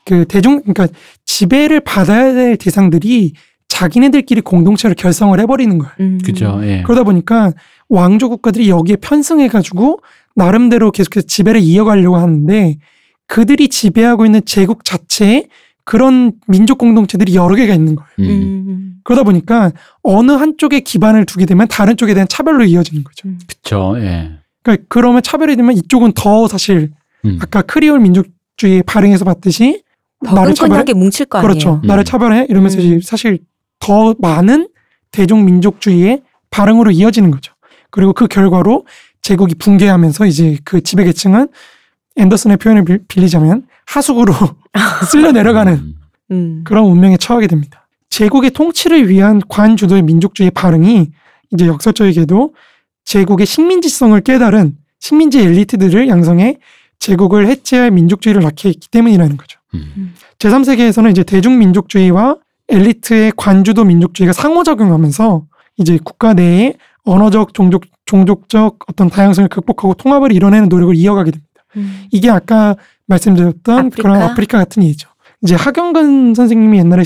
그 0.08 0.24
대중 0.24 0.62
그러니까 0.62 0.88
지배를 1.26 1.80
받아야 1.80 2.32
될 2.32 2.56
대상들이 2.56 3.34
자기네들끼리 3.68 4.40
공동체를 4.40 4.96
결성을 4.96 5.38
해버리는 5.38 5.76
거예요. 5.76 5.92
음. 6.00 6.18
그죠. 6.24 6.58
예. 6.62 6.82
그러다 6.82 7.04
보니까 7.04 7.52
왕조 7.90 8.30
국가들이 8.30 8.70
여기에 8.70 8.96
편승해가지고 8.96 10.00
나름대로 10.34 10.90
계속해서 10.92 11.26
지배를 11.26 11.60
이어가려고 11.60 12.16
하는데 12.16 12.76
그들이 13.26 13.68
지배하고 13.68 14.24
있는 14.24 14.40
제국 14.46 14.86
자체에 14.86 15.44
그런 15.84 16.32
민족 16.46 16.78
공동체들이 16.78 17.34
여러 17.34 17.54
개가 17.54 17.74
있는 17.74 17.94
거예요. 17.94 18.08
음. 18.20 18.24
음. 18.24 18.92
그러다 19.04 19.24
보니까 19.24 19.72
어느 20.02 20.32
한쪽에 20.32 20.80
기반을 20.80 21.26
두게 21.26 21.44
되면 21.44 21.68
다른 21.68 21.98
쪽에 21.98 22.14
대한 22.14 22.26
차별로 22.28 22.64
이어지는 22.64 23.04
거죠. 23.04 23.28
음. 23.28 23.38
그쵸. 23.46 23.94
예. 23.98 24.30
그러니까 24.62 24.86
그러면 24.88 25.22
차별이 25.22 25.54
되면 25.54 25.76
이쪽은 25.76 26.12
더 26.12 26.48
사실 26.48 26.92
음. 27.26 27.38
아까 27.42 27.60
크리올 27.60 28.00
민족주의 28.00 28.82
발행에서 28.82 29.26
봤듯이 29.26 29.82
더 29.82 29.87
나를 30.20 30.54
차별해 30.54 30.68
끈끈하게 30.84 30.94
뭉칠 30.94 31.26
거 31.26 31.38
아니에요. 31.38 31.48
그렇죠. 31.48 31.80
음. 31.82 31.86
나를 31.86 32.04
차별해 32.04 32.46
이러면서 32.48 32.78
음. 32.78 32.82
이제 32.82 33.00
사실 33.02 33.38
더 33.78 34.14
많은 34.18 34.68
대중 35.10 35.44
민족주의의 35.44 36.22
발흥으로 36.50 36.90
이어지는 36.90 37.30
거죠. 37.30 37.52
그리고 37.90 38.12
그 38.12 38.26
결과로 38.26 38.86
제국이 39.22 39.54
붕괴하면서 39.54 40.26
이제 40.26 40.58
그 40.64 40.80
지배 40.82 41.04
계층은 41.04 41.48
앤더슨의 42.16 42.56
표현을 42.56 42.84
빌- 42.84 43.04
빌리자면 43.06 43.66
하수구로 43.86 44.32
쓸려 45.10 45.32
내려가는 45.32 45.72
음. 45.74 45.94
음. 46.30 46.60
그런 46.64 46.84
운명에 46.86 47.16
처하게 47.16 47.46
됩니다. 47.46 47.86
제국의 48.10 48.50
통치를 48.50 49.08
위한 49.08 49.40
관주도의 49.48 50.02
민족주의 50.02 50.50
발흥이 50.50 51.10
이제 51.52 51.66
역사적이게도 51.66 52.54
제국의 53.04 53.46
식민지성을 53.46 54.20
깨달은 54.20 54.76
식민지 54.98 55.40
엘리트들을 55.40 56.08
양성해 56.08 56.58
제국을 56.98 57.46
해체할 57.46 57.90
민족주의를 57.92 58.42
낳게 58.42 58.70
했기 58.70 58.88
때문이라는 58.88 59.36
거죠. 59.36 59.57
음. 59.74 60.14
제3세계에서는 60.38 61.10
이제 61.10 61.22
대중민족주의와 61.22 62.36
엘리트의 62.68 63.32
관주도 63.36 63.84
민족주의가 63.84 64.32
상호작용하면서 64.32 65.46
이제 65.78 65.98
국가 66.02 66.34
내에 66.34 66.74
언어적, 67.04 67.54
종족, 67.54 67.84
종족적 68.04 68.78
어떤 68.88 69.08
다양성을 69.08 69.48
극복하고 69.48 69.94
통합을 69.94 70.32
이뤄내는 70.32 70.68
노력을 70.68 70.94
이어가게 70.94 71.30
됩니다. 71.30 71.48
음. 71.76 72.04
이게 72.10 72.30
아까 72.30 72.76
말씀드렸던 73.06 73.78
아프리카? 73.78 74.02
그런 74.02 74.22
아프리카 74.22 74.58
같은 74.58 74.82
예죠. 74.82 75.08
이제 75.42 75.54
하경근 75.54 76.34
선생님이 76.34 76.78
옛날에 76.78 77.02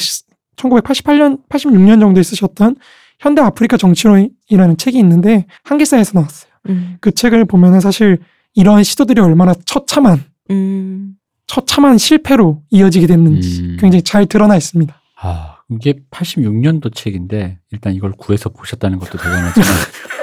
1988년, 0.56 1.40
86년 1.48 2.00
정도에 2.00 2.22
쓰셨던 2.22 2.76
현대 3.20 3.40
아프리카 3.40 3.76
정치론이라는 3.76 4.76
책이 4.78 4.98
있는데 4.98 5.46
한길사에서 5.64 6.12
나왔어요. 6.14 6.50
음. 6.68 6.96
그 7.00 7.12
책을 7.12 7.44
보면은 7.44 7.80
사실 7.80 8.18
이러한 8.54 8.82
시도들이 8.82 9.20
얼마나 9.20 9.54
처참한 9.64 10.24
음. 10.50 11.14
처참한 11.52 11.98
실패로 11.98 12.62
이어지게 12.70 13.06
됐는지 13.06 13.60
음. 13.60 13.76
굉장히 13.78 14.00
잘 14.02 14.24
드러나 14.24 14.56
있습니다. 14.56 14.94
아, 15.20 15.56
이게 15.70 15.96
86년도 16.10 16.94
책인데 16.94 17.58
일단 17.70 17.92
이걸 17.92 18.12
구해서 18.12 18.48
보셨다는 18.48 18.98
것도 18.98 19.18
대단하지만 19.18 19.68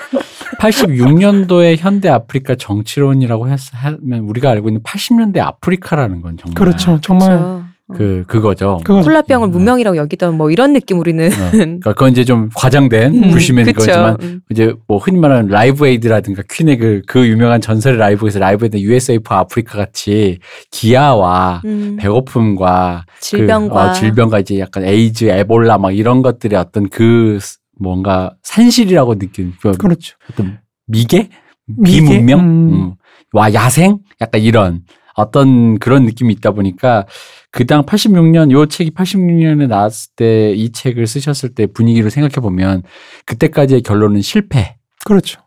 86년도에 0.59 1.77
현대 1.77 2.09
아프리카 2.09 2.55
정치론이라고 2.55 3.47
했, 3.47 3.59
하면 3.73 4.21
우리가 4.21 4.49
알고 4.49 4.69
있는 4.69 4.81
80년대 4.81 5.37
아프리카라는 5.37 6.21
건 6.21 6.37
정말 6.37 6.55
그렇죠. 6.55 6.99
정말 6.99 7.37
그렇죠. 7.37 7.63
그 7.95 8.23
그거죠. 8.27 8.79
그거 8.83 9.01
콜라병을 9.01 9.47
음. 9.47 9.51
문명이라고 9.51 9.97
여기던 9.97 10.37
뭐 10.37 10.51
이런 10.51 10.73
느낌 10.73 10.99
우리는. 10.99 11.27
어, 11.31 11.51
그러니까 11.51 11.93
그건 11.93 12.11
이제 12.11 12.23
좀 12.23 12.49
과장된 12.55 13.23
음, 13.23 13.29
불심의 13.31 13.65
그쵸. 13.65 13.79
그거지만 13.79 14.17
음. 14.21 14.41
이제 14.51 14.73
뭐 14.87 14.97
흔히 14.97 15.17
말하는 15.17 15.47
Live 15.49 15.87
Aid라든가 15.87 16.43
퀸의 16.49 16.77
그, 16.77 17.01
그 17.07 17.27
유명한 17.27 17.61
전설의 17.61 17.97
라이브에서 17.97 18.39
Live 18.39 18.65
Aid 18.65 18.77
USA 18.77 19.19
for 19.19 19.35
Africa 19.35 19.77
같이 19.77 20.39
기아와 20.71 21.61
음. 21.65 21.97
배고픔과 21.99 23.05
질병과 23.19 23.83
그, 23.83 23.89
어, 23.89 23.93
질병과 23.93 24.39
이제 24.39 24.59
약간 24.59 24.83
에이즈, 24.83 25.25
에볼라 25.25 25.77
막 25.79 25.91
이런 25.95 26.21
것들의 26.21 26.57
어떤 26.59 26.89
그 26.89 27.39
스- 27.41 27.57
뭔가 27.79 28.35
산실이라고 28.43 29.17
느낀 29.17 29.53
그 29.61 29.71
그렇죠. 29.71 30.15
어떤 30.31 30.59
미개, 30.85 31.29
미개? 31.65 32.01
비문명, 32.01 32.39
음. 32.39 32.73
음. 32.73 32.91
와 33.33 33.53
야생, 33.53 33.99
약간 34.21 34.41
이런 34.41 34.81
어떤 35.15 35.77
그런 35.79 36.05
느낌이 36.05 36.33
있다 36.33 36.51
보니까 36.51 37.05
그당 37.51 37.83
86년 37.83 38.51
요 38.51 38.65
책이 38.67 38.91
86년에 38.91 39.67
나왔을 39.67 40.11
때 40.15 40.53
이 40.55 40.71
책을 40.71 41.07
쓰셨을 41.07 41.49
때 41.49 41.65
분위기를 41.67 42.09
생각해 42.11 42.35
보면 42.41 42.83
그때까지의 43.25 43.81
결론은 43.81 44.21
실패로 44.21 44.75
그렇죠. 45.05 45.41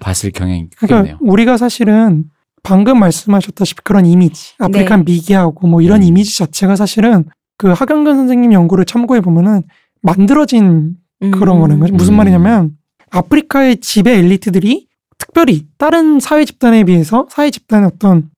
봤을 0.00 0.30
경향이 0.30 0.68
그러니까 0.76 1.02
크겠네요. 1.02 1.18
우리가 1.20 1.56
사실은 1.56 2.24
방금 2.62 2.98
말씀하셨다시피 3.00 3.82
그런 3.82 4.06
이미지, 4.06 4.54
아프리칸 4.58 5.04
미개하고 5.04 5.66
뭐 5.66 5.80
이런 5.82 6.02
음. 6.02 6.06
이미지 6.06 6.38
자체가 6.38 6.76
사실은 6.76 7.24
그 7.58 7.68
하경근 7.68 8.16
선생님 8.16 8.52
연구를 8.52 8.84
참고해 8.84 9.20
보면은 9.20 9.62
만들어진 10.00 10.94
그런 11.32 11.56
음. 11.56 11.60
거는 11.60 11.80
거죠. 11.80 11.94
무슨 11.94 12.14
음. 12.14 12.16
말이냐면 12.18 12.72
아프리카의 13.10 13.78
지배 13.78 14.18
엘리트들이 14.18 14.86
특별히 15.18 15.66
다른 15.78 16.18
사회 16.20 16.44
집단에 16.44 16.84
비해서 16.84 17.26
사회 17.30 17.50
집단의 17.50 17.90
어떤 17.94 18.30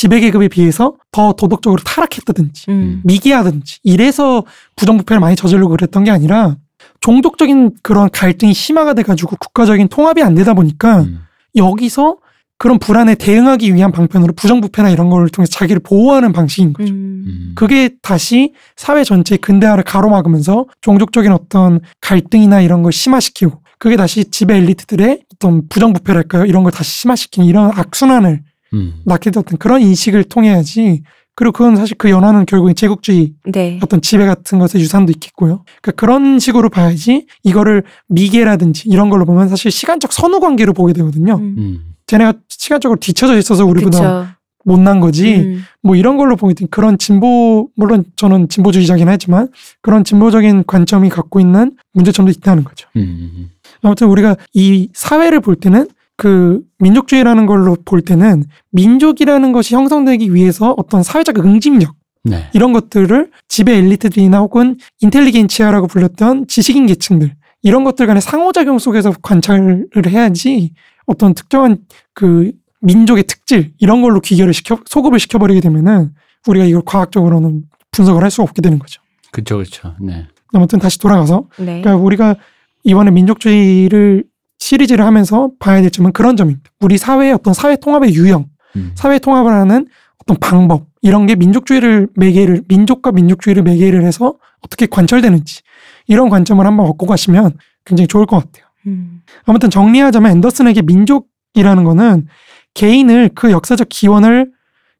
지배 0.00 0.20
계급에 0.20 0.48
비해서 0.48 0.94
더 1.12 1.34
도덕적으로 1.34 1.82
타락했다든지 1.84 2.70
음. 2.70 3.02
미개하든지 3.04 3.80
이래서 3.82 4.44
부정부패를 4.76 5.20
많이 5.20 5.36
저지르고 5.36 5.68
그랬던 5.68 6.04
게 6.04 6.10
아니라 6.10 6.56
종족적인 7.00 7.72
그런 7.82 8.08
갈등이 8.10 8.54
심화가 8.54 8.94
돼가지고 8.94 9.36
국가적인 9.36 9.88
통합이 9.88 10.22
안 10.22 10.34
되다 10.34 10.54
보니까 10.54 11.00
음. 11.00 11.20
여기서 11.54 12.16
그런 12.56 12.78
불안에 12.78 13.14
대응하기 13.14 13.74
위한 13.74 13.92
방편으로 13.92 14.32
부정부패나 14.32 14.88
이런 14.88 15.10
걸 15.10 15.28
통해서 15.28 15.50
자기를 15.50 15.82
보호하는 15.82 16.32
방식인 16.32 16.72
거죠. 16.72 16.94
음. 16.94 17.24
음. 17.26 17.52
그게 17.54 17.90
다시 18.00 18.54
사회 18.76 19.04
전체의 19.04 19.40
근대화를 19.42 19.84
가로막으면서 19.84 20.64
종족적인 20.80 21.30
어떤 21.30 21.80
갈등이나 22.00 22.62
이런 22.62 22.82
걸 22.82 22.90
심화시키고 22.90 23.60
그게 23.78 23.96
다시 23.96 24.30
지배 24.30 24.56
엘리트들의 24.56 25.24
어떤 25.34 25.68
부정부패랄까요? 25.68 26.46
이런 26.46 26.62
걸 26.62 26.72
다시 26.72 26.90
심화시키는 27.00 27.46
이런 27.46 27.70
악순환을 27.74 28.44
음. 28.74 28.94
낳게 29.04 29.30
되었던 29.30 29.58
그런 29.58 29.82
인식을 29.82 30.24
통해야지 30.24 31.02
그리고 31.34 31.52
그건 31.52 31.76
사실 31.76 31.96
그 31.96 32.10
연화는 32.10 32.44
결국엔 32.44 32.74
제국주의 32.74 33.32
네. 33.50 33.80
어떤 33.82 34.02
지배 34.02 34.26
같은 34.26 34.58
것의 34.58 34.82
유산도 34.82 35.10
있겠고요. 35.12 35.64
그러니까 35.80 35.92
그런 35.92 36.38
식으로 36.38 36.68
봐야지 36.68 37.26
이거를 37.42 37.82
미개라든지 38.08 38.88
이런 38.88 39.08
걸로 39.08 39.24
보면 39.24 39.48
사실 39.48 39.70
시간적 39.70 40.12
선후 40.12 40.40
관계로 40.40 40.72
보게 40.72 40.92
되거든요. 40.92 41.36
음. 41.36 41.54
음. 41.56 41.94
쟤네가 42.06 42.34
시간적으로 42.48 42.98
뒤쳐져 43.00 43.38
있어서 43.38 43.64
우리보다 43.64 43.98
그쵸. 43.98 44.26
못난 44.64 45.00
거지. 45.00 45.36
음. 45.36 45.62
뭐 45.82 45.96
이런 45.96 46.16
걸로 46.16 46.36
보게 46.36 46.52
되면 46.54 46.68
그런 46.70 46.98
진보 46.98 47.70
물론 47.74 48.04
저는 48.16 48.48
진보주의자긴 48.48 49.08
하지만 49.08 49.48
그런 49.80 50.04
진보적인 50.04 50.64
관점이 50.66 51.08
갖고 51.08 51.40
있는 51.40 51.72
문제점도 51.94 52.30
있다는 52.32 52.64
거죠. 52.64 52.88
음. 52.96 53.50
아무튼 53.82 54.08
우리가 54.08 54.36
이 54.52 54.90
사회를 54.92 55.40
볼 55.40 55.56
때는 55.56 55.88
그 56.20 56.60
민족주의라는 56.80 57.46
걸로 57.46 57.78
볼 57.82 58.02
때는 58.02 58.44
민족이라는 58.72 59.52
것이 59.52 59.74
형성되기 59.74 60.34
위해서 60.34 60.74
어떤 60.76 61.02
사회적 61.02 61.38
응집력 61.38 61.94
네. 62.24 62.50
이런 62.52 62.74
것들을 62.74 63.30
지배 63.48 63.78
엘리트들이나 63.78 64.40
혹은 64.40 64.76
인텔리겐치아라고 65.00 65.86
불렸던 65.86 66.46
지식인 66.46 66.84
계층들 66.84 67.34
이런 67.62 67.84
것들 67.84 68.06
간의 68.06 68.20
상호작용 68.20 68.78
속에서 68.78 69.14
관찰을 69.22 69.86
해야지 70.08 70.74
어떤 71.06 71.32
특정한 71.32 71.78
그 72.12 72.52
민족의 72.82 73.24
특질 73.24 73.72
이런 73.78 74.02
걸로 74.02 74.20
귀결을 74.20 74.52
시켜 74.52 74.78
소급을 74.84 75.18
시켜버리게 75.18 75.62
되면은 75.62 76.10
우리가 76.46 76.66
이걸 76.66 76.82
과학적으로는 76.84 77.62
분석을 77.92 78.22
할 78.22 78.30
수가 78.30 78.42
없게 78.42 78.60
되는 78.60 78.78
거죠. 78.78 79.00
그렇죠, 79.32 79.56
그렇죠. 79.56 79.94
네. 79.98 80.26
아무튼 80.52 80.80
다시 80.80 80.98
돌아가서 80.98 81.46
네. 81.56 81.80
그러니까 81.80 81.96
우리가 81.96 82.36
이번에 82.84 83.10
민족주의를 83.10 84.24
시리즈를 84.70 85.04
하면서 85.04 85.50
봐야 85.58 85.80
될 85.80 85.90
점은 85.90 86.12
그런 86.12 86.36
점입니다. 86.36 86.70
우리 86.78 86.96
사회의 86.96 87.32
어떤 87.32 87.52
사회 87.52 87.74
통합의 87.74 88.14
유형, 88.14 88.46
음. 88.76 88.92
사회 88.94 89.18
통합을 89.18 89.52
하는 89.52 89.88
어떤 90.18 90.36
방법 90.38 90.86
이런 91.02 91.26
게 91.26 91.34
민족주의를 91.34 92.06
매개를 92.14 92.62
민족과 92.68 93.10
민족주의를 93.10 93.64
매개를 93.64 94.04
해서 94.04 94.34
어떻게 94.60 94.86
관철되는지 94.86 95.62
이런 96.06 96.28
관점을 96.28 96.64
한번 96.64 96.86
얻고 96.86 97.06
가시면 97.06 97.58
굉장히 97.84 98.06
좋을 98.06 98.26
것 98.26 98.36
같아요. 98.36 98.64
음. 98.86 99.22
아무튼 99.44 99.70
정리하자면 99.70 100.30
앤더슨에게 100.30 100.82
민족이라는 100.82 101.82
거는 101.82 102.28
개인을 102.74 103.30
그 103.34 103.50
역사적 103.50 103.88
기원을 103.88 104.52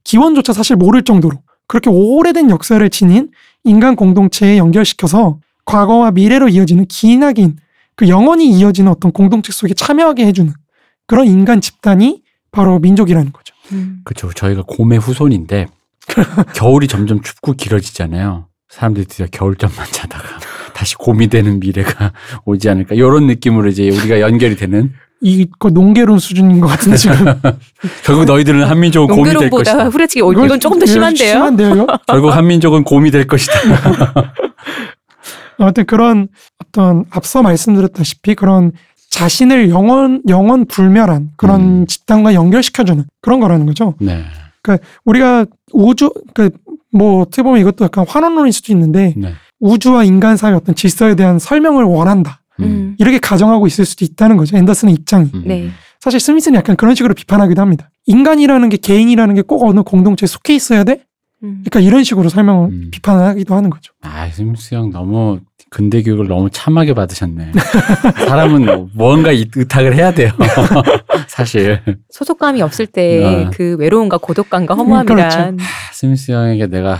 기원조차 0.03 0.53
사실 0.53 0.75
모를 0.75 1.03
정도로 1.03 1.39
그렇게 1.69 1.91
오래된 1.91 2.51
역사를 2.51 2.91
지닌 2.91 3.31
인간 3.63 3.95
공동체에 3.95 4.59
연결시켜서 4.59 5.39
과거와 5.65 6.11
미래로 6.11 6.49
이어지는 6.49 6.87
기나긴 6.87 7.59
그 8.01 8.09
영원히 8.09 8.49
이어지는 8.49 8.91
어떤 8.91 9.13
공동체 9.13 9.53
속에 9.53 9.75
참여하게 9.75 10.25
해주는 10.25 10.51
그런 11.07 11.27
인간 11.27 11.61
집단이 11.61 12.23
바로 12.51 12.79
민족이라는 12.79 13.31
거죠. 13.31 13.55
음. 13.73 14.01
그렇죠. 14.07 14.33
저희가 14.33 14.63
곰의 14.67 14.99
후손인데 14.99 15.67
겨울이 16.57 16.89
점점 16.89 17.21
춥고 17.21 17.53
길어지잖아요. 17.53 18.47
사람들이 18.71 19.05
드디어 19.05 19.27
겨울잠만 19.31 19.87
자다가 19.91 20.25
다시 20.73 20.95
곰이 20.95 21.27
되는 21.27 21.61
미래가 21.61 22.15
오지 22.47 22.71
않을까. 22.71 22.95
이런 22.95 23.27
느낌으로 23.27 23.69
이제 23.69 23.91
우리가 23.91 24.21
연결이 24.21 24.57
되는. 24.57 24.95
이거 25.21 25.69
농계론 25.69 26.19
수준인 26.19 26.59
것 26.61 26.69
같은데 26.69 26.97
지금 26.97 27.17
결국 28.03 28.25
너희들은 28.25 28.65
한민족은 28.65 29.15
곰이 29.15 29.35
될 29.35 29.51
것이다. 29.51 29.91
후레치기 29.91 30.23
어, 30.23 30.33
이건 30.33 30.59
조금 30.59 30.79
더 30.79 30.87
심한데요. 30.87 31.33
심한데요? 31.33 31.87
결국 32.07 32.31
한민족은 32.31 32.85
곰이 32.85 33.11
될 33.11 33.27
것이다. 33.27 33.53
아무튼 35.65 35.85
그런 35.87 36.29
어떤 36.59 37.05
앞서 37.11 37.43
말씀드렸다시피 37.43 38.35
그런 38.35 38.73
자신을 39.11 39.71
영원 39.71 40.23
영원 40.29 40.67
불멸한 40.67 41.31
그런 41.37 41.61
음. 41.83 41.87
집단과 41.87 42.35
연결시켜주는 42.35 43.05
그런 43.21 43.41
거라는 43.41 43.67
거죠. 43.67 43.95
네. 44.01 44.23
우리가 45.05 45.47
우주 45.73 46.13
그뭐 46.35 47.23
어떻게 47.23 47.43
보면 47.43 47.61
이것도 47.61 47.85
약간 47.87 48.05
환원론일 48.09 48.53
수도 48.53 48.73
있는데 48.73 49.15
네. 49.17 49.33
우주와 49.59 50.05
인간 50.05 50.37
사이의 50.37 50.57
어떤 50.57 50.75
질서에 50.75 51.15
대한 51.17 51.39
설명을 51.39 51.85
원한다. 51.85 52.41
음. 52.61 52.95
이렇게 52.99 53.19
가정하고 53.19 53.67
있을 53.67 53.85
수도 53.85 54.05
있다는 54.05 54.37
거죠. 54.37 54.57
앤더슨의 54.57 54.95
입장이. 54.95 55.31
음. 55.35 55.43
네. 55.47 55.71
사실 55.99 56.21
스미스는 56.21 56.57
약간 56.59 56.77
그런 56.77 56.95
식으로 56.95 57.15
비판하기도 57.15 57.61
합니다. 57.61 57.91
인간이라는 58.07 58.69
게 58.69 58.77
개인이라는 58.77 59.35
게 59.35 59.43
꼭 59.43 59.65
어느 59.65 59.81
공동체에 59.83 60.27
속해 60.27 60.55
있어야 60.55 60.85
돼? 60.85 61.03
음. 61.43 61.63
그러니까 61.65 61.81
이런 61.81 62.05
식으로 62.05 62.29
설명을 62.29 62.69
음. 62.69 62.89
비판하기도 62.93 63.55
하는 63.55 63.71
거죠. 63.71 63.93
아, 64.03 64.29
스미스 64.31 64.75
형 64.75 64.91
너무 64.91 65.41
근대 65.71 66.03
교육을 66.03 66.27
너무 66.27 66.51
참하게 66.51 66.95
받으셨네. 66.95 67.53
사람은 68.27 68.91
뭔가 68.95 69.31
이- 69.31 69.47
의탁을 69.55 69.95
해야 69.95 70.13
돼요. 70.13 70.33
사실. 71.29 71.81
소속감이 72.11 72.61
없을 72.61 72.87
때 72.87 73.47
아. 73.47 73.51
그 73.55 73.77
외로움과 73.79 74.19
고독감과 74.19 74.75
음, 74.75 74.79
허무함이란 74.81 75.57
그렇죠. 75.57 75.71
스미스 75.93 76.33
형에게 76.33 76.67
내가 76.67 76.99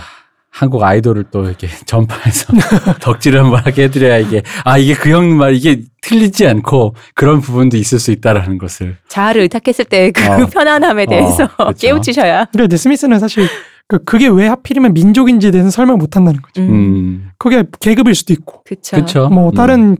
한국 0.49 0.83
아이돌을 0.83 1.25
또 1.31 1.45
이렇게 1.45 1.67
전파해서 1.85 2.53
덕질을 3.01 3.43
한번 3.43 3.59
하게 3.61 3.83
해드려야 3.83 4.17
이게, 4.19 4.41
아, 4.63 4.77
이게 4.77 4.93
그 4.93 5.09
형 5.09 5.35
말, 5.37 5.53
이게 5.53 5.81
틀리지 6.01 6.47
않고 6.47 6.95
그런 7.13 7.41
부분도 7.41 7.75
있을 7.77 7.99
수 7.99 8.11
있다라는 8.11 8.57
것을. 8.57 8.95
자아를 9.09 9.41
의탁했을 9.43 9.83
때그 9.85 10.25
어. 10.43 10.45
편안함에 10.47 11.05
대해서 11.07 11.43
어, 11.57 11.67
그쵸. 11.67 11.87
깨우치셔야. 11.87 12.47
이제 12.65 12.77
스미스는 12.77 13.19
사실 13.19 13.47
그 13.91 14.01
그게 14.05 14.29
왜 14.29 14.47
하필이면 14.47 14.93
민족인지에 14.93 15.51
대해서 15.51 15.69
설명 15.69 15.97
못 15.97 16.15
한다는 16.15 16.41
거죠. 16.41 16.61
음. 16.61 16.69
음, 16.69 17.29
그게 17.37 17.65
계급일 17.81 18.15
수도 18.15 18.31
있고 18.31 18.63
그쵸. 18.63 18.95
그쵸. 18.95 19.27
뭐 19.27 19.49
음. 19.49 19.53
다른 19.53 19.97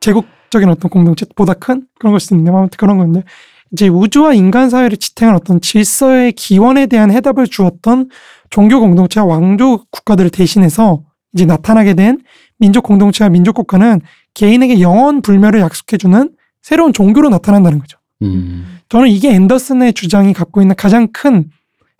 제국적인 0.00 0.70
어떤 0.70 0.90
공동체보다 0.90 1.52
큰 1.52 1.86
그런 1.98 2.14
걸 2.14 2.20
수도 2.20 2.36
있는데 2.36 2.50
뭐 2.50 2.60
아무튼 2.60 2.78
그런 2.78 2.96
건데 2.96 3.22
이제 3.70 3.88
우주와 3.88 4.32
인간 4.32 4.70
사회를 4.70 4.96
지탱한 4.96 5.36
어떤 5.36 5.60
질서의 5.60 6.32
기원에 6.32 6.86
대한 6.86 7.10
해답을 7.10 7.46
주었던 7.46 8.08
종교 8.48 8.80
공동체와 8.80 9.26
왕조 9.26 9.84
국가들을 9.90 10.30
대신해서 10.30 11.02
이제 11.34 11.44
나타나게 11.44 11.92
된 11.92 12.22
민족 12.58 12.84
공동체와 12.84 13.28
민족 13.28 13.56
국가는 13.56 14.00
개인에게 14.32 14.80
영원 14.80 15.20
불멸을 15.20 15.60
약속해주는 15.60 16.30
새로운 16.62 16.94
종교로 16.94 17.28
나타난다는 17.28 17.78
거죠. 17.78 17.98
음. 18.22 18.78
저는 18.88 19.08
이게 19.08 19.34
앤더슨의 19.34 19.92
주장이 19.92 20.32
갖고 20.32 20.62
있는 20.62 20.74
가장 20.76 21.08
큰 21.12 21.50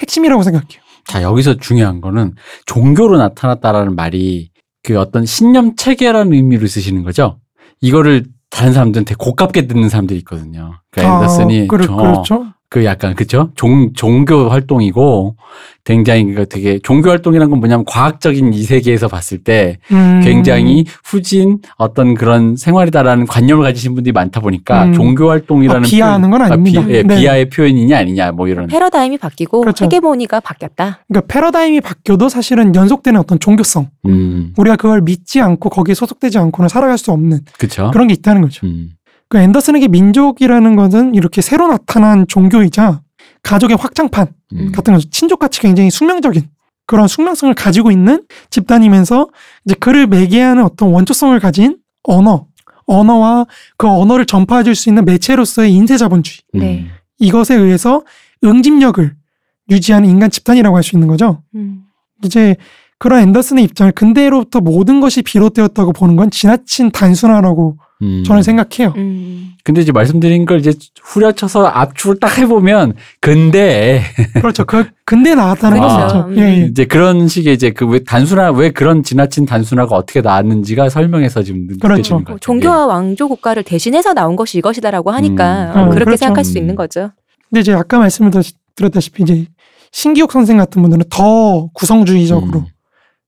핵심이라고 0.00 0.42
생각해요. 0.42 0.83
자, 1.06 1.22
여기서 1.22 1.54
중요한 1.58 2.00
거는 2.00 2.34
종교로 2.66 3.18
나타났다라는 3.18 3.94
말이 3.94 4.50
그 4.82 4.98
어떤 4.98 5.24
신념 5.26 5.76
체계라는 5.76 6.32
의미로 6.32 6.66
쓰시는 6.66 7.02
거죠. 7.02 7.38
이거를 7.80 8.24
다른 8.50 8.72
사람들은 8.72 9.04
되게 9.04 9.16
고깝게 9.18 9.66
듣는 9.66 9.88
사람들이 9.88 10.18
있거든요. 10.20 10.80
그 10.90 11.00
앤더슨이 11.00 11.62
아, 11.62 11.66
그렇, 11.68 11.86
저- 11.86 11.96
그렇죠. 11.96 12.46
그 12.74 12.84
약간 12.84 13.14
그죠? 13.14 13.52
종 13.54 13.92
종교 13.92 14.48
활동이고 14.48 15.36
굉장히 15.84 16.34
그 16.34 16.48
되게 16.48 16.80
종교 16.80 17.08
활동이란 17.10 17.48
건 17.48 17.60
뭐냐면 17.60 17.84
과학적인 17.84 18.52
이 18.52 18.64
세계에서 18.64 19.06
봤을 19.06 19.38
때 19.38 19.78
음, 19.92 20.20
굉장히 20.24 20.84
후진 21.04 21.60
어떤 21.76 22.14
그런 22.14 22.56
생활이다라는 22.56 23.28
관념을 23.28 23.62
가지신 23.62 23.94
분들이 23.94 24.10
많다 24.12 24.40
보니까 24.40 24.86
음. 24.86 24.92
종교 24.92 25.30
활동이라는 25.30 25.82
아, 25.82 25.84
비하하는 25.84 26.30
건 26.30 26.40
표현- 26.40 26.52
아닙니다. 26.52 26.84
비, 26.84 26.92
예, 26.94 27.02
네. 27.04 27.16
비하의 27.20 27.48
표현이냐 27.48 27.96
아니냐 27.96 28.32
뭐 28.32 28.48
이런 28.48 28.66
패러다임이 28.66 29.18
바뀌고 29.18 29.60
그렇죠. 29.60 29.84
헤게모니가 29.84 30.40
바뀌었다. 30.40 31.04
그러니까 31.06 31.32
패러다임이 31.32 31.80
바뀌어도 31.80 32.28
사실은 32.28 32.74
연속되는 32.74 33.20
어떤 33.20 33.38
종교성 33.38 33.88
음 34.06 34.52
우리가 34.56 34.74
그걸 34.74 35.00
믿지 35.00 35.40
않고 35.40 35.70
거기에 35.70 35.94
소속되지 35.94 36.38
않고는 36.38 36.68
살아갈 36.68 36.98
수 36.98 37.12
없는 37.12 37.38
그렇죠. 37.56 37.92
그런 37.92 38.08
게 38.08 38.14
있다는 38.14 38.42
거죠. 38.42 38.66
음. 38.66 38.88
그 39.34 39.40
앤더슨에게 39.40 39.88
민족이라는 39.88 40.76
것은 40.76 41.16
이렇게 41.16 41.42
새로 41.42 41.66
나타난 41.66 42.24
종교이자 42.28 43.02
가족의 43.42 43.76
확장판 43.76 44.28
음. 44.52 44.70
같은 44.70 44.94
거죠. 44.94 45.10
친족같이 45.10 45.60
굉장히 45.60 45.90
숙명적인 45.90 46.48
그런 46.86 47.08
숙명성을 47.08 47.52
가지고 47.54 47.90
있는 47.90 48.24
집단이면서 48.50 49.28
이제 49.64 49.74
그를 49.80 50.06
매개하는 50.06 50.62
어떤 50.62 50.90
원초성을 50.90 51.36
가진 51.40 51.78
언어, 52.04 52.46
언어와 52.86 53.46
그 53.76 53.88
언어를 53.88 54.24
전파해줄 54.24 54.76
수 54.76 54.88
있는 54.88 55.04
매체로서의 55.04 55.72
인쇄 55.72 55.96
자본주의 55.96 56.38
네. 56.52 56.86
이것에 57.18 57.56
의해서 57.56 58.04
응집력을 58.44 59.16
유지하는 59.68 60.08
인간 60.08 60.30
집단이라고 60.30 60.76
할 60.76 60.84
수 60.84 60.94
있는 60.94 61.08
거죠. 61.08 61.42
음. 61.56 61.82
이제 62.22 62.54
그런 62.98 63.20
앤더슨의 63.22 63.64
입장을 63.64 63.92
근대로부터 63.92 64.60
모든 64.60 65.00
것이 65.00 65.22
비롯되었다고 65.22 65.92
보는 65.92 66.16
건 66.16 66.30
지나친 66.30 66.90
단순화라고 66.90 67.76
음. 68.02 68.22
저는 68.24 68.42
생각해요. 68.42 68.94
음. 68.96 69.50
근데 69.64 69.80
이제 69.80 69.92
말씀드린 69.92 70.44
걸 70.46 70.58
이제 70.60 70.72
후려쳐서 71.02 71.66
압축을 71.66 72.20
딱 72.20 72.38
해보면 72.38 72.94
근데 73.20 74.02
그렇죠. 74.34 74.64
그 74.64 74.84
근대 75.06 75.34
나왔다는 75.34 75.78
그렇죠. 75.78 75.96
거죠. 75.96 76.18
음. 76.28 76.38
예, 76.38 76.42
예. 76.62 76.66
이제 76.66 76.84
그런 76.84 77.28
식의 77.28 77.54
이제 77.54 77.70
그 77.70 77.86
왜 77.86 77.98
단순화 78.00 78.50
왜 78.52 78.70
그런 78.70 79.02
지나친 79.02 79.46
단순화가 79.46 79.96
어떻게 79.96 80.20
나왔는지가 80.20 80.88
설명해서 80.90 81.42
지금 81.42 81.66
그렇죠. 81.80 82.18
같아요. 82.18 82.38
종교와 82.40 82.86
왕조 82.86 83.28
국가를 83.28 83.62
대신해서 83.62 84.12
나온 84.12 84.36
것이 84.36 84.58
이것이다라고 84.58 85.10
하니까 85.12 85.72
음. 85.74 85.78
어, 85.78 85.82
어, 85.82 85.88
그렇게 85.88 86.04
그렇죠. 86.04 86.16
생각할 86.18 86.44
수 86.44 86.52
음. 86.52 86.58
있는 86.58 86.74
거죠. 86.74 87.10
근데 87.50 87.60
이제 87.60 87.72
아까 87.72 87.98
말씀을 87.98 88.30
드- 88.30 88.42
드렸다시피 88.76 89.22
이제 89.22 89.46
신기욱 89.92 90.30
선생 90.32 90.56
같은 90.58 90.82
분들은 90.82 91.04
더 91.10 91.68
구성주의적으로 91.72 92.60
음. 92.60 92.64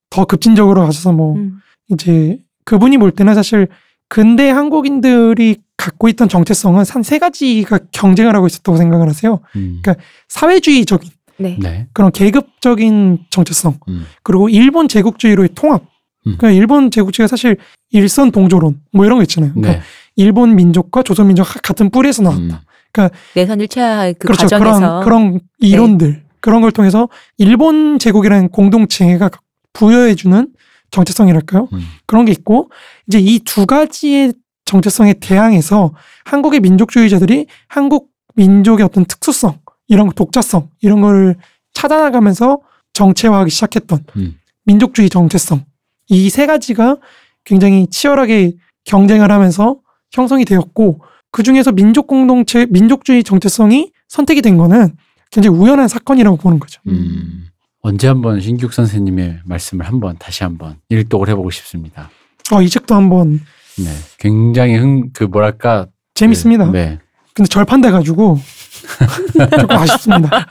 더 0.09 0.25
급진적으로 0.25 0.81
가셔서 0.85 1.11
뭐 1.11 1.35
음. 1.35 1.59
이제 1.89 2.39
그분이 2.65 2.97
볼 2.97 3.11
때는 3.11 3.35
사실 3.35 3.67
근대 4.09 4.49
한국인들이 4.49 5.57
갖고 5.77 6.07
있던 6.09 6.27
정체성은 6.29 6.85
한 6.89 7.03
세 7.03 7.19
가지가 7.19 7.79
경쟁을 7.91 8.35
하고 8.35 8.47
있었다고 8.47 8.77
생각을 8.77 9.07
하세요. 9.07 9.39
음. 9.55 9.79
그러니까 9.81 10.03
사회주의적인 10.27 11.09
네. 11.39 11.57
네. 11.61 11.87
그런 11.93 12.11
계급적인 12.11 13.19
정체성 13.29 13.77
음. 13.89 14.05
그리고 14.23 14.49
일본 14.49 14.87
제국주의로의 14.87 15.49
통합. 15.55 15.83
음. 16.25 16.35
그러니까 16.37 16.51
일본 16.51 16.89
제국주의가 16.89 17.27
사실 17.27 17.57
일선 17.91 18.31
동조론 18.31 18.81
뭐 18.91 19.05
이런 19.05 19.17
거 19.17 19.23
있잖아요. 19.23 19.53
그러니까 19.53 19.79
네. 19.79 19.85
일본 20.15 20.55
민족과 20.55 21.03
조선 21.03 21.27
민족 21.27 21.45
같은 21.61 21.89
뿌리에서 21.89 22.23
나왔다. 22.23 22.41
음. 22.41 23.09
내선 23.35 23.59
1차 23.59 24.15
그 24.17 24.27
그렇죠. 24.27 24.47
과정에서 24.47 25.01
그런 25.01 25.03
그런 25.03 25.39
이론들 25.59 26.23
그런 26.39 26.61
걸 26.61 26.71
통해서 26.71 27.07
일본 27.37 27.99
제국이라는 27.99 28.49
공동체가 28.49 29.29
부여해주는 29.77 30.47
정체성이랄까요? 30.91 31.67
음. 31.71 31.81
그런 32.07 32.25
게 32.25 32.31
있고 32.31 32.71
이제 33.07 33.19
이 33.19 33.39
두 33.39 33.65
가지의 33.65 34.33
정체성에 34.65 35.13
대항해서 35.15 35.93
한국의 36.25 36.59
민족주의자들이 36.61 37.45
한국 37.67 38.09
민족의 38.35 38.83
어떤 38.85 39.05
특수성 39.05 39.59
이런 39.87 40.09
독자성 40.11 40.69
이런 40.81 41.01
거를 41.01 41.35
찾아나가면서 41.73 42.59
정체화하기 42.93 43.51
시작했던 43.51 44.03
음. 44.17 44.39
민족주의 44.65 45.09
정체성 45.09 45.63
이 46.09 46.29
세 46.29 46.45
가지가 46.47 46.97
굉장히 47.45 47.87
치열하게 47.89 48.53
경쟁을 48.85 49.31
하면서 49.31 49.77
형성이 50.11 50.43
되었고 50.45 51.01
그 51.31 51.43
중에서 51.43 51.71
민족 51.71 52.07
공동체 52.07 52.65
민족주의 52.69 53.23
정체성이 53.23 53.91
선택이 54.07 54.41
된 54.41 54.57
거는 54.57 54.95
굉장히 55.31 55.57
우연한 55.57 55.87
사건이라고 55.87 56.37
보는 56.37 56.59
거죠. 56.59 56.81
음. 56.87 57.47
언제 57.81 58.07
한번 58.07 58.39
신규 58.41 58.67
선생님의 58.71 59.39
말씀을 59.45 59.85
한번 59.87 60.15
다시 60.17 60.43
한번 60.43 60.75
일독을 60.89 61.29
해보고 61.29 61.49
싶습니다. 61.51 62.09
어, 62.51 62.61
이 62.61 62.69
책도 62.69 62.95
한번 62.95 63.39
네, 63.77 63.85
굉장히 64.17 64.75
흥 64.77 65.11
그 65.13 65.23
뭐랄까 65.25 65.87
재밌습니다. 66.15 66.71
네, 66.71 66.99
근데 67.33 67.47
절판돼 67.47 67.91
가지고 67.91 68.39
조금 69.59 69.77
아쉽습니다. 69.77 70.29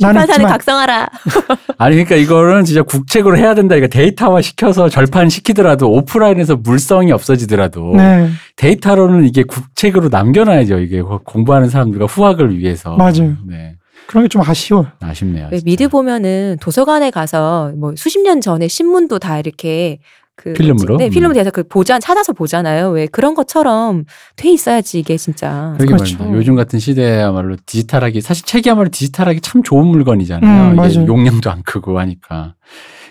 나는 0.00 0.20
판사는 0.20 0.28
있지만 0.34 0.46
각성하라. 0.52 1.08
아니 1.78 1.94
그러니까 1.96 2.16
이거는 2.16 2.64
진짜 2.64 2.82
국책으로 2.82 3.38
해야 3.38 3.54
된다. 3.54 3.74
그러니까 3.74 3.96
데이터화 3.96 4.42
시켜서 4.42 4.88
절판 4.88 5.28
시키더라도 5.30 5.90
오프라인에서 5.90 6.56
물성이 6.56 7.12
없어지더라도 7.12 7.94
네 7.96 8.28
데이터로는 8.56 9.24
이게 9.24 9.42
국책으로 9.42 10.08
남겨놔야죠. 10.10 10.78
이게 10.80 11.00
공부하는 11.00 11.70
사람들과 11.70 12.06
후학을 12.06 12.58
위해서. 12.58 12.96
맞아요. 12.96 13.36
네, 13.46 13.76
그런 14.08 14.24
게 14.24 14.28
좀 14.28 14.42
아쉬워요. 14.42 14.86
아쉽네요. 15.00 15.48
왜 15.50 15.58
진짜. 15.58 15.64
미드 15.64 15.88
보면은 15.88 16.56
도서관에 16.60 17.10
가서 17.10 17.72
뭐 17.76 17.94
수십 17.96 18.20
년 18.20 18.40
전에 18.40 18.68
신문도 18.68 19.18
다 19.18 19.38
이렇게 19.38 19.98
그 20.36 20.52
필름으로? 20.52 20.98
네, 20.98 21.08
필름으로 21.08 21.32
음. 21.32 21.34
돼서 21.34 21.50
그 21.50 21.62
보자 21.66 21.98
찾아서 21.98 22.32
보잖아요. 22.34 22.90
왜 22.90 23.06
그런 23.06 23.34
것처럼 23.34 24.04
돼 24.36 24.50
있어야지 24.50 24.98
이게 25.00 25.16
진짜. 25.16 25.74
그렇죠. 25.78 25.96
말입니다. 26.18 26.32
요즘 26.38 26.54
같은 26.56 26.78
시대야말로 26.78 27.56
디지털하기 27.64 28.20
사실 28.20 28.44
책이야말로 28.44 28.90
디지털하기 28.90 29.40
참 29.40 29.62
좋은 29.62 29.86
물건이잖아요. 29.86 30.62
음, 30.64 30.72
이게 30.72 30.76
맞아요. 30.76 31.06
용량도 31.06 31.50
안 31.50 31.62
크고 31.62 31.98
하니까 31.98 32.54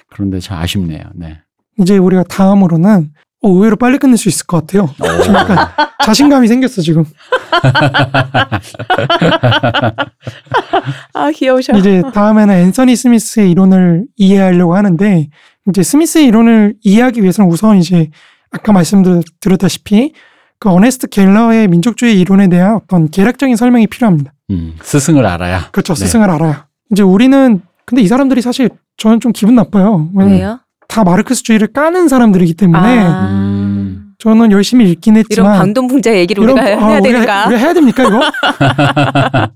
그런데 0.09 0.39
참 0.39 0.59
아쉽네요. 0.59 1.01
네. 1.15 1.39
이제 1.79 1.97
우리가 1.97 2.23
다음으로는 2.23 3.09
어, 3.45 3.49
의외로 3.49 3.75
빨리 3.75 3.99
끝낼 3.99 4.17
수 4.17 4.27
있을 4.27 4.47
것 4.47 4.65
같아요. 4.65 4.89
지금 5.21 5.35
약간 5.35 5.67
자신감이 6.03 6.47
생겼어 6.47 6.81
지금. 6.81 7.05
아 11.13 11.31
귀여우셔. 11.31 11.77
이제 11.77 12.01
다음에는 12.13 12.55
앤서니 12.55 12.95
스미스의 12.95 13.51
이론을 13.51 14.05
이해하려고 14.17 14.75
하는데 14.75 15.29
이제 15.69 15.83
스미스의 15.83 16.25
이론을 16.25 16.75
이해하기 16.81 17.21
위해서는 17.21 17.51
우선 17.51 17.77
이제 17.77 18.09
아까 18.51 18.71
말씀드렸다시피 18.71 20.13
그 20.59 20.69
어네스트 20.69 21.07
갤러의 21.07 21.67
민족주의 21.67 22.19
이론에 22.19 22.47
대한 22.47 22.75
어떤 22.75 23.09
계략적인 23.09 23.55
설명이 23.55 23.87
필요합니다. 23.87 24.33
음, 24.49 24.75
스승을 24.81 25.25
알아야. 25.25 25.69
그렇죠. 25.71 25.93
네. 25.93 26.05
스승을 26.05 26.29
알아야. 26.29 26.65
이제 26.91 27.03
우리는 27.03 27.61
근데 27.85 28.01
이 28.01 28.07
사람들이 28.07 28.41
사실 28.41 28.69
저는 28.97 29.19
좀 29.19 29.31
기분 29.33 29.55
나빠요. 29.55 30.09
왜냐면 30.15 30.39
왜요? 30.39 30.59
다 30.87 31.03
마르크스주의를 31.03 31.67
까는 31.67 32.07
사람들이기 32.07 32.53
때문에 32.55 32.79
아. 32.99 33.27
음. 33.31 34.01
저는 34.17 34.51
열심히 34.51 34.89
읽긴 34.89 35.15
이런 35.15 35.19
했지만 35.29 35.57
방동풍자 35.59 36.15
얘기를 36.15 36.41
이런- 36.43 36.57
우리가 36.57 36.71
아, 36.83 36.87
해야 36.87 36.99
우리가 36.99 37.19
되는가? 37.19 37.47
우리가 37.47 37.59
해야 37.61 37.73
됩니까 37.73 38.03
이거? 38.03 38.21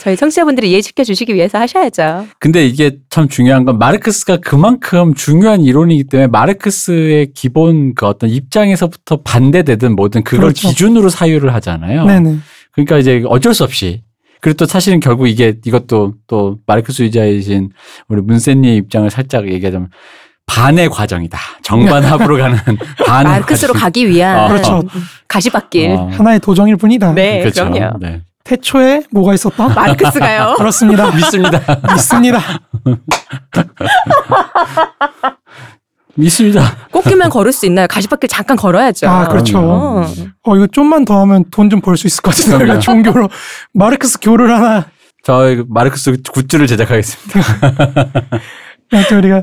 저희 0.00 0.16
청취자분들이 0.16 0.70
이해시켜 0.70 1.02
주시기 1.04 1.34
위해서 1.34 1.58
하셔야죠. 1.58 2.26
근데 2.38 2.66
이게 2.66 2.98
참 3.10 3.28
중요한 3.28 3.64
건 3.64 3.78
마르크스가 3.78 4.38
그만큼 4.38 5.14
중요한 5.14 5.60
이론이기 5.62 6.04
때문에 6.04 6.26
마르크스의 6.28 7.32
기본 7.34 7.94
그 7.94 8.06
어떤 8.06 8.30
입장에서부터 8.30 9.20
반대되든 9.22 9.96
뭐든 9.96 10.24
그걸 10.24 10.40
그렇죠. 10.40 10.68
기준으로 10.68 11.08
사유를 11.08 11.52
하잖아요. 11.54 12.04
네네. 12.06 12.36
그러니까 12.72 12.98
이제 12.98 13.22
어쩔 13.26 13.54
수 13.54 13.64
없이 13.64 14.02
그리고 14.40 14.56
또 14.58 14.66
사실은 14.66 15.00
결국 15.00 15.26
이게 15.26 15.56
이것도 15.64 16.14
또 16.26 16.58
마르크스주의자이신 16.66 17.70
우리 18.08 18.20
문세니의 18.22 18.76
입장을 18.76 19.08
살짝 19.10 19.48
얘기하자면 19.50 19.88
반의 20.46 20.88
과정이다. 20.88 21.38
정반합으로 21.62 22.36
가는 22.36 22.58
반의 23.06 23.32
마르크스로 23.32 23.72
과정. 23.72 23.82
가기 23.84 24.08
위한 24.08 24.38
어. 24.44 24.48
그렇죠. 24.48 24.82
가시밭길. 25.28 25.90
어, 25.90 26.08
하나의 26.12 26.40
도정일 26.40 26.76
뿐이다. 26.76 27.12
네, 27.12 27.40
그렇죠. 27.40 27.70
그럼요. 27.70 27.98
네. 28.00 28.22
태초에 28.44 29.02
뭐가 29.10 29.32
있었다? 29.34 29.68
마르크스가요. 29.68 30.54
그렇습니다. 30.58 31.10
믿습니다. 31.12 31.60
믿습니다. 31.94 32.40
믿습니다. 36.16 36.76
꽃길만 36.92 37.30
걸을 37.30 37.52
수 37.52 37.66
있나요? 37.66 37.86
가시밭길 37.88 38.28
잠깐 38.28 38.56
걸어야죠. 38.56 39.08
아, 39.08 39.26
그렇죠. 39.28 39.58
어. 39.58 40.06
어 40.44 40.56
이거 40.56 40.66
좀만 40.68 41.04
더 41.04 41.20
하면 41.22 41.44
돈 41.50 41.68
좀 41.70 41.80
벌 41.80 41.96
수 41.96 42.06
있을 42.06 42.22
것 42.22 42.34
같은데. 42.34 42.56
우리가 42.64 42.78
종교로 42.78 43.28
마르크스 43.72 44.18
교를 44.20 44.50
하나 44.54 44.86
저 45.24 45.64
마르크스 45.68 46.18
굿즈를 46.32 46.66
제작하겠습니다. 46.68 47.40
하여튼 48.92 49.18
우리가 49.18 49.42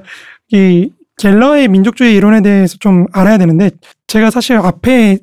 이 0.52 0.90
갤러의 1.18 1.68
민족주의 1.68 2.16
이론에 2.16 2.42
대해서 2.42 2.78
좀 2.80 3.06
알아야 3.12 3.38
되는데 3.38 3.70
제가 4.08 4.32
사실 4.32 4.58
앞에 4.58 5.20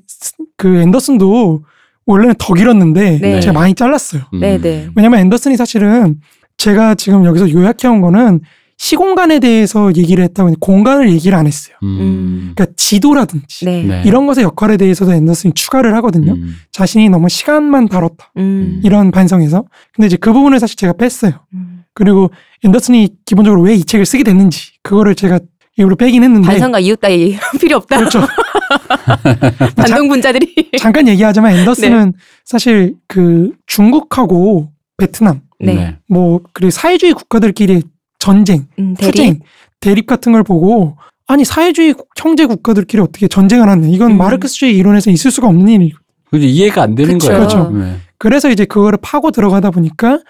그 0.56 0.78
앤더슨도 0.80 1.62
원래는 2.06 2.34
더 2.38 2.54
길었는데 2.54 3.18
네. 3.20 3.40
제가 3.40 3.52
많이 3.52 3.74
잘랐어요. 3.74 4.22
음. 4.34 4.40
네네. 4.40 4.90
왜냐면 4.96 5.20
앤더슨이 5.20 5.56
사실은 5.56 6.20
제가 6.56 6.94
지금 6.94 7.24
여기서 7.24 7.50
요약해온 7.50 8.00
거는 8.00 8.40
시공간에 8.80 9.40
대해서 9.40 9.92
얘기를 9.96 10.22
했다고 10.24 10.54
공간을 10.60 11.10
얘기를 11.10 11.36
안 11.36 11.46
했어요. 11.48 11.74
음. 11.82 12.52
그러니까 12.54 12.72
지도라든지 12.76 13.64
네. 13.64 13.82
네. 13.82 14.02
이런 14.06 14.26
것의 14.26 14.44
역할에 14.44 14.76
대해서도 14.76 15.12
앤더슨이 15.12 15.52
추가를 15.54 15.94
하거든요. 15.96 16.32
음. 16.34 16.54
자신이 16.70 17.08
너무 17.08 17.28
시간만 17.28 17.88
다뤘다. 17.88 18.32
음. 18.36 18.80
이런 18.84 19.10
반성에서. 19.10 19.64
근데 19.92 20.06
이제 20.06 20.16
그 20.16 20.32
부분을 20.32 20.60
사실 20.60 20.76
제가 20.76 20.92
뺐어요. 20.92 21.32
음. 21.54 21.82
그리고 21.92 22.30
앤더슨이 22.64 23.16
기본적으로 23.26 23.60
왜 23.62 23.74
이 23.74 23.82
책을 23.84 24.06
쓰게 24.06 24.22
됐는지 24.22 24.70
그거를 24.88 25.14
제가 25.14 25.38
일부러 25.76 25.94
빼긴 25.96 26.24
했는데 26.24 26.46
반성과 26.48 26.80
이웃 26.80 26.98
따위 27.00 27.36
필요 27.60 27.76
없다. 27.76 27.98
그렇죠. 27.98 28.20
반동 29.76 30.08
분자들이. 30.08 30.70
잠깐 30.78 31.06
얘기하자면 31.08 31.52
네. 31.52 31.58
앤더슨은 31.60 32.14
사실 32.44 32.94
그 33.06 33.52
중국하고 33.66 34.70
베트남 34.96 35.40
네. 35.60 35.96
뭐 36.08 36.40
그리고 36.52 36.70
사회주의 36.70 37.12
국가들끼리 37.12 37.82
전쟁, 38.18 38.66
음, 38.78 38.94
투쟁, 38.98 39.34
대리. 39.34 39.40
대립 39.80 40.06
같은 40.06 40.32
걸 40.32 40.42
보고 40.42 40.96
아니 41.26 41.44
사회주의 41.44 41.92
국- 41.92 42.08
형제 42.18 42.46
국가들끼리 42.46 43.00
어떻게 43.02 43.28
전쟁을 43.28 43.68
하냐 43.68 43.86
이건 43.88 44.12
음. 44.12 44.18
마르크스주의 44.18 44.76
이론에서 44.76 45.10
있을 45.10 45.30
수가 45.30 45.46
없는 45.48 45.68
일이고 45.68 45.98
그죠 46.30 46.46
이해가 46.46 46.82
안 46.82 46.94
되는 46.94 47.14
그쵸. 47.18 47.28
거예요. 47.28 47.38
그렇죠. 47.46 47.70
네. 47.70 47.96
그래서 48.18 48.50
이제 48.50 48.64
그거를 48.64 48.98
파고 49.00 49.30
들어가다 49.30 49.70
보니까 49.70 50.20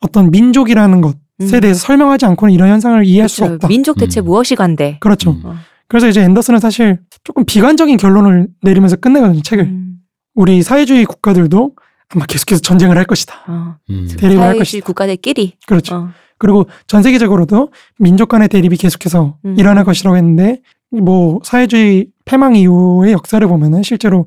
어떤 0.00 0.30
민족이라는 0.30 1.00
것 1.00 1.16
에 1.40 1.44
음. 1.44 1.60
대해서 1.60 1.80
설명하지 1.80 2.26
않고는 2.26 2.54
이런 2.54 2.68
현상을 2.70 3.04
이해할 3.04 3.28
그렇죠. 3.28 3.54
없다. 3.54 3.68
민족 3.68 3.96
대체 3.98 4.20
음. 4.20 4.26
무엇이 4.26 4.54
간대? 4.54 4.98
그렇죠. 5.00 5.32
음. 5.32 5.42
어. 5.44 5.54
그래서 5.88 6.08
이제 6.08 6.22
앤더슨은 6.22 6.60
사실 6.60 7.00
조금 7.24 7.44
비관적인 7.44 7.96
결론을 7.96 8.48
내리면서 8.62 8.96
끝내거든요 8.96 9.42
책을. 9.42 9.64
음. 9.64 9.96
우리 10.34 10.62
사회주의 10.62 11.04
국가들도 11.04 11.72
아마 12.10 12.26
계속해서 12.26 12.60
전쟁을 12.60 12.96
할 12.96 13.04
것이다. 13.04 13.34
어. 13.48 13.76
음. 13.90 14.08
대립을 14.16 14.40
할 14.42 14.48
사회주의 14.50 14.58
것이다. 14.58 14.86
국가들끼리. 14.86 15.56
그렇죠. 15.66 15.94
어. 15.96 16.08
그리고 16.38 16.68
전 16.86 17.02
세계적으로도 17.02 17.70
민족 17.98 18.28
간의 18.28 18.48
대립이 18.48 18.76
계속해서 18.76 19.38
음. 19.44 19.58
일어날 19.58 19.84
것이라고 19.84 20.16
했는데 20.16 20.60
뭐 20.90 21.40
사회주의 21.42 22.06
패망 22.24 22.54
이후의 22.54 23.12
역사를 23.12 23.44
보면은 23.46 23.82
실제로 23.82 24.26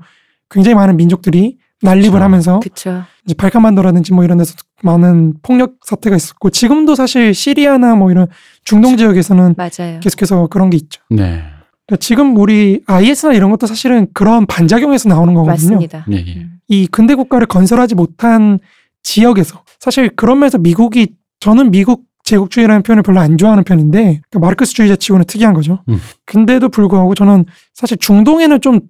굉장히 0.50 0.76
많은 0.76 0.98
민족들이 0.98 1.58
난립을 1.82 2.12
그렇죠. 2.12 2.24
하면서 2.24 2.60
그쵸. 2.60 3.04
이제 3.26 3.36
발칸반도라든지 3.36 4.14
뭐 4.14 4.24
이런 4.24 4.38
데서 4.38 4.56
많은 4.84 5.36
폭력 5.42 5.76
사태가 5.86 6.16
있었고 6.16 6.50
지금도 6.50 6.96
사실 6.96 7.34
시리아나 7.34 7.96
뭐 7.96 8.12
이런 8.12 8.28
중동 8.64 8.98
지역에서는 8.98 9.56
맞아요. 9.58 10.00
계속해서 10.02 10.48
그런 10.48 10.70
게 10.70 10.78
있죠. 10.78 11.02
네. 11.10 11.44
그러니까 11.86 12.00
지금 12.00 12.36
우리 12.38 12.82
IS나 12.88 13.34
이런 13.34 13.52
것도 13.52 13.68
사실은 13.68 14.08
그런 14.14 14.46
반작용에서 14.46 15.08
나오는 15.10 15.34
거거든요. 15.34 15.76
맞습니다. 15.76 16.06
네. 16.08 16.24
음. 16.36 16.60
이 16.68 16.88
근대 16.88 17.16
국가를 17.16 17.48
건설하지 17.48 17.96
못한 17.96 18.60
지역에서 19.04 19.64
사실 19.80 20.10
그런 20.10 20.40
면에서 20.40 20.58
미국이 20.58 21.16
저는 21.40 21.72
미국 21.72 22.04
제국주의라는 22.24 22.84
표현을 22.84 23.04
별로 23.04 23.22
안 23.22 23.38
좋아하는 23.38 23.64
편인데 23.64 24.00
그러니까 24.00 24.40
마르크스주의자 24.40 24.98
치고는 24.98 25.26
특이한 25.26 25.54
거죠. 25.54 25.82
음. 25.88 25.98
근데도 26.26 26.68
불구하고 26.68 27.16
저는 27.16 27.46
사실 27.74 27.96
중동에는 27.98 28.60
좀 28.60 28.82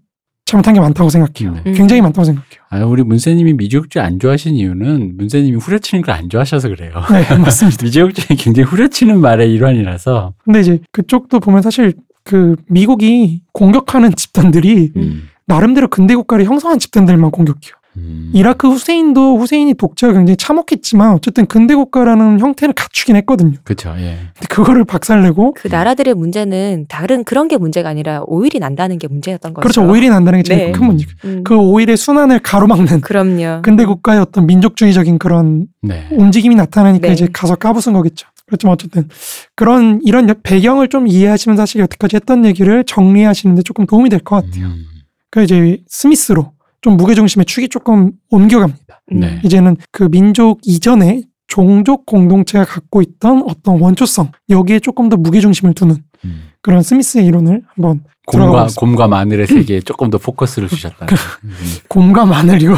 잘못한 0.48 0.74
게 0.74 0.80
많다고 0.80 1.10
생각해요. 1.10 1.54
네. 1.56 1.62
음. 1.68 1.74
굉장히 1.74 2.02
많다고 2.02 2.24
생각해요. 2.26 2.62
아, 2.70 2.80
우리 2.86 3.04
문세님이 3.04 3.54
미지국주의 3.54 4.04
안 4.04 4.18
좋아하시는 4.18 4.56
이유는 4.58 5.18
문세님이 5.18 5.58
후려치는 5.58 6.02
걸 6.04 6.16
안 6.16 6.30
좋아하셔서 6.30 6.70
그래요. 6.70 6.94
네, 7.12 7.24
맞습니다. 7.38 7.84
미지국주의 7.84 8.38
굉장히 8.38 8.66
후려치는 8.68 9.20
말의 9.20 9.52
일환이라서. 9.54 10.34
근데 10.44 10.62
이제 10.62 10.80
그쪽도 10.94 11.42
보면 11.42 11.62
사실 11.62 11.94
그 12.24 12.56
미국이 12.68 13.42
공격하는 13.52 14.16
집단들이 14.16 14.92
음. 14.96 15.30
나름대로 15.46 15.88
근대 15.90 16.16
국가를 16.16 16.46
형성한 16.46 16.80
집단들만 16.80 17.30
공격해요. 17.32 17.74
음. 17.98 18.32
이라크 18.34 18.70
후세인도 18.70 19.38
후세인이 19.40 19.74
독재가 19.74 20.14
굉장히 20.14 20.38
참혹했지만 20.38 21.14
어쨌든 21.14 21.46
근대 21.46 21.76
국가라는 21.76 22.40
형태를 22.40 22.74
갖추긴 22.74 23.16
했거든요. 23.18 23.54
그렇죠. 23.64 23.94
예. 23.98 24.18
근데 24.34 24.48
그거를 24.50 24.86
박살내고 24.86 25.54
그 25.56 25.68
나라들의 25.68 26.14
문제는 26.14 26.86
다른 26.90 27.24
그런 27.24 27.48
게 27.48 27.58
문제가 27.58 27.90
아니라 27.90 28.22
오일이 28.28 28.60
난다는 28.60 28.98
게 29.00 29.08
문제였던 29.08 29.54
거죠. 29.54 29.62
그렇죠. 29.62 29.90
오일이 29.90 30.10
난다는 30.10 30.40
게 30.40 30.44
제일 30.44 30.66
네. 30.68 30.72
큰 30.72 30.86
문제. 30.88 31.06
음. 31.26 31.44
그 31.44 31.56
오일의 31.56 31.98
순환을 31.98 32.40
가로막는 32.40 33.02
그럼요. 33.02 33.62
근대 33.64 33.86
국가의 33.86 34.20
어떤 34.20 34.46
민족주의적인 34.48 35.18
그런 35.20 35.68
네. 35.82 36.08
움직임이 36.12 36.56
나타나니까 36.56 37.08
네. 37.08 37.14
이제 37.14 37.28
가서 37.34 37.56
까부순 37.56 37.94
거겠죠. 37.94 38.28
그렇지만 38.46 38.74
어쨌든 38.74 39.10
그런 39.56 40.00
이런 40.06 40.30
여- 40.30 40.36
배경을 40.42 40.88
좀 40.88 41.08
이해하시면 41.08 41.58
사실 41.58 41.82
여태까지 41.82 42.16
했던 42.18 42.46
얘기를 42.46 42.84
정리하시는데 42.86 43.64
조금 43.64 43.86
도움이 43.86 44.10
될 44.10 44.20
것 44.20 44.38
같아요. 44.46 44.68
음. 44.68 44.86
그 45.32 45.44
이제 45.44 45.80
스미스로 45.88 46.54
좀 46.88 46.96
무게중심의 46.96 47.44
축이 47.44 47.68
조금 47.68 48.14
옮겨갑니다. 48.30 49.02
음. 49.12 49.20
네. 49.20 49.42
이제는 49.44 49.76
그 49.92 50.10
민족 50.10 50.62
이전에 50.64 51.24
종족 51.48 52.06
공동체가 52.06 52.64
갖고 52.64 53.02
있던 53.02 53.44
어떤 53.46 53.82
원초성 53.82 54.32
여기에 54.50 54.80
조금 54.80 55.10
더 55.10 55.18
무게중심을 55.18 55.74
두는 55.74 55.98
음. 56.24 56.44
그런 56.62 56.82
스미스의 56.84 57.26
이론을 57.26 57.62
한번 57.76 58.02
곰과 58.26 58.46
보겠습니다. 58.48 58.80
곰과 58.80 59.08
마늘의 59.08 59.48
세계에 59.48 59.80
조금 59.86 60.10
더 60.10 60.18
포커스를 60.18 60.68
주셨다. 60.68 61.06
음. 61.46 61.54
곰과 61.88 62.26
마늘 62.26 62.62
이거 62.62 62.76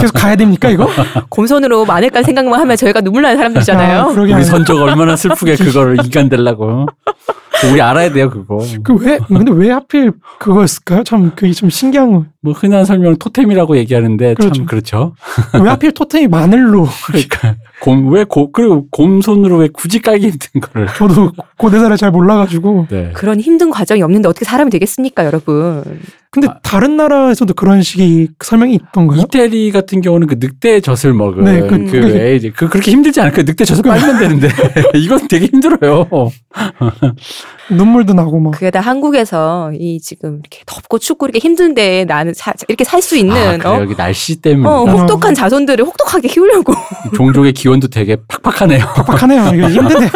계속 0.00 0.12
가야 0.14 0.36
됩니까 0.36 0.70
이거? 0.70 0.88
곰손으로 1.28 1.84
마늘간 1.84 2.22
생각만 2.24 2.58
하면 2.60 2.76
저희가 2.76 3.00
눈물 3.02 3.22
나는 3.22 3.36
사람들이잖아요. 3.36 4.00
아, 4.00 4.06
우리 4.06 4.42
선조가 4.44 4.84
얼마나 4.84 5.16
슬프게 5.16 5.56
그거를 5.62 5.96
인간 6.04 6.28
되려고. 6.28 6.86
우리 7.70 7.82
알아야 7.82 8.10
돼요 8.10 8.30
그거. 8.30 8.56
그 8.82 8.94
왜 8.94 9.18
근데 9.28 9.52
왜 9.52 9.70
하필 9.70 10.12
그거였을까요? 10.38 11.04
참 11.04 11.32
그게 11.36 11.52
좀 11.52 11.68
신기한 11.68 12.10
거. 12.12 12.24
뭐 12.40 12.54
흔한 12.54 12.86
설명 12.86 13.16
토템이라고 13.18 13.76
얘기하는데 13.76 14.32
그렇죠. 14.32 14.54
참 14.54 14.64
그렇죠. 14.64 15.14
왜 15.62 15.68
하필 15.68 15.92
토템이 15.92 16.28
마늘로? 16.28 16.88
그러니까 17.06 17.56
곰왜고 17.82 18.52
그리고 18.52 18.86
곰손으로 18.90 19.58
왜 19.58 19.68
굳이 19.70 20.00
깔기 20.00 20.30
힘든 20.30 20.60
거를. 20.62 20.86
저도 20.96 21.32
고대사를 21.58 21.94
잘 21.98 22.10
몰라가지고. 22.12 22.86
네. 22.88 22.99
그런 23.12 23.40
힘든 23.40 23.70
과정이 23.70 24.02
없는데 24.02 24.28
어떻게 24.28 24.44
사람이 24.44 24.70
되겠습니까, 24.70 25.24
여러분? 25.24 25.82
근데 26.32 26.46
아. 26.46 26.58
다른 26.62 26.96
나라에서도 26.96 27.54
그런 27.54 27.82
식의 27.82 28.28
설명이 28.44 28.74
있던가요? 28.74 29.20
이태리 29.22 29.72
같은 29.72 30.00
경우는 30.00 30.28
그 30.28 30.36
늑대 30.38 30.80
젖을 30.80 31.12
먹은 31.12 31.42
네, 31.44 31.60
그, 31.62 31.68
그- 31.86 32.00
그, 32.00 32.16
애 32.16 32.36
이제 32.36 32.50
그 32.54 32.68
그렇게 32.68 32.92
힘들지 32.92 33.20
않을까 33.20 33.42
늑대 33.42 33.64
젖을 33.64 33.82
빨면 33.82 34.18
되는데 34.20 34.48
이건 34.94 35.26
되게 35.26 35.46
힘들어요. 35.46 36.06
눈물도 37.70 38.14
나고 38.14 38.38
막. 38.40 38.50
그게다 38.52 38.80
한국에서 38.80 39.72
이 39.74 40.00
지금 40.00 40.40
이렇게 40.40 40.60
덥고 40.66 40.98
춥고 40.98 41.26
이렇게 41.26 41.38
힘든데 41.38 42.04
나는 42.06 42.32
사- 42.34 42.52
이렇게 42.68 42.84
살 42.84 43.00
수 43.00 43.16
있는 43.16 43.34
아, 43.34 43.56
그래 43.56 43.68
어? 43.70 43.80
여기 43.80 43.96
날씨 43.96 44.40
때문에 44.42 44.68
어, 44.68 44.84
혹독한 44.84 45.34
자손들을 45.34 45.84
혹독하게 45.84 46.28
키우려고 46.28 46.74
종족의 47.16 47.52
기원도 47.54 47.88
되게 47.88 48.16
팍팍하네요. 48.28 48.84
빡빡하네요. 48.94 49.50
이게 49.54 49.68
힘드네. 49.74 50.08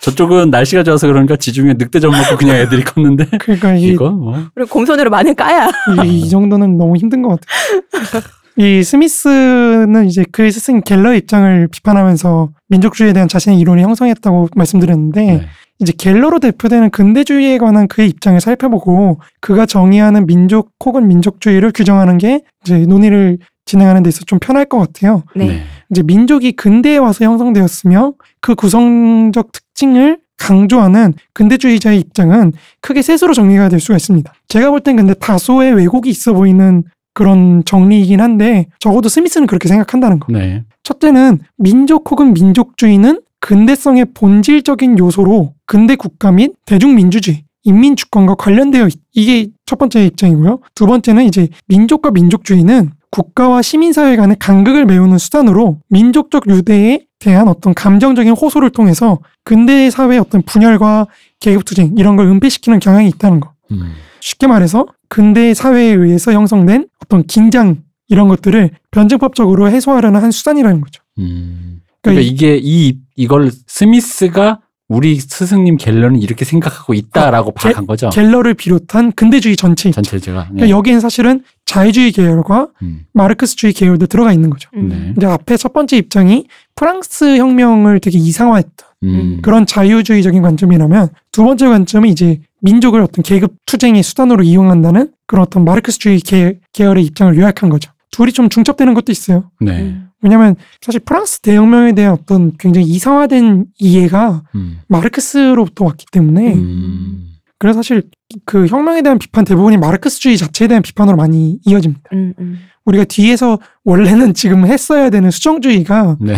저쪽은 0.00 0.50
날씨가 0.50 0.84
좋아서 0.84 1.06
그런가 1.06 1.36
지중해 1.36 1.74
늑대 1.78 1.97
젖 2.00 2.10
먹고 2.10 2.36
그냥 2.36 2.56
애들이 2.56 2.82
컸는데 2.84 3.26
그러니까 3.40 3.74
이게 3.74 3.88
이거 3.88 4.10
뭐 4.10 4.34
그리고 4.54 4.70
곰손으로 4.70 5.10
마늘 5.10 5.34
까야 5.34 5.68
이, 6.04 6.20
이 6.20 6.28
정도는 6.28 6.78
너무 6.78 6.96
힘든 6.96 7.22
것 7.22 7.40
같아요. 7.40 8.22
이 8.56 8.82
스미스는 8.82 10.06
이제 10.06 10.24
그의 10.32 10.50
스승 10.50 10.80
갤러의 10.80 11.18
입장을 11.18 11.68
비판하면서 11.68 12.50
민족주의에 12.68 13.12
대한 13.12 13.28
자신의 13.28 13.58
이론을 13.60 13.82
형성했다고 13.82 14.48
말씀드렸는데 14.56 15.22
네. 15.22 15.46
이제 15.80 15.92
갤러로 15.96 16.40
대표되는 16.40 16.90
근대주의에 16.90 17.58
관한 17.58 17.86
그의 17.86 18.08
입장을 18.08 18.40
살펴보고 18.40 19.20
그가 19.40 19.64
정의하는 19.64 20.26
민족 20.26 20.72
혹은 20.84 21.06
민족주의를 21.06 21.70
규정하는 21.72 22.18
게 22.18 22.40
이제 22.64 22.78
논의를 22.78 23.38
진행하는 23.64 24.02
데 24.02 24.08
있어 24.08 24.24
좀 24.26 24.40
편할 24.40 24.64
것 24.64 24.78
같아요. 24.78 25.22
네. 25.36 25.62
이제 25.90 26.02
민족이 26.02 26.52
근대에 26.52 26.96
와서 26.96 27.24
형성되었으며 27.24 28.14
그 28.40 28.54
구성적 28.56 29.52
특징을 29.52 30.18
강조하는 30.38 31.14
근대주의자의 31.34 32.00
입장은 32.00 32.52
크게 32.80 33.02
셋으로 33.02 33.34
정리가 33.34 33.68
될 33.68 33.80
수가 33.80 33.96
있습니다. 33.96 34.32
제가 34.48 34.70
볼 34.70 34.80
땐 34.80 34.96
근데 34.96 35.14
다소의 35.14 35.74
왜곡이 35.74 36.08
있어 36.10 36.32
보이는 36.32 36.84
그런 37.12 37.64
정리이긴 37.64 38.20
한데 38.20 38.66
적어도 38.78 39.08
스미스는 39.08 39.46
그렇게 39.46 39.68
생각한다는 39.68 40.20
거. 40.20 40.32
네. 40.32 40.64
첫째는 40.84 41.40
민족 41.56 42.10
혹은 42.10 42.32
민족주의는 42.32 43.20
근대성의 43.40 44.06
본질적인 44.14 44.98
요소로 44.98 45.54
근대 45.66 45.96
국가 45.96 46.32
및 46.32 46.54
대중민주주의, 46.64 47.44
인민주권과 47.64 48.36
관련되어 48.36 48.86
있. 48.88 49.00
이게 49.14 49.48
첫 49.66 49.78
번째 49.78 50.06
입장이고요. 50.06 50.60
두 50.74 50.86
번째는 50.86 51.24
이제 51.24 51.48
민족과 51.66 52.10
민족주의는 52.12 52.90
국가와 53.10 53.62
시민사회 53.62 54.16
간의 54.16 54.36
간극을 54.38 54.86
메우는 54.86 55.18
수단으로 55.18 55.78
민족적 55.88 56.48
유대에 56.48 57.00
대한 57.18 57.48
어떤 57.48 57.74
감정적인 57.74 58.32
호소를 58.32 58.70
통해서 58.70 59.18
근대 59.44 59.90
사회의 59.90 60.18
어떤 60.20 60.42
분열과 60.42 61.06
계급투쟁 61.40 61.94
이런 61.98 62.16
걸 62.16 62.26
은폐시키는 62.26 62.78
경향이 62.78 63.08
있다는 63.08 63.40
거. 63.40 63.52
음. 63.72 63.92
쉽게 64.20 64.46
말해서 64.46 64.86
근대 65.08 65.54
사회에 65.54 65.94
의해서 65.94 66.32
형성된 66.32 66.88
어떤 67.04 67.26
긴장 67.26 67.82
이런 68.08 68.28
것들을 68.28 68.70
변증법적으로 68.90 69.70
해소하려는 69.70 70.22
한 70.22 70.30
수단이라는 70.30 70.80
거죠. 70.80 71.02
음. 71.18 71.80
그러니까 72.02 72.02
그러니까 72.02 72.20
이- 72.22 72.26
이게 72.28 72.60
이 72.62 72.98
이걸 73.16 73.50
스미스가 73.66 74.60
우리 74.88 75.16
스승님 75.20 75.76
갤러는 75.76 76.20
이렇게 76.20 76.46
생각하고 76.46 76.94
있다라고 76.94 77.50
아, 77.50 77.52
게- 77.62 77.68
파악한 77.68 77.86
거죠. 77.86 78.08
갤러를 78.08 78.54
비롯한 78.54 79.12
근대주의 79.12 79.54
전체. 79.56 79.90
전체제가. 79.90 80.44
네. 80.44 80.48
그러니까 80.54 80.70
여기엔 80.70 81.00
사실은 81.00 81.42
자유주의 81.66 82.10
계열과 82.12 82.68
음. 82.82 83.04
마르크스주의 83.12 83.74
계열도 83.74 84.06
들어가 84.06 84.32
있는 84.32 84.48
거죠. 84.48 84.70
음. 84.76 84.88
네. 84.88 85.14
이제 85.16 85.26
앞에 85.26 85.58
첫 85.58 85.74
번째 85.74 85.98
입장이 85.98 86.46
프랑스 86.74 87.36
혁명을 87.36 88.00
되게 88.00 88.18
이상화했던 88.18 88.88
음. 89.04 89.38
그런 89.42 89.66
자유주의적인 89.66 90.40
관점이라면 90.40 91.08
두 91.32 91.44
번째 91.44 91.66
관점이 91.68 92.08
이제 92.10 92.40
민족을 92.62 93.02
어떤 93.02 93.22
계급 93.22 93.54
투쟁의 93.66 94.02
수단으로 94.02 94.42
이용한다는 94.42 95.12
그런 95.26 95.42
어떤 95.42 95.64
마르크스주의 95.64 96.18
계, 96.20 96.58
계열의 96.72 97.04
입장을 97.04 97.36
요약한 97.36 97.68
거죠. 97.68 97.92
둘이 98.10 98.32
좀 98.32 98.48
중첩되는 98.48 98.94
것도 98.94 99.12
있어요. 99.12 99.50
네. 99.60 99.96
음. 100.18 100.24
왜냐하면 100.24 100.56
사실 100.80 101.00
프랑스 101.00 101.40
대혁명에 101.40 101.92
대한 101.92 102.12
어떤 102.12 102.56
굉장히 102.56 102.86
이상화된 102.86 103.66
이해가 103.78 104.42
음. 104.54 104.80
마르크스로부터 104.88 105.84
왔기 105.84 106.06
때문에 106.10 106.54
음. 106.54 107.28
그래서 107.58 107.78
사실 107.78 108.04
그 108.44 108.66
혁명에 108.66 109.02
대한 109.02 109.18
비판 109.18 109.44
대부분이 109.44 109.78
마르크스주의 109.78 110.36
자체에 110.36 110.68
대한 110.68 110.82
비판으로 110.82 111.16
많이 111.16 111.58
이어집니다. 111.64 112.02
음, 112.12 112.32
음. 112.38 112.58
우리가 112.84 113.04
뒤에서 113.04 113.58
원래는 113.84 114.32
지금 114.32 114.64
했어야 114.64 115.10
되는 115.10 115.30
수정주의가 115.30 116.16
네. 116.20 116.36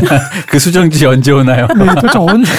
그 0.48 0.58
수정지 0.58 1.06
언제 1.06 1.32
오나요? 1.32 1.66
네, 1.76 1.86
도대체 1.94 2.18
언제 2.18 2.52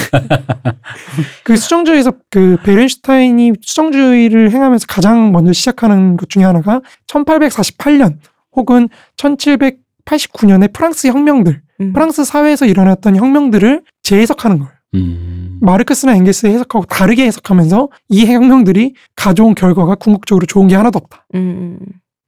그 1.44 1.56
수정주의에서 1.56 2.12
그 2.30 2.58
베른슈타인이 2.64 3.52
수정주의를 3.62 4.50
행하면서 4.50 4.86
가장 4.88 5.32
먼저 5.32 5.52
시작하는 5.52 6.16
것 6.16 6.28
중에 6.28 6.44
하나가 6.44 6.80
1848년 7.06 8.18
혹은 8.52 8.88
1789년의 10.04 10.72
프랑스 10.72 11.06
혁명들, 11.06 11.62
음. 11.80 11.92
프랑스 11.92 12.24
사회에서 12.24 12.66
일어났던 12.66 13.16
혁명들을 13.16 13.82
재해석하는 14.02 14.58
거예요. 14.58 14.72
음. 14.94 15.58
마르크스나 15.60 16.14
엥게스 16.16 16.46
해석하고 16.46 16.86
다르게 16.86 17.24
해석하면서 17.26 17.88
이 18.08 18.26
혁명들이 18.26 18.94
가져온 19.14 19.54
결과가 19.54 19.94
궁극적으로 19.96 20.46
좋은 20.46 20.68
게 20.68 20.74
하나도 20.74 20.98
없다. 20.98 21.26
음, 21.34 21.38
음. 21.38 21.78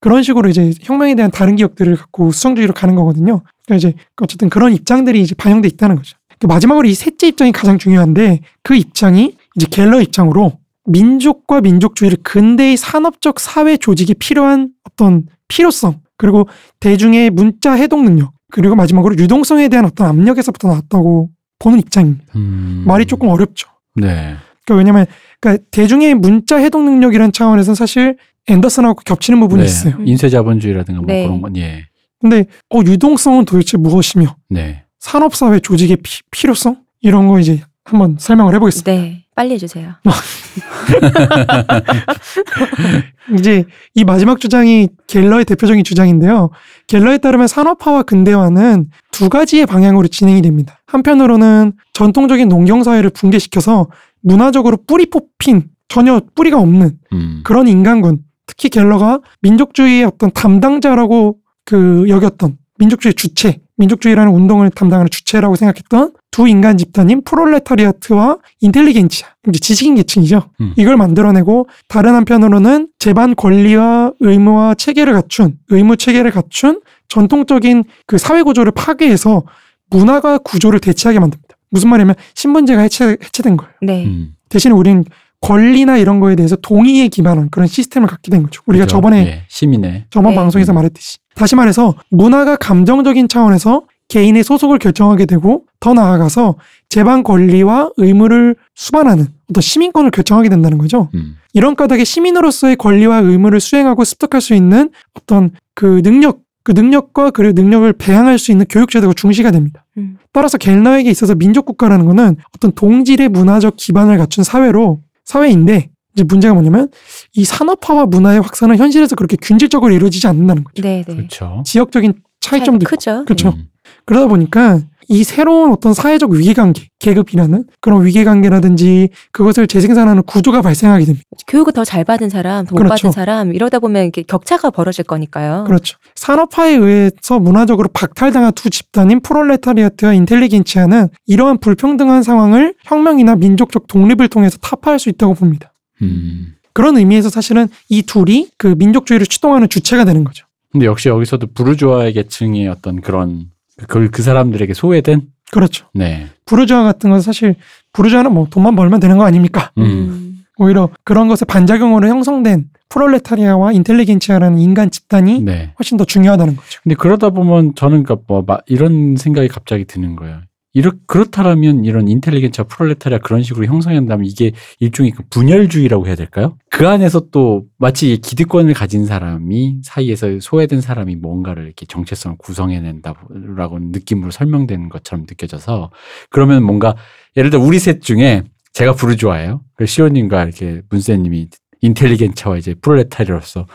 그런 0.00 0.22
식으로 0.22 0.48
이제 0.48 0.72
혁명에 0.82 1.14
대한 1.14 1.30
다른 1.30 1.56
기억들을 1.56 1.96
갖고 1.96 2.32
수정주의로 2.32 2.74
가는 2.74 2.94
거거든요. 2.94 3.42
그러니까 3.64 3.76
이제 3.76 3.94
어쨌든 4.20 4.48
그런 4.50 4.72
입장들이 4.72 5.20
이제 5.20 5.34
반영돼 5.34 5.68
있다는 5.68 5.96
거죠. 5.96 6.16
그 6.38 6.46
마지막으로 6.46 6.88
이 6.88 6.94
셋째 6.94 7.28
입장이 7.28 7.52
가장 7.52 7.78
중요한데 7.78 8.40
그 8.64 8.74
입장이 8.74 9.36
이제 9.54 9.66
갤러 9.70 10.00
입장으로 10.00 10.58
민족과 10.86 11.60
민족주의를 11.60 12.18
근대의 12.24 12.76
산업적 12.76 13.38
사회 13.38 13.76
조직이 13.76 14.14
필요한 14.14 14.70
어떤 14.82 15.26
필요성 15.46 16.00
그리고 16.22 16.46
대중의 16.78 17.30
문자 17.30 17.72
해독 17.72 18.04
능력 18.04 18.32
그리고 18.52 18.76
마지막으로 18.76 19.16
유동성에 19.18 19.68
대한 19.68 19.84
어떤 19.86 20.06
압력에서부터 20.06 20.68
나왔다고 20.68 21.30
보는 21.58 21.80
입장입니다. 21.80 22.24
음. 22.36 22.84
말이 22.86 23.06
조금 23.06 23.28
어렵죠. 23.28 23.68
네. 23.96 24.36
그러니까 24.64 24.74
왜냐면 24.78 25.06
그러니까 25.40 25.64
대중의 25.72 26.14
문자 26.14 26.58
해독 26.58 26.84
능력이라는 26.84 27.32
차원에서는 27.32 27.74
사실 27.74 28.16
앤더슨하고 28.46 29.00
겹치는 29.04 29.40
부분이 29.40 29.62
네. 29.62 29.66
있어요. 29.68 29.96
인쇄 30.04 30.28
자본주의라든가 30.28 31.00
뭐 31.00 31.06
네. 31.08 31.24
그런 31.24 31.40
건 31.42 31.56
예. 31.56 31.86
근데 32.20 32.44
어 32.72 32.78
유동성은 32.86 33.44
도대체 33.46 33.76
무엇이며 33.76 34.36
네. 34.48 34.84
산업사회 35.00 35.58
조직의 35.58 35.96
피- 36.04 36.22
필요성 36.30 36.76
이런 37.00 37.26
거 37.26 37.40
이제 37.40 37.60
한번 37.84 38.16
설명을 38.20 38.54
해보겠습니다. 38.54 38.92
네. 38.92 39.21
빨리 39.34 39.54
해주세요. 39.54 39.94
이제 43.38 43.64
이 43.94 44.04
마지막 44.04 44.38
주장이 44.40 44.88
갤러의 45.06 45.46
대표적인 45.46 45.84
주장인데요. 45.84 46.50
갤러에 46.86 47.16
따르면 47.18 47.46
산업화와 47.46 48.02
근대화는 48.02 48.90
두 49.10 49.28
가지의 49.30 49.64
방향으로 49.66 50.08
진행이 50.08 50.42
됩니다. 50.42 50.80
한편으로는 50.86 51.72
전통적인 51.94 52.48
농경사회를 52.48 53.10
붕괴시켜서 53.10 53.88
문화적으로 54.20 54.76
뿌리 54.86 55.06
뽑힌 55.06 55.68
전혀 55.88 56.20
뿌리가 56.34 56.58
없는 56.58 56.98
음. 57.12 57.40
그런 57.44 57.68
인간군, 57.68 58.18
특히 58.46 58.68
갤러가 58.68 59.20
민족주의의 59.40 60.04
어떤 60.04 60.30
담당자라고 60.30 61.38
그 61.64 62.04
여겼던 62.08 62.58
민족주의 62.78 63.14
주체, 63.14 63.60
민족주의라는 63.76 64.32
운동을 64.32 64.70
담당하는 64.70 65.10
주체라고 65.10 65.56
생각했던 65.56 66.12
두 66.30 66.48
인간 66.48 66.78
집단인 66.78 67.22
프롤레타리아트와 67.24 68.38
인텔리겐치아, 68.60 69.28
이제 69.48 69.58
지식인 69.58 69.94
계층이죠. 69.96 70.50
음. 70.60 70.74
이걸 70.76 70.96
만들어내고 70.96 71.66
다른 71.88 72.14
한편으로는 72.14 72.88
재반 72.98 73.34
권리와 73.34 74.12
의무와 74.20 74.74
체계를 74.74 75.12
갖춘 75.12 75.58
의무 75.68 75.96
체계를 75.96 76.30
갖춘 76.30 76.80
전통적인 77.08 77.84
그 78.06 78.18
사회 78.18 78.42
구조를 78.42 78.72
파괴해서 78.72 79.42
문화가 79.90 80.38
구조를 80.38 80.80
대체하게 80.80 81.18
만듭니다. 81.20 81.56
무슨 81.70 81.88
말이냐면 81.88 82.14
신분제가 82.34 82.82
해체, 82.82 83.16
해체된 83.22 83.56
거예요. 83.56 83.72
네. 83.82 84.04
음. 84.04 84.34
대신에 84.48 84.74
우리는 84.74 85.04
권리나 85.40 85.96
이런 85.98 86.20
거에 86.20 86.36
대해서 86.36 86.56
동의에 86.56 87.08
기반한 87.08 87.50
그런 87.50 87.66
시스템을 87.66 88.08
갖게 88.08 88.30
된 88.30 88.44
거죠. 88.44 88.62
우리가 88.66 88.84
그죠? 88.84 88.96
저번에 88.96 89.26
예. 89.26 89.42
시민의 89.48 90.04
저번 90.08 90.30
네. 90.30 90.36
방송에서 90.36 90.72
말했듯이 90.72 91.18
다시 91.34 91.56
말해서 91.56 91.94
문화가 92.10 92.56
감정적인 92.56 93.28
차원에서 93.28 93.82
개인의 94.08 94.44
소속을 94.44 94.78
결정하게 94.78 95.24
되고 95.26 95.64
더 95.80 95.94
나아가서 95.94 96.56
재반 96.88 97.22
권리와 97.22 97.90
의무를 97.96 98.54
수반하는 98.74 99.28
어떤 99.48 99.62
시민권을 99.62 100.10
결정하게 100.10 100.50
된다는 100.50 100.76
거죠. 100.76 101.08
음. 101.14 101.36
이런 101.54 101.74
까닭에 101.74 102.04
시민으로서의 102.04 102.76
권리와 102.76 103.20
의무를 103.20 103.60
수행하고 103.60 104.04
습득할 104.04 104.42
수 104.42 104.54
있는 104.54 104.90
어떤 105.14 105.50
그 105.74 106.02
능력, 106.02 106.40
그 106.62 106.72
능력과 106.72 107.30
그 107.30 107.52
능력을 107.54 107.90
배양할 107.94 108.38
수 108.38 108.50
있는 108.50 108.66
교육제도가 108.68 109.14
중시가 109.14 109.50
됩니다. 109.50 109.84
음. 109.96 110.18
따라서 110.32 110.58
갤너에게 110.58 111.10
있어서 111.10 111.34
민족국가라는 111.34 112.04
것은 112.04 112.36
어떤 112.54 112.72
동질의 112.72 113.30
문화적 113.30 113.76
기반을 113.76 114.18
갖춘 114.18 114.44
사회로 114.44 115.00
사회인데 115.24 115.88
이제 116.14 116.24
문제가 116.24 116.54
뭐냐면 116.54 116.88
이 117.34 117.44
산업화와 117.44 118.06
문화의 118.06 118.40
확산은 118.40 118.76
현실에서 118.76 119.16
그렇게 119.16 119.36
균질적으로 119.40 119.92
이루어지지 119.92 120.26
않는다는 120.26 120.64
거죠. 120.64 120.82
네, 120.82 121.04
네. 121.06 121.14
그렇죠. 121.16 121.62
지역적인 121.64 122.14
차이점도 122.40 122.84
있고. 122.84 122.90
크죠. 122.90 123.24
그렇죠. 123.24 123.50
음. 123.50 123.68
그러다 124.04 124.26
보니까 124.26 124.80
이 125.08 125.24
새로운 125.24 125.72
어떤 125.72 125.92
사회적 125.94 126.30
위계관계, 126.30 126.88
계급이라는 127.00 127.64
그런 127.80 128.04
위계관계라든지 128.06 129.10
그것을 129.32 129.66
재생산하는 129.66 130.22
구조가 130.22 130.62
발생하게 130.62 131.04
됩니다. 131.04 131.24
교육을 131.48 131.72
더 131.72 131.84
잘 131.84 132.04
받은 132.04 132.28
사람, 132.30 132.64
더못 132.64 132.78
그렇죠. 132.78 132.94
받은 133.08 133.12
사람 133.12 133.52
이러다 133.54 133.78
보면 133.80 134.04
이렇게 134.04 134.22
격차가 134.22 134.70
벌어질 134.70 135.04
거니까요. 135.04 135.64
그렇죠. 135.66 135.98
산업화에 136.14 136.74
의해서 136.74 137.38
문화적으로 137.40 137.88
박탈당한 137.92 138.52
두 138.54 138.70
집단인 138.70 139.20
프롤레타리아트와 139.20 140.14
인텔리겐치아는 140.14 141.08
이러한 141.26 141.58
불평등한 141.58 142.22
상황을 142.22 142.74
혁명이나 142.84 143.36
민족적 143.36 143.88
독립을 143.88 144.28
통해서 144.28 144.56
타파할 144.58 144.98
수 144.98 145.08
있다고 145.08 145.34
봅니다. 145.34 145.71
음. 146.02 146.54
그런 146.72 146.96
의미에서 146.96 147.28
사실은 147.30 147.68
이 147.88 148.02
둘이 148.02 148.48
그 148.56 148.74
민족주의를 148.78 149.26
추동하는 149.26 149.68
주체가 149.68 150.04
되는 150.04 150.24
거죠. 150.24 150.46
근데 150.70 150.86
역시 150.86 151.08
여기서도 151.08 151.48
부르주아의 151.54 152.14
계층의 152.14 152.68
어떤 152.68 153.00
그런 153.02 153.46
그걸 153.76 154.08
그 154.10 154.22
사람들에게 154.22 154.72
소외된 154.74 155.22
그렇죠. 155.50 155.86
네. 155.92 156.28
부르주아 156.46 156.82
같은 156.82 157.10
건 157.10 157.20
사실 157.20 157.56
부르주아는 157.92 158.32
뭐 158.32 158.46
돈만 158.48 158.74
벌면 158.74 159.00
되는 159.00 159.18
거 159.18 159.24
아닙니까? 159.24 159.70
음. 159.76 159.82
음. 159.82 160.44
오히려 160.58 160.88
그런 161.04 161.28
것의 161.28 161.40
반작용으로 161.46 162.08
형성된 162.08 162.70
프롤레타리아와 162.88 163.72
인텔리겐치아라는 163.72 164.58
인간 164.58 164.90
집단이 164.90 165.40
네. 165.40 165.72
훨씬 165.78 165.96
더 165.98 166.04
중요하다는 166.04 166.56
거죠. 166.56 166.80
근데 166.82 166.94
그러다 166.94 167.30
보면 167.30 167.74
저는 167.74 168.04
그뭐 168.04 168.44
마- 168.46 168.58
이런 168.66 169.16
생각이 169.16 169.48
갑자기 169.48 169.84
드는 169.84 170.14
거예요. 170.16 170.40
이렇 170.74 170.92
그렇다라면 171.06 171.84
이런 171.84 172.08
인텔리겐처 172.08 172.64
프롤레타리아 172.64 173.18
그런 173.18 173.42
식으로 173.42 173.66
형성한다면 173.66 174.26
이게 174.26 174.52
일종의 174.80 175.12
그 175.12 175.22
분열주의라고 175.28 176.06
해야 176.06 176.14
될까요? 176.14 176.56
그 176.70 176.88
안에서 176.88 177.28
또 177.30 177.64
마치 177.78 178.14
이 178.14 178.16
기득권을 178.18 178.72
가진 178.72 179.04
사람이 179.04 179.80
사이에서 179.82 180.40
소외된 180.40 180.80
사람이 180.80 181.16
뭔가를 181.16 181.64
이렇게 181.66 181.84
정체성을 181.86 182.38
구성해낸다라고 182.38 183.78
느낌으로 183.80 184.30
설명되는 184.30 184.88
것처럼 184.88 185.26
느껴져서 185.28 185.90
그러면 186.30 186.62
뭔가 186.62 186.96
예를 187.36 187.50
들어 187.50 187.62
우리 187.62 187.78
셋 187.78 188.00
중에 188.00 188.42
제가 188.72 188.94
부르주아예요. 188.94 189.62
그 189.76 189.84
시호님과 189.84 190.44
이렇게 190.44 190.80
문세님이 190.88 191.48
인텔리겐처와 191.82 192.56
이제 192.56 192.74
프롤레타리아로서 192.74 193.66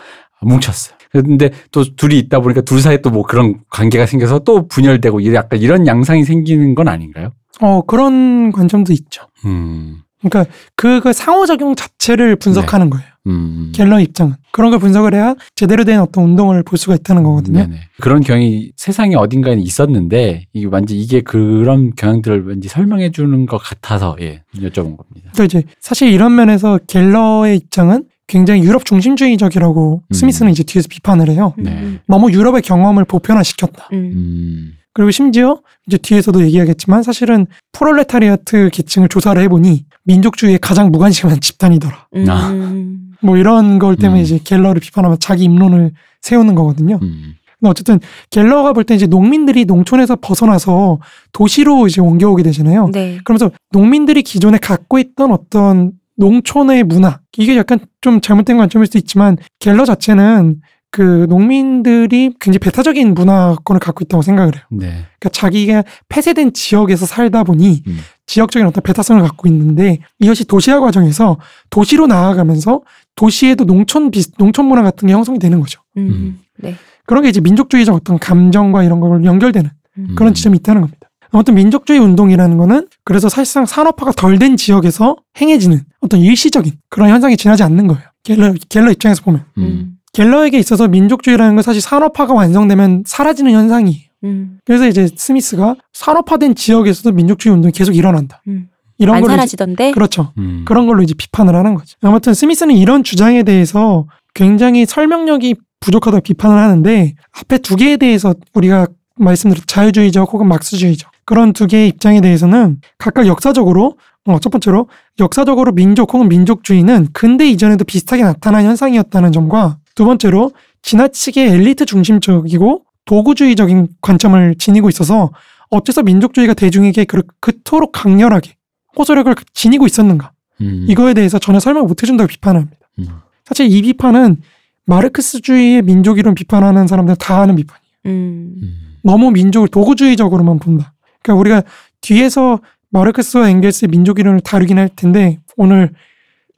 뭉쳤어요. 0.41 0.96
근데 1.11 1.49
또 1.71 1.83
둘이 1.95 2.17
있다 2.19 2.39
보니까 2.39 2.61
둘 2.61 2.79
사이에 2.81 2.97
또 3.01 3.09
뭐 3.09 3.23
그런 3.23 3.55
관계가 3.69 4.05
생겨서 4.05 4.39
또 4.39 4.67
분열되고 4.67 5.33
약간 5.33 5.59
이런 5.59 5.87
양상이 5.87 6.23
생기는 6.23 6.75
건 6.75 6.87
아닌가요? 6.87 7.31
어, 7.61 7.81
그런 7.81 8.51
관점도 8.51 8.93
있죠. 8.93 9.23
음, 9.45 10.01
그러니까 10.21 10.51
그, 10.75 10.99
그 10.99 11.13
상호작용 11.13 11.75
자체를 11.75 12.35
분석하는 12.35 12.89
거예요. 12.89 13.05
음. 13.27 13.71
갤러 13.73 13.99
입장은. 13.99 14.35
그런 14.51 14.71
걸 14.71 14.79
분석을 14.79 15.13
해야 15.13 15.35
제대로 15.55 15.83
된 15.83 15.99
어떤 15.99 16.23
운동을 16.25 16.63
볼 16.63 16.77
수가 16.77 16.95
있다는 16.95 17.23
거거든요. 17.23 17.59
네네. 17.59 17.75
그런 18.01 18.21
경향이 18.21 18.71
세상에 18.77 19.15
어딘가에 19.15 19.55
있었는데 19.55 20.45
이게 20.53 20.67
완전 20.67 20.97
이게 20.97 21.21
그런 21.21 21.93
경향들을 21.95 22.47
왠지 22.47 22.67
설명해 22.67 23.11
주는 23.11 23.45
것 23.45 23.57
같아서 23.57 24.15
예 24.21 24.43
여쭤본 24.55 24.97
겁니다. 24.97 25.31
그러니까 25.33 25.43
이제 25.45 25.63
사실 25.79 26.09
이런 26.11 26.35
면에서 26.35 26.79
갤러의 26.87 27.57
입장은 27.57 28.05
굉장히 28.27 28.61
유럽 28.63 28.85
중심주의적이라고 28.85 30.03
음. 30.05 30.13
스미스는 30.13 30.51
이제 30.51 30.63
뒤에서 30.63 30.87
비판을 30.89 31.29
해요. 31.29 31.53
네. 31.57 31.71
음. 31.71 31.99
너무 32.07 32.31
유럽의 32.31 32.61
경험을 32.61 33.05
보편화시켰다. 33.05 33.87
음. 33.93 33.97
음, 34.13 34.71
그리고 34.93 35.11
심지어 35.11 35.59
이제 35.87 35.97
뒤에서도 35.97 36.41
얘기하겠지만 36.43 37.03
사실은 37.03 37.47
프롤레타리아트 37.71 38.69
계층을 38.73 39.07
조사를 39.09 39.41
해보니 39.43 39.85
민족주의에 40.03 40.57
가장 40.61 40.91
무관심한 40.91 41.39
집단이더라. 41.39 42.07
아. 42.27 42.49
음. 42.51 43.11
뭐 43.21 43.37
이런 43.37 43.79
걸 43.79 43.95
때문에 43.95 44.21
음. 44.21 44.23
이제 44.23 44.39
갤러를 44.43 44.79
비판하면 44.81 45.17
자기 45.19 45.45
입론을 45.45 45.91
세우는 46.21 46.53
거거든요. 46.55 46.99
음, 47.01 47.33
근데 47.59 47.69
어쨌든 47.69 47.99
갤러가 48.29 48.73
볼 48.73 48.83
때 48.83 48.93
이제 48.93 49.07
농민들이 49.07 49.65
농촌에서 49.65 50.17
벗어나서 50.17 50.99
도시로 51.31 51.87
이제 51.87 52.01
옮겨오게 52.01 52.43
되잖아요. 52.43 52.89
네. 52.93 53.17
그러면서 53.23 53.49
농민들이 53.71 54.21
기존에 54.21 54.57
갖고 54.59 54.99
있던 54.99 55.31
어떤 55.31 55.93
농촌의 56.17 56.83
문화 56.83 57.19
이게 57.37 57.55
약간 57.55 57.79
좀 58.01 58.19
잘못된 58.21 58.57
관점일 58.57 58.87
수도 58.87 58.97
있지만 58.97 59.37
갤러 59.59 59.85
자체는 59.85 60.61
그 60.89 61.25
농민들이 61.29 62.33
굉장히 62.39 62.59
배타적인 62.59 63.13
문화권을 63.13 63.79
갖고 63.79 64.03
있다고 64.03 64.21
생각을 64.21 64.55
해요. 64.55 64.63
네. 64.71 64.87
그러니까 65.19 65.29
자기가 65.31 65.83
폐쇄된 66.09 66.53
지역에서 66.53 67.05
살다 67.05 67.43
보니 67.43 67.83
음. 67.87 67.99
지역적인 68.25 68.65
어떤 68.67 68.81
배타성을 68.81 69.21
갖고 69.21 69.47
있는데 69.47 69.99
이것이 70.19 70.45
도시화 70.45 70.79
과정에서 70.79 71.37
도시로 71.69 72.07
나아가면서 72.07 72.81
도시에도 73.15 73.65
농촌 73.65 74.11
비슷 74.11 74.33
농촌 74.37 74.65
문화 74.65 74.81
같은 74.81 75.07
게 75.07 75.13
형성이 75.13 75.39
되는 75.39 75.59
거죠. 75.59 75.81
음. 75.97 76.07
음. 76.07 76.39
네. 76.57 76.75
그런 77.05 77.23
게 77.23 77.29
이제 77.29 77.41
민족주의적 77.41 77.93
어떤 77.93 78.17
감정과 78.17 78.83
이런 78.83 78.99
걸 78.99 79.23
연결되는 79.23 79.69
음. 79.97 80.15
그런 80.15 80.33
지점이 80.33 80.57
있다는 80.57 80.81
겁니다. 80.81 80.96
아무튼 81.31 81.55
민족주의 81.55 81.99
운동이라는 81.99 82.57
거는 82.57 82.87
그래서 83.03 83.29
사실상 83.29 83.65
산업화가 83.65 84.11
덜 84.13 84.39
된 84.39 84.55
지역에서 84.57 85.15
행해지는 85.39 85.81
어떤 86.01 86.19
일시적인 86.19 86.73
그런 86.89 87.09
현상이 87.09 87.37
지나지 87.37 87.63
않는 87.63 87.87
거예요. 87.87 88.01
갤러, 88.23 88.53
갤러 88.69 88.91
입장에서 88.91 89.23
보면. 89.23 89.45
음. 89.57 89.63
음. 89.63 89.93
갤러에게 90.13 90.57
있어서 90.59 90.87
민족주의라는 90.87 91.55
건 91.55 91.63
사실 91.63 91.81
산업화가 91.81 92.33
완성되면 92.33 93.03
사라지는 93.05 93.51
현상이에요. 93.51 94.01
음. 94.23 94.59
그래서 94.65 94.87
이제 94.87 95.07
스미스가 95.15 95.75
산업화된 95.93 96.55
지역에서도 96.55 97.11
민족주의 97.13 97.53
운동이 97.53 97.71
계속 97.71 97.95
일어난다. 97.95 98.41
음. 98.47 98.69
이런 98.97 99.15
안 99.17 99.21
걸로 99.21 99.33
이제- 99.33 99.37
사라지던데. 99.37 99.91
그렇죠. 99.91 100.33
음. 100.39 100.63
그런 100.65 100.87
걸로 100.87 101.03
이제 101.03 101.13
비판을 101.13 101.55
하는 101.55 101.75
거죠. 101.75 101.95
아무튼 102.01 102.33
스미스는 102.33 102.75
이런 102.75 103.03
주장에 103.03 103.43
대해서 103.43 104.07
굉장히 104.33 104.85
설명력이 104.87 105.55
부족하다고 105.81 106.21
비판을 106.23 106.57
하는데 106.57 107.13
앞에 107.39 107.59
두 107.59 107.75
개에 107.75 107.97
대해서 107.97 108.33
우리가 108.55 108.87
말씀드린 109.19 109.63
자유주의적 109.67 110.33
혹은 110.33 110.47
막스주의적 110.47 111.11
그런 111.27 111.51
두 111.51 111.67
개의 111.67 111.89
입장에 111.89 112.21
대해서는 112.21 112.79
각각 112.97 113.27
역사적으로 113.27 113.97
어, 114.25 114.39
첫 114.39 114.49
번째로 114.49 114.87
역사적으로 115.19 115.73
민족 115.73 116.13
혹은 116.13 116.29
민족주의는 116.29 117.09
근대 117.11 117.49
이전에도 117.49 117.83
비슷하게 117.83 118.23
나타난 118.23 118.63
현상이었다는 118.63 119.33
점과 119.33 119.77
두 119.93 120.05
번째로 120.05 120.51
지나치게 120.83 121.51
엘리트 121.51 121.85
중심적이고 121.85 122.83
도구주의적인 123.03 123.89
관점을 124.01 124.55
지니고 124.57 124.87
있어서 124.87 125.31
어째서 125.69 126.03
민족주의가 126.03 126.53
대중에게 126.53 127.03
그- 127.03 127.23
그토록 127.41 127.91
강렬하게 127.91 128.55
호소력을 128.97 129.35
지니고 129.53 129.85
있었는가 129.85 130.31
음. 130.61 130.85
이거에 130.87 131.13
대해서 131.13 131.39
전혀 131.39 131.59
설명을 131.59 131.89
못 131.89 132.01
해준다고 132.01 132.29
비판합니다. 132.29 132.77
음. 132.99 133.07
사실 133.43 133.69
이 133.69 133.81
비판은 133.81 134.37
마르크스주의의 134.85 135.81
민족 135.81 136.19
이론 136.19 136.35
비판하는 136.35 136.87
사람들 136.87 137.17
다 137.17 137.41
하는 137.41 137.55
비판이에요. 137.57 137.85
음. 138.05 138.55
음. 138.63 138.73
너무 139.03 139.31
민족을 139.31 139.67
도구주의적으로만 139.67 140.59
본다. 140.59 140.93
그러니까 141.27 141.39
우리가 141.39 141.63
뒤에서 142.01 142.59
마르크스와 142.89 143.49
엥겔스의 143.49 143.89
민족 143.89 144.19
이론을 144.19 144.41
다루긴 144.41 144.79
할 144.79 144.89
텐데 144.89 145.39
오늘 145.57 145.91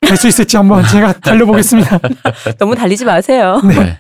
갈수 0.02 0.28
있을지 0.28 0.58
한번 0.58 0.86
제가 0.86 1.14
달려보겠습니다. 1.20 2.00
너무 2.58 2.76
달리지 2.76 3.06
마세요. 3.06 3.62
네. 3.68 3.98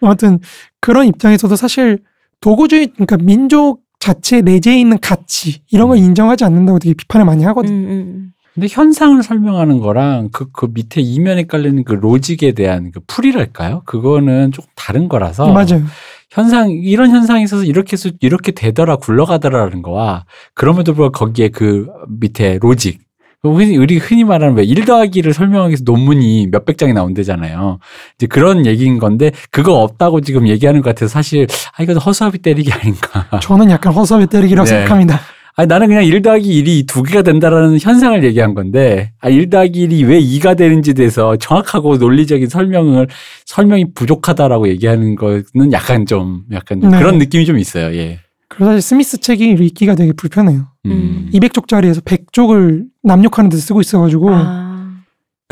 아무튼 0.00 0.38
그런 0.80 1.06
입장에서도 1.06 1.54
사실 1.56 1.98
도구주의 2.40 2.88
그러니까 2.94 3.16
민족 3.18 3.82
자체 3.98 4.40
내재해 4.40 4.80
있는 4.80 4.98
가치 5.00 5.62
이런 5.70 5.88
걸 5.88 5.98
음. 5.98 6.02
인정하지 6.02 6.44
않는다고 6.44 6.78
되게 6.78 6.94
비판을 6.94 7.24
많이 7.24 7.44
하거든요. 7.44 7.74
음, 7.74 7.90
음. 7.90 8.32
근데 8.54 8.66
현상을 8.70 9.22
설명하는 9.22 9.78
거랑 9.78 10.28
그, 10.30 10.50
그 10.52 10.68
밑에 10.72 11.00
이면에 11.00 11.44
깔리는 11.44 11.84
그 11.84 11.94
로직에 11.94 12.52
대한 12.52 12.90
그 12.90 13.00
풀이랄까요? 13.06 13.82
그거는 13.86 14.52
조금 14.52 14.68
다른 14.74 15.08
거라서. 15.08 15.50
맞아요. 15.52 15.84
현상, 16.32 16.70
이런 16.70 17.10
현상이 17.10 17.44
있어서 17.44 17.64
이렇게, 17.64 17.92
해서 17.92 18.10
이렇게 18.20 18.52
되더라, 18.52 18.96
굴러가더라는 18.96 19.82
거와 19.82 20.24
그럼에도 20.54 20.94
불구하고 20.94 21.12
거기에 21.12 21.48
그 21.48 21.86
밑에 22.08 22.58
로직. 22.60 23.00
흔히, 23.44 23.76
우리 23.76 23.98
흔히 23.98 24.22
말하는 24.22 24.54
왜1 24.54 24.86
더하기를 24.86 25.34
설명하기 25.34 25.70
위해서 25.70 25.82
논문이 25.84 26.46
몇백 26.52 26.78
장이 26.78 26.92
나온대잖아요. 26.92 27.80
이제 28.16 28.26
그런 28.28 28.66
얘기인 28.66 28.98
건데 29.00 29.32
그거 29.50 29.82
없다고 29.82 30.20
지금 30.20 30.46
얘기하는 30.46 30.80
것 30.80 30.90
같아서 30.90 31.12
사실 31.12 31.48
아, 31.76 31.82
이거 31.82 31.92
허수아비 31.94 32.38
때리기 32.38 32.72
아닌가. 32.72 33.26
저는 33.40 33.68
약간 33.70 33.92
허수아비 33.92 34.28
때리기라고 34.28 34.64
네. 34.64 34.70
생각합니다. 34.76 35.20
아니, 35.54 35.66
나는 35.68 35.88
그냥 35.88 36.04
1 36.04 36.22
더하기 36.22 36.64
1이 36.64 36.86
두 36.86 37.02
개가 37.02 37.22
된다라는 37.22 37.78
현상을 37.78 38.24
얘기한 38.24 38.54
건데, 38.54 39.12
아, 39.20 39.28
1 39.28 39.50
더하기 39.50 39.88
1이 39.88 40.08
왜 40.08 40.18
2가 40.18 40.56
되는지에 40.56 40.94
대해서 40.94 41.36
정확하고 41.36 41.98
논리적인 41.98 42.48
설명을, 42.48 43.08
설명이 43.44 43.92
부족하다라고 43.94 44.68
얘기하는 44.68 45.14
거는 45.14 45.72
약간 45.72 46.06
좀, 46.06 46.44
약간 46.52 46.80
좀 46.80 46.90
네. 46.90 46.98
그런 46.98 47.18
느낌이 47.18 47.44
좀 47.44 47.58
있어요, 47.58 47.94
예. 47.94 48.20
그래서 48.48 48.72
사실 48.72 48.82
스미스 48.82 49.20
책이 49.20 49.50
읽기가 49.50 49.94
되게 49.94 50.12
불편해요. 50.12 50.68
음. 50.86 51.30
200쪽짜리에서 51.32 52.02
100쪽을 52.02 52.84
남욕하는 53.02 53.50
데 53.50 53.56
쓰고 53.56 53.80
있어가지고 53.80 54.30
아. 54.30 54.71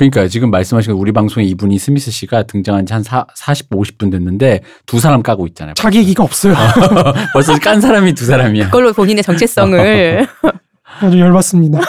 그러니까 0.01 0.29
지금 0.29 0.51
말씀하신 0.51 0.93
거 0.95 0.99
우리 0.99 1.13
방송에 1.13 1.45
이분이 1.47 1.79
스미스 1.79 2.11
씨가 2.11 2.45
등장한 2.45 2.87
지 2.87 2.95
한 2.95 3.05
40, 3.35 3.69
50분 3.71 4.11
됐는데 4.11 4.61
두 4.87 4.99
사람 4.99 5.23
까고 5.23 5.47
있잖아요. 5.49 5.75
자기 5.75 5.99
얘기가 5.99 6.25
없어요. 6.25 6.55
벌써 7.35 7.59
깐 7.59 7.81
사람이 7.81 8.15
두 8.15 8.25
사람이야. 8.25 8.67
그걸로 8.67 8.93
본인의 8.95 9.23
정체성을 9.23 10.27
아주 11.03 11.21
열받습니다. 11.21 11.81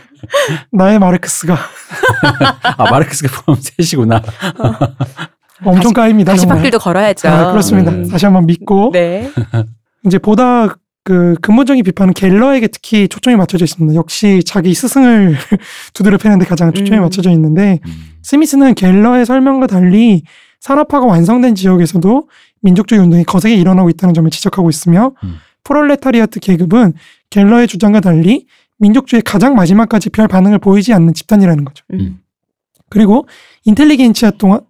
나의 0.72 0.98
마르크스가 0.98 1.56
아, 2.76 2.90
마르크스가 2.90 3.42
포함 3.42 3.58
셋이구나. 3.60 4.22
엄청 5.64 5.92
까입니다. 5.94 6.32
다시 6.32 6.42
정말. 6.42 6.58
바퀴도 6.58 6.78
걸어야죠. 6.78 7.28
아, 7.28 7.50
그렇습니다. 7.52 7.90
음. 7.90 8.08
다시 8.08 8.26
한번 8.26 8.46
믿고 8.46 8.90
네. 8.92 9.30
이제 10.06 10.18
보다 10.18 10.74
그 11.02 11.34
근본적인 11.40 11.82
비판은 11.84 12.14
갤러에게 12.14 12.68
특히 12.68 13.08
초점이 13.08 13.36
맞춰져 13.36 13.64
있습니다. 13.64 13.94
역시 13.94 14.42
자기 14.44 14.74
스승을 14.74 15.36
두드려 15.94 16.18
패는데 16.18 16.44
가장 16.44 16.72
초점이 16.72 16.98
음. 16.98 17.02
맞춰져 17.02 17.30
있는데 17.30 17.80
음. 17.86 17.92
스미스는 18.22 18.74
갤러의 18.74 19.24
설명과 19.24 19.66
달리 19.66 20.22
산업화가 20.60 21.06
완성된 21.06 21.54
지역에서도 21.54 22.28
민족주의 22.60 23.00
운동이 23.00 23.24
거세게 23.24 23.54
일어나고 23.54 23.88
있다는 23.90 24.14
점을 24.14 24.30
지적하고 24.30 24.68
있으며 24.68 25.12
음. 25.24 25.36
프롤레타리아트 25.64 26.40
계급은 26.40 26.92
갤러의 27.30 27.66
주장과 27.66 28.00
달리 28.00 28.46
민족주의 28.78 29.22
가장 29.22 29.54
마지막까지 29.54 30.10
별 30.10 30.28
반응을 30.28 30.58
보이지 30.58 30.92
않는 30.92 31.14
집단이라는 31.14 31.64
거죠. 31.64 31.84
음. 31.94 32.20
그리고 32.90 33.26
인텔리겐치아 33.64 34.32
동안 34.32 34.60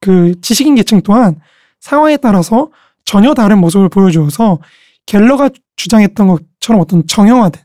그 0.00 0.40
지식인 0.40 0.74
계층 0.74 1.00
또한 1.02 1.40
상황에 1.80 2.16
따라서 2.16 2.70
전혀 3.04 3.34
다른 3.34 3.58
모습을 3.58 3.88
보여주어서 3.88 4.58
갤러가 5.06 5.50
주장했던 5.86 6.26
것처럼 6.28 6.80
어떤 6.80 7.06
정형화된 7.06 7.60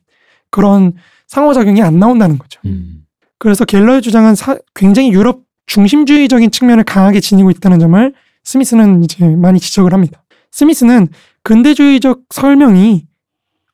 그런 0.50 0.94
상호작용이 1.28 1.82
안 1.82 2.00
나온다는 2.00 2.38
거죠. 2.40 2.60
음. 2.66 3.04
그래서 3.38 3.64
갤러의 3.66 4.02
주장은 4.02 4.34
사- 4.36 4.58
굉장히 4.74 5.12
유럽 5.12 5.42
중심주의적인 5.68 6.50
측면을 6.52 6.84
강하게 6.84 7.20
지니고 7.20 7.52
있다는 7.52 7.78
점을 7.80 8.14
스미스는 8.44 9.04
이제 9.04 9.26
많이 9.28 9.60
지적을 9.60 9.94
합니다. 9.94 10.24
스미스는 10.52 11.08
근대주의적 11.44 12.22
설명이 12.34 13.06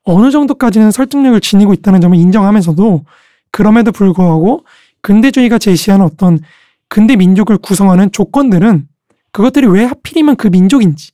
어느 0.02 0.30
정도까지는 0.30 0.90
설득력을 0.90 1.40
지니고 1.40 1.72
있다는 1.72 2.00
점을 2.00 2.16
인정하면서도 2.18 3.04
그럼에도 3.50 3.92
불구하고 3.92 4.64
근대주의가 5.00 5.58
제시하는 5.58 6.04
어떤 6.04 6.40
근대 6.88 7.16
민족을 7.16 7.56
구성하는 7.58 8.12
조건들은 8.12 8.88
그것들이 9.32 9.66
왜 9.66 9.84
하필이면 9.84 10.36
그 10.36 10.48
민족인지 10.48 11.12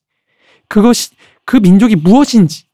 그것이 0.69 1.11
그 1.45 1.59
민족이 1.59 1.97
무엇인지 1.97 2.65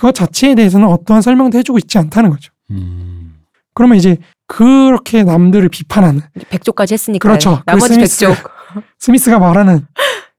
그것 0.00 0.14
자체에 0.14 0.54
대해서는 0.54 0.86
어떠한 0.86 1.20
설명도 1.20 1.58
해주고 1.58 1.76
있지 1.76 1.98
않다는 1.98 2.30
거죠. 2.30 2.50
음. 2.70 3.34
그러면 3.74 3.98
이제 3.98 4.16
그렇게 4.46 5.24
남들을 5.24 5.68
비판하는 5.68 6.22
백조까지 6.48 6.94
했으니까. 6.94 7.28
그렇죠. 7.28 7.58
그 7.58 7.62
나머지 7.66 7.92
스미스. 7.92 8.26
백조. 8.26 8.42
스미스가 8.98 9.38
말하는 9.38 9.86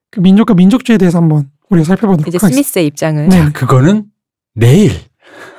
그 0.10 0.20
민족과 0.20 0.56
민족주의에 0.56 0.98
대해서 0.98 1.20
한번 1.20 1.52
우리가 1.70 1.86
살펴보도록 1.86 2.28
이제 2.28 2.38
하겠습니다. 2.38 2.56
스미스의 2.56 2.88
입장은. 2.88 3.30
네. 3.30 3.52
그거는 3.52 4.06
내일, 4.56 4.94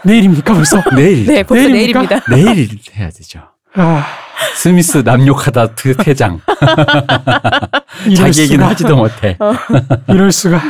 내일입니까 0.04 0.52
벌써? 0.52 0.82
내일, 0.96 1.24
네, 1.24 1.44
벌써 1.44 1.68
내일입니까? 1.68 2.22
내일입니다. 2.28 2.28
내일 2.28 2.78
해야 2.96 3.08
되죠. 3.08 3.51
아, 3.74 4.04
스미스 4.56 4.98
남욕하다 4.98 5.74
트- 5.74 5.96
퇴장. 5.96 6.40
자기 8.16 8.40
얘기는. 8.42 8.64
하지도 8.64 8.96
못해. 8.96 9.38
이럴 10.08 10.30
수가. 10.32 10.60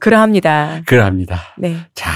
그러합니다. 0.00 0.80
그러합니다. 0.86 1.40
네. 1.58 1.76
자, 1.94 2.10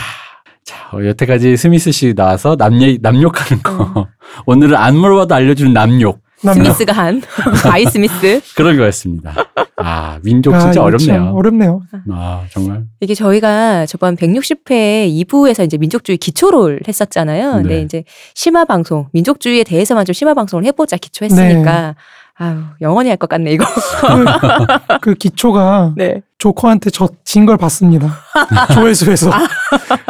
자, 0.65 0.77
어, 0.93 1.05
여태까지 1.05 1.57
스미스 1.57 1.91
씨 1.93 2.15
나와서 2.15 2.57
남 2.57 2.79
남욕하는 3.01 3.63
거. 3.63 4.09
오늘은 4.47 4.77
안 4.77 4.97
물어봐도 4.97 5.35
알려주는 5.35 5.73
남욕. 5.73 6.21
스미스가 6.43 6.93
한 6.93 7.23
by 7.63 7.85
스미스. 7.87 8.41
그런 8.57 8.77
거였습니다. 8.77 9.35
아, 9.77 10.19
민족 10.23 10.55
아, 10.55 10.59
진짜 10.61 10.75
참 10.75 10.85
어렵네요. 10.85 11.33
어렵네요. 11.35 11.83
아, 12.11 12.45
정말. 12.51 12.85
이게 13.01 13.15
저희가 13.15 13.87
저번 13.87 14.17
160회 14.17 15.09
2부에서 15.25 15.65
이제 15.65 15.77
민족주의 15.79 16.19
기초를 16.19 16.81
했었잖아요. 16.87 17.53
근데 17.53 17.77
네. 17.77 17.83
이제 17.83 18.05
심화 18.35 18.65
방송, 18.65 19.09
민족주의에 19.13 19.65
대해서만 19.65 20.05
좀 20.05 20.13
심화 20.13 20.35
방송을 20.35 20.65
해보자 20.67 20.97
기초했으니까. 20.97 21.95
아유, 22.35 22.59
영원히 22.81 23.09
할 23.11 23.17
것 23.19 23.29
같네, 23.29 23.53
이거. 23.53 23.65
그, 23.67 24.99
그 25.01 25.15
기초가 25.15 25.93
네. 25.97 26.23
조커한테 26.47 26.91
진 27.25 27.47
걸 27.47 27.57
봤습니다. 27.57 28.19
조회수에서. 28.75 29.31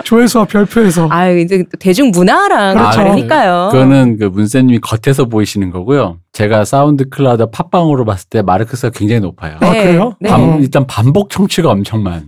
조회수와 0.05 0.47
별표에서. 0.47 1.09
아유, 1.11 1.39
이제 1.41 1.59
또 1.71 1.77
대중 1.79 2.11
문화랑 2.11 2.75
그렇죠. 2.75 2.97
다르니까요. 2.97 3.69
그거는 3.71 4.17
그 4.19 4.25
문쌤님이 4.25 4.79
겉에서 4.81 5.27
보이시는 5.27 5.71
거고요. 5.71 6.17
제가 6.33 6.65
사운드 6.65 7.11
클라우드 7.11 7.51
팟빵으로 7.51 8.07
봤을 8.07 8.27
때 8.31 8.41
마르크스가 8.41 8.91
굉장히 8.95 9.21
높아요. 9.21 9.57
아, 9.61 9.71
그래요? 9.71 10.17
네. 10.21 10.31
반- 10.31 10.41
반- 10.53 10.63
일단 10.63 10.87
반복 10.87 11.29
청취가 11.29 11.69
엄청 11.71 12.03
많. 12.03 12.27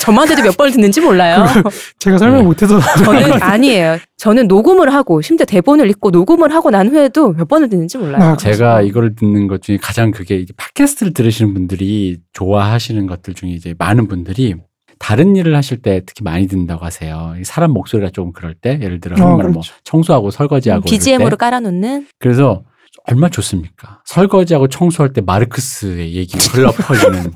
저한테도 0.00 0.42
몇 0.42 0.54
번을 0.58 0.72
듣는지 0.72 1.00
몰라요. 1.00 1.46
제가 1.98 2.18
설명 2.18 2.40
네. 2.40 2.44
못해서. 2.44 2.78
저는 3.04 3.42
아니에요. 3.42 3.96
저는 4.18 4.48
녹음을 4.48 4.92
하고 4.92 5.22
심지어 5.22 5.46
대본을 5.46 5.88
읽고 5.90 6.10
녹음을 6.10 6.52
하고 6.52 6.70
난 6.70 6.88
후에도 6.88 7.32
몇 7.32 7.48
번을 7.48 7.70
듣는지 7.70 7.96
몰라요. 7.96 8.32
아, 8.32 8.36
제가 8.36 8.82
이거를 8.82 9.14
듣는 9.16 9.46
것 9.48 9.62
중에 9.62 9.78
가장 9.80 10.10
그게 10.10 10.36
이제 10.36 10.52
팟캐스트를 10.56 11.14
들으시는 11.14 11.54
분들이 11.54 12.18
좋아하시는 12.34 13.06
것들 13.06 13.32
중에 13.38 13.50
이제 13.50 13.74
많은 13.78 14.08
분들이 14.08 14.54
다른 14.98 15.36
일을 15.36 15.54
하실 15.56 15.80
때 15.80 16.02
특히 16.04 16.24
많이 16.24 16.48
듣는다고 16.48 16.84
하세요. 16.84 17.34
이 17.40 17.44
사람 17.44 17.70
목소리가 17.70 18.10
조금 18.10 18.32
그럴 18.32 18.54
때 18.54 18.78
예를 18.82 19.00
들어 19.00 19.14
아, 19.14 19.18
정말 19.18 19.44
뭐 19.46 19.62
그렇죠. 19.62 19.74
청소하고 19.84 20.30
설거지하고 20.30 20.82
이럴 20.86 20.90
BGM으로 20.98 21.30
때. 21.30 21.36
깔아놓는 21.36 22.08
그래서 22.18 22.62
얼마 23.06 23.28
좋습니까? 23.30 24.00
설거지하고 24.04 24.66
청소할 24.68 25.12
때 25.12 25.20
마르크스의 25.22 26.14
얘기가 26.14 26.38
흘러 26.52 26.72
퍼지는 26.72 27.32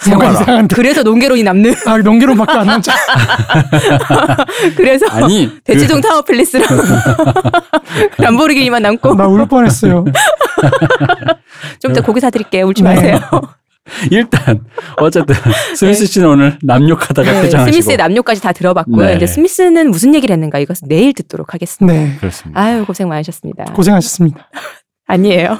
생활화. 0.00 0.66
그래서 0.74 1.02
논개론이 1.02 1.42
남는 1.42 1.74
아, 1.86 1.96
농계론밖에 1.98 2.52
안 2.52 2.66
남자. 2.66 2.92
그래서 4.76 5.06
아니 5.08 5.50
대치동 5.64 6.00
타워 6.02 6.22
팰리스랑 6.22 6.66
람보르기니만 8.18 8.82
남고 8.82 9.14
나 9.14 9.26
울 9.26 9.46
뻔했어요. 9.48 10.04
좀 11.80 11.90
이따 11.92 12.00
고기 12.00 12.20
사드릴게요. 12.20 12.66
울지 12.66 12.82
네. 12.82 12.94
마세요. 12.94 13.18
그, 13.88 14.08
일단 14.14 14.64
어쨌든 14.96 15.34
스미스 15.74 16.06
씨는 16.06 16.28
오늘 16.28 16.58
남욕하다가 16.62 17.32
네, 17.32 17.42
퇴장하시고 17.42 17.72
스미스의 17.72 17.96
남녀까지 17.96 18.40
다 18.40 18.52
들어봤고요. 18.52 19.06
네. 19.06 19.16
이제 19.16 19.26
스미스는 19.26 19.90
무슨 19.90 20.14
얘기를 20.14 20.32
했는가 20.32 20.58
이것은 20.58 20.88
내일 20.88 21.12
듣도록 21.14 21.54
하겠습니다. 21.54 21.92
네. 21.92 22.16
그렇습니다. 22.18 22.60
아유 22.60 22.84
고생 22.84 23.08
많으셨습니다. 23.08 23.64
고생하셨습니다. 23.72 24.48
아니에요. 25.06 25.58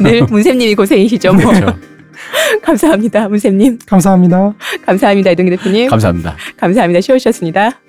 늘 0.00 0.24
문쌤님이 0.24 0.74
고생이시죠. 0.74 1.32
뭐. 1.32 1.52
그렇죠. 1.52 1.78
감사합니다. 2.62 3.28
문쌤님. 3.28 3.78
감사합니다. 3.86 4.54
감사합니다. 4.84 5.30
이동기 5.30 5.50
대표님. 5.56 5.88
감사합니다. 5.88 6.36
감사합니다. 6.56 7.00
쉬워주셨습니다. 7.00 7.80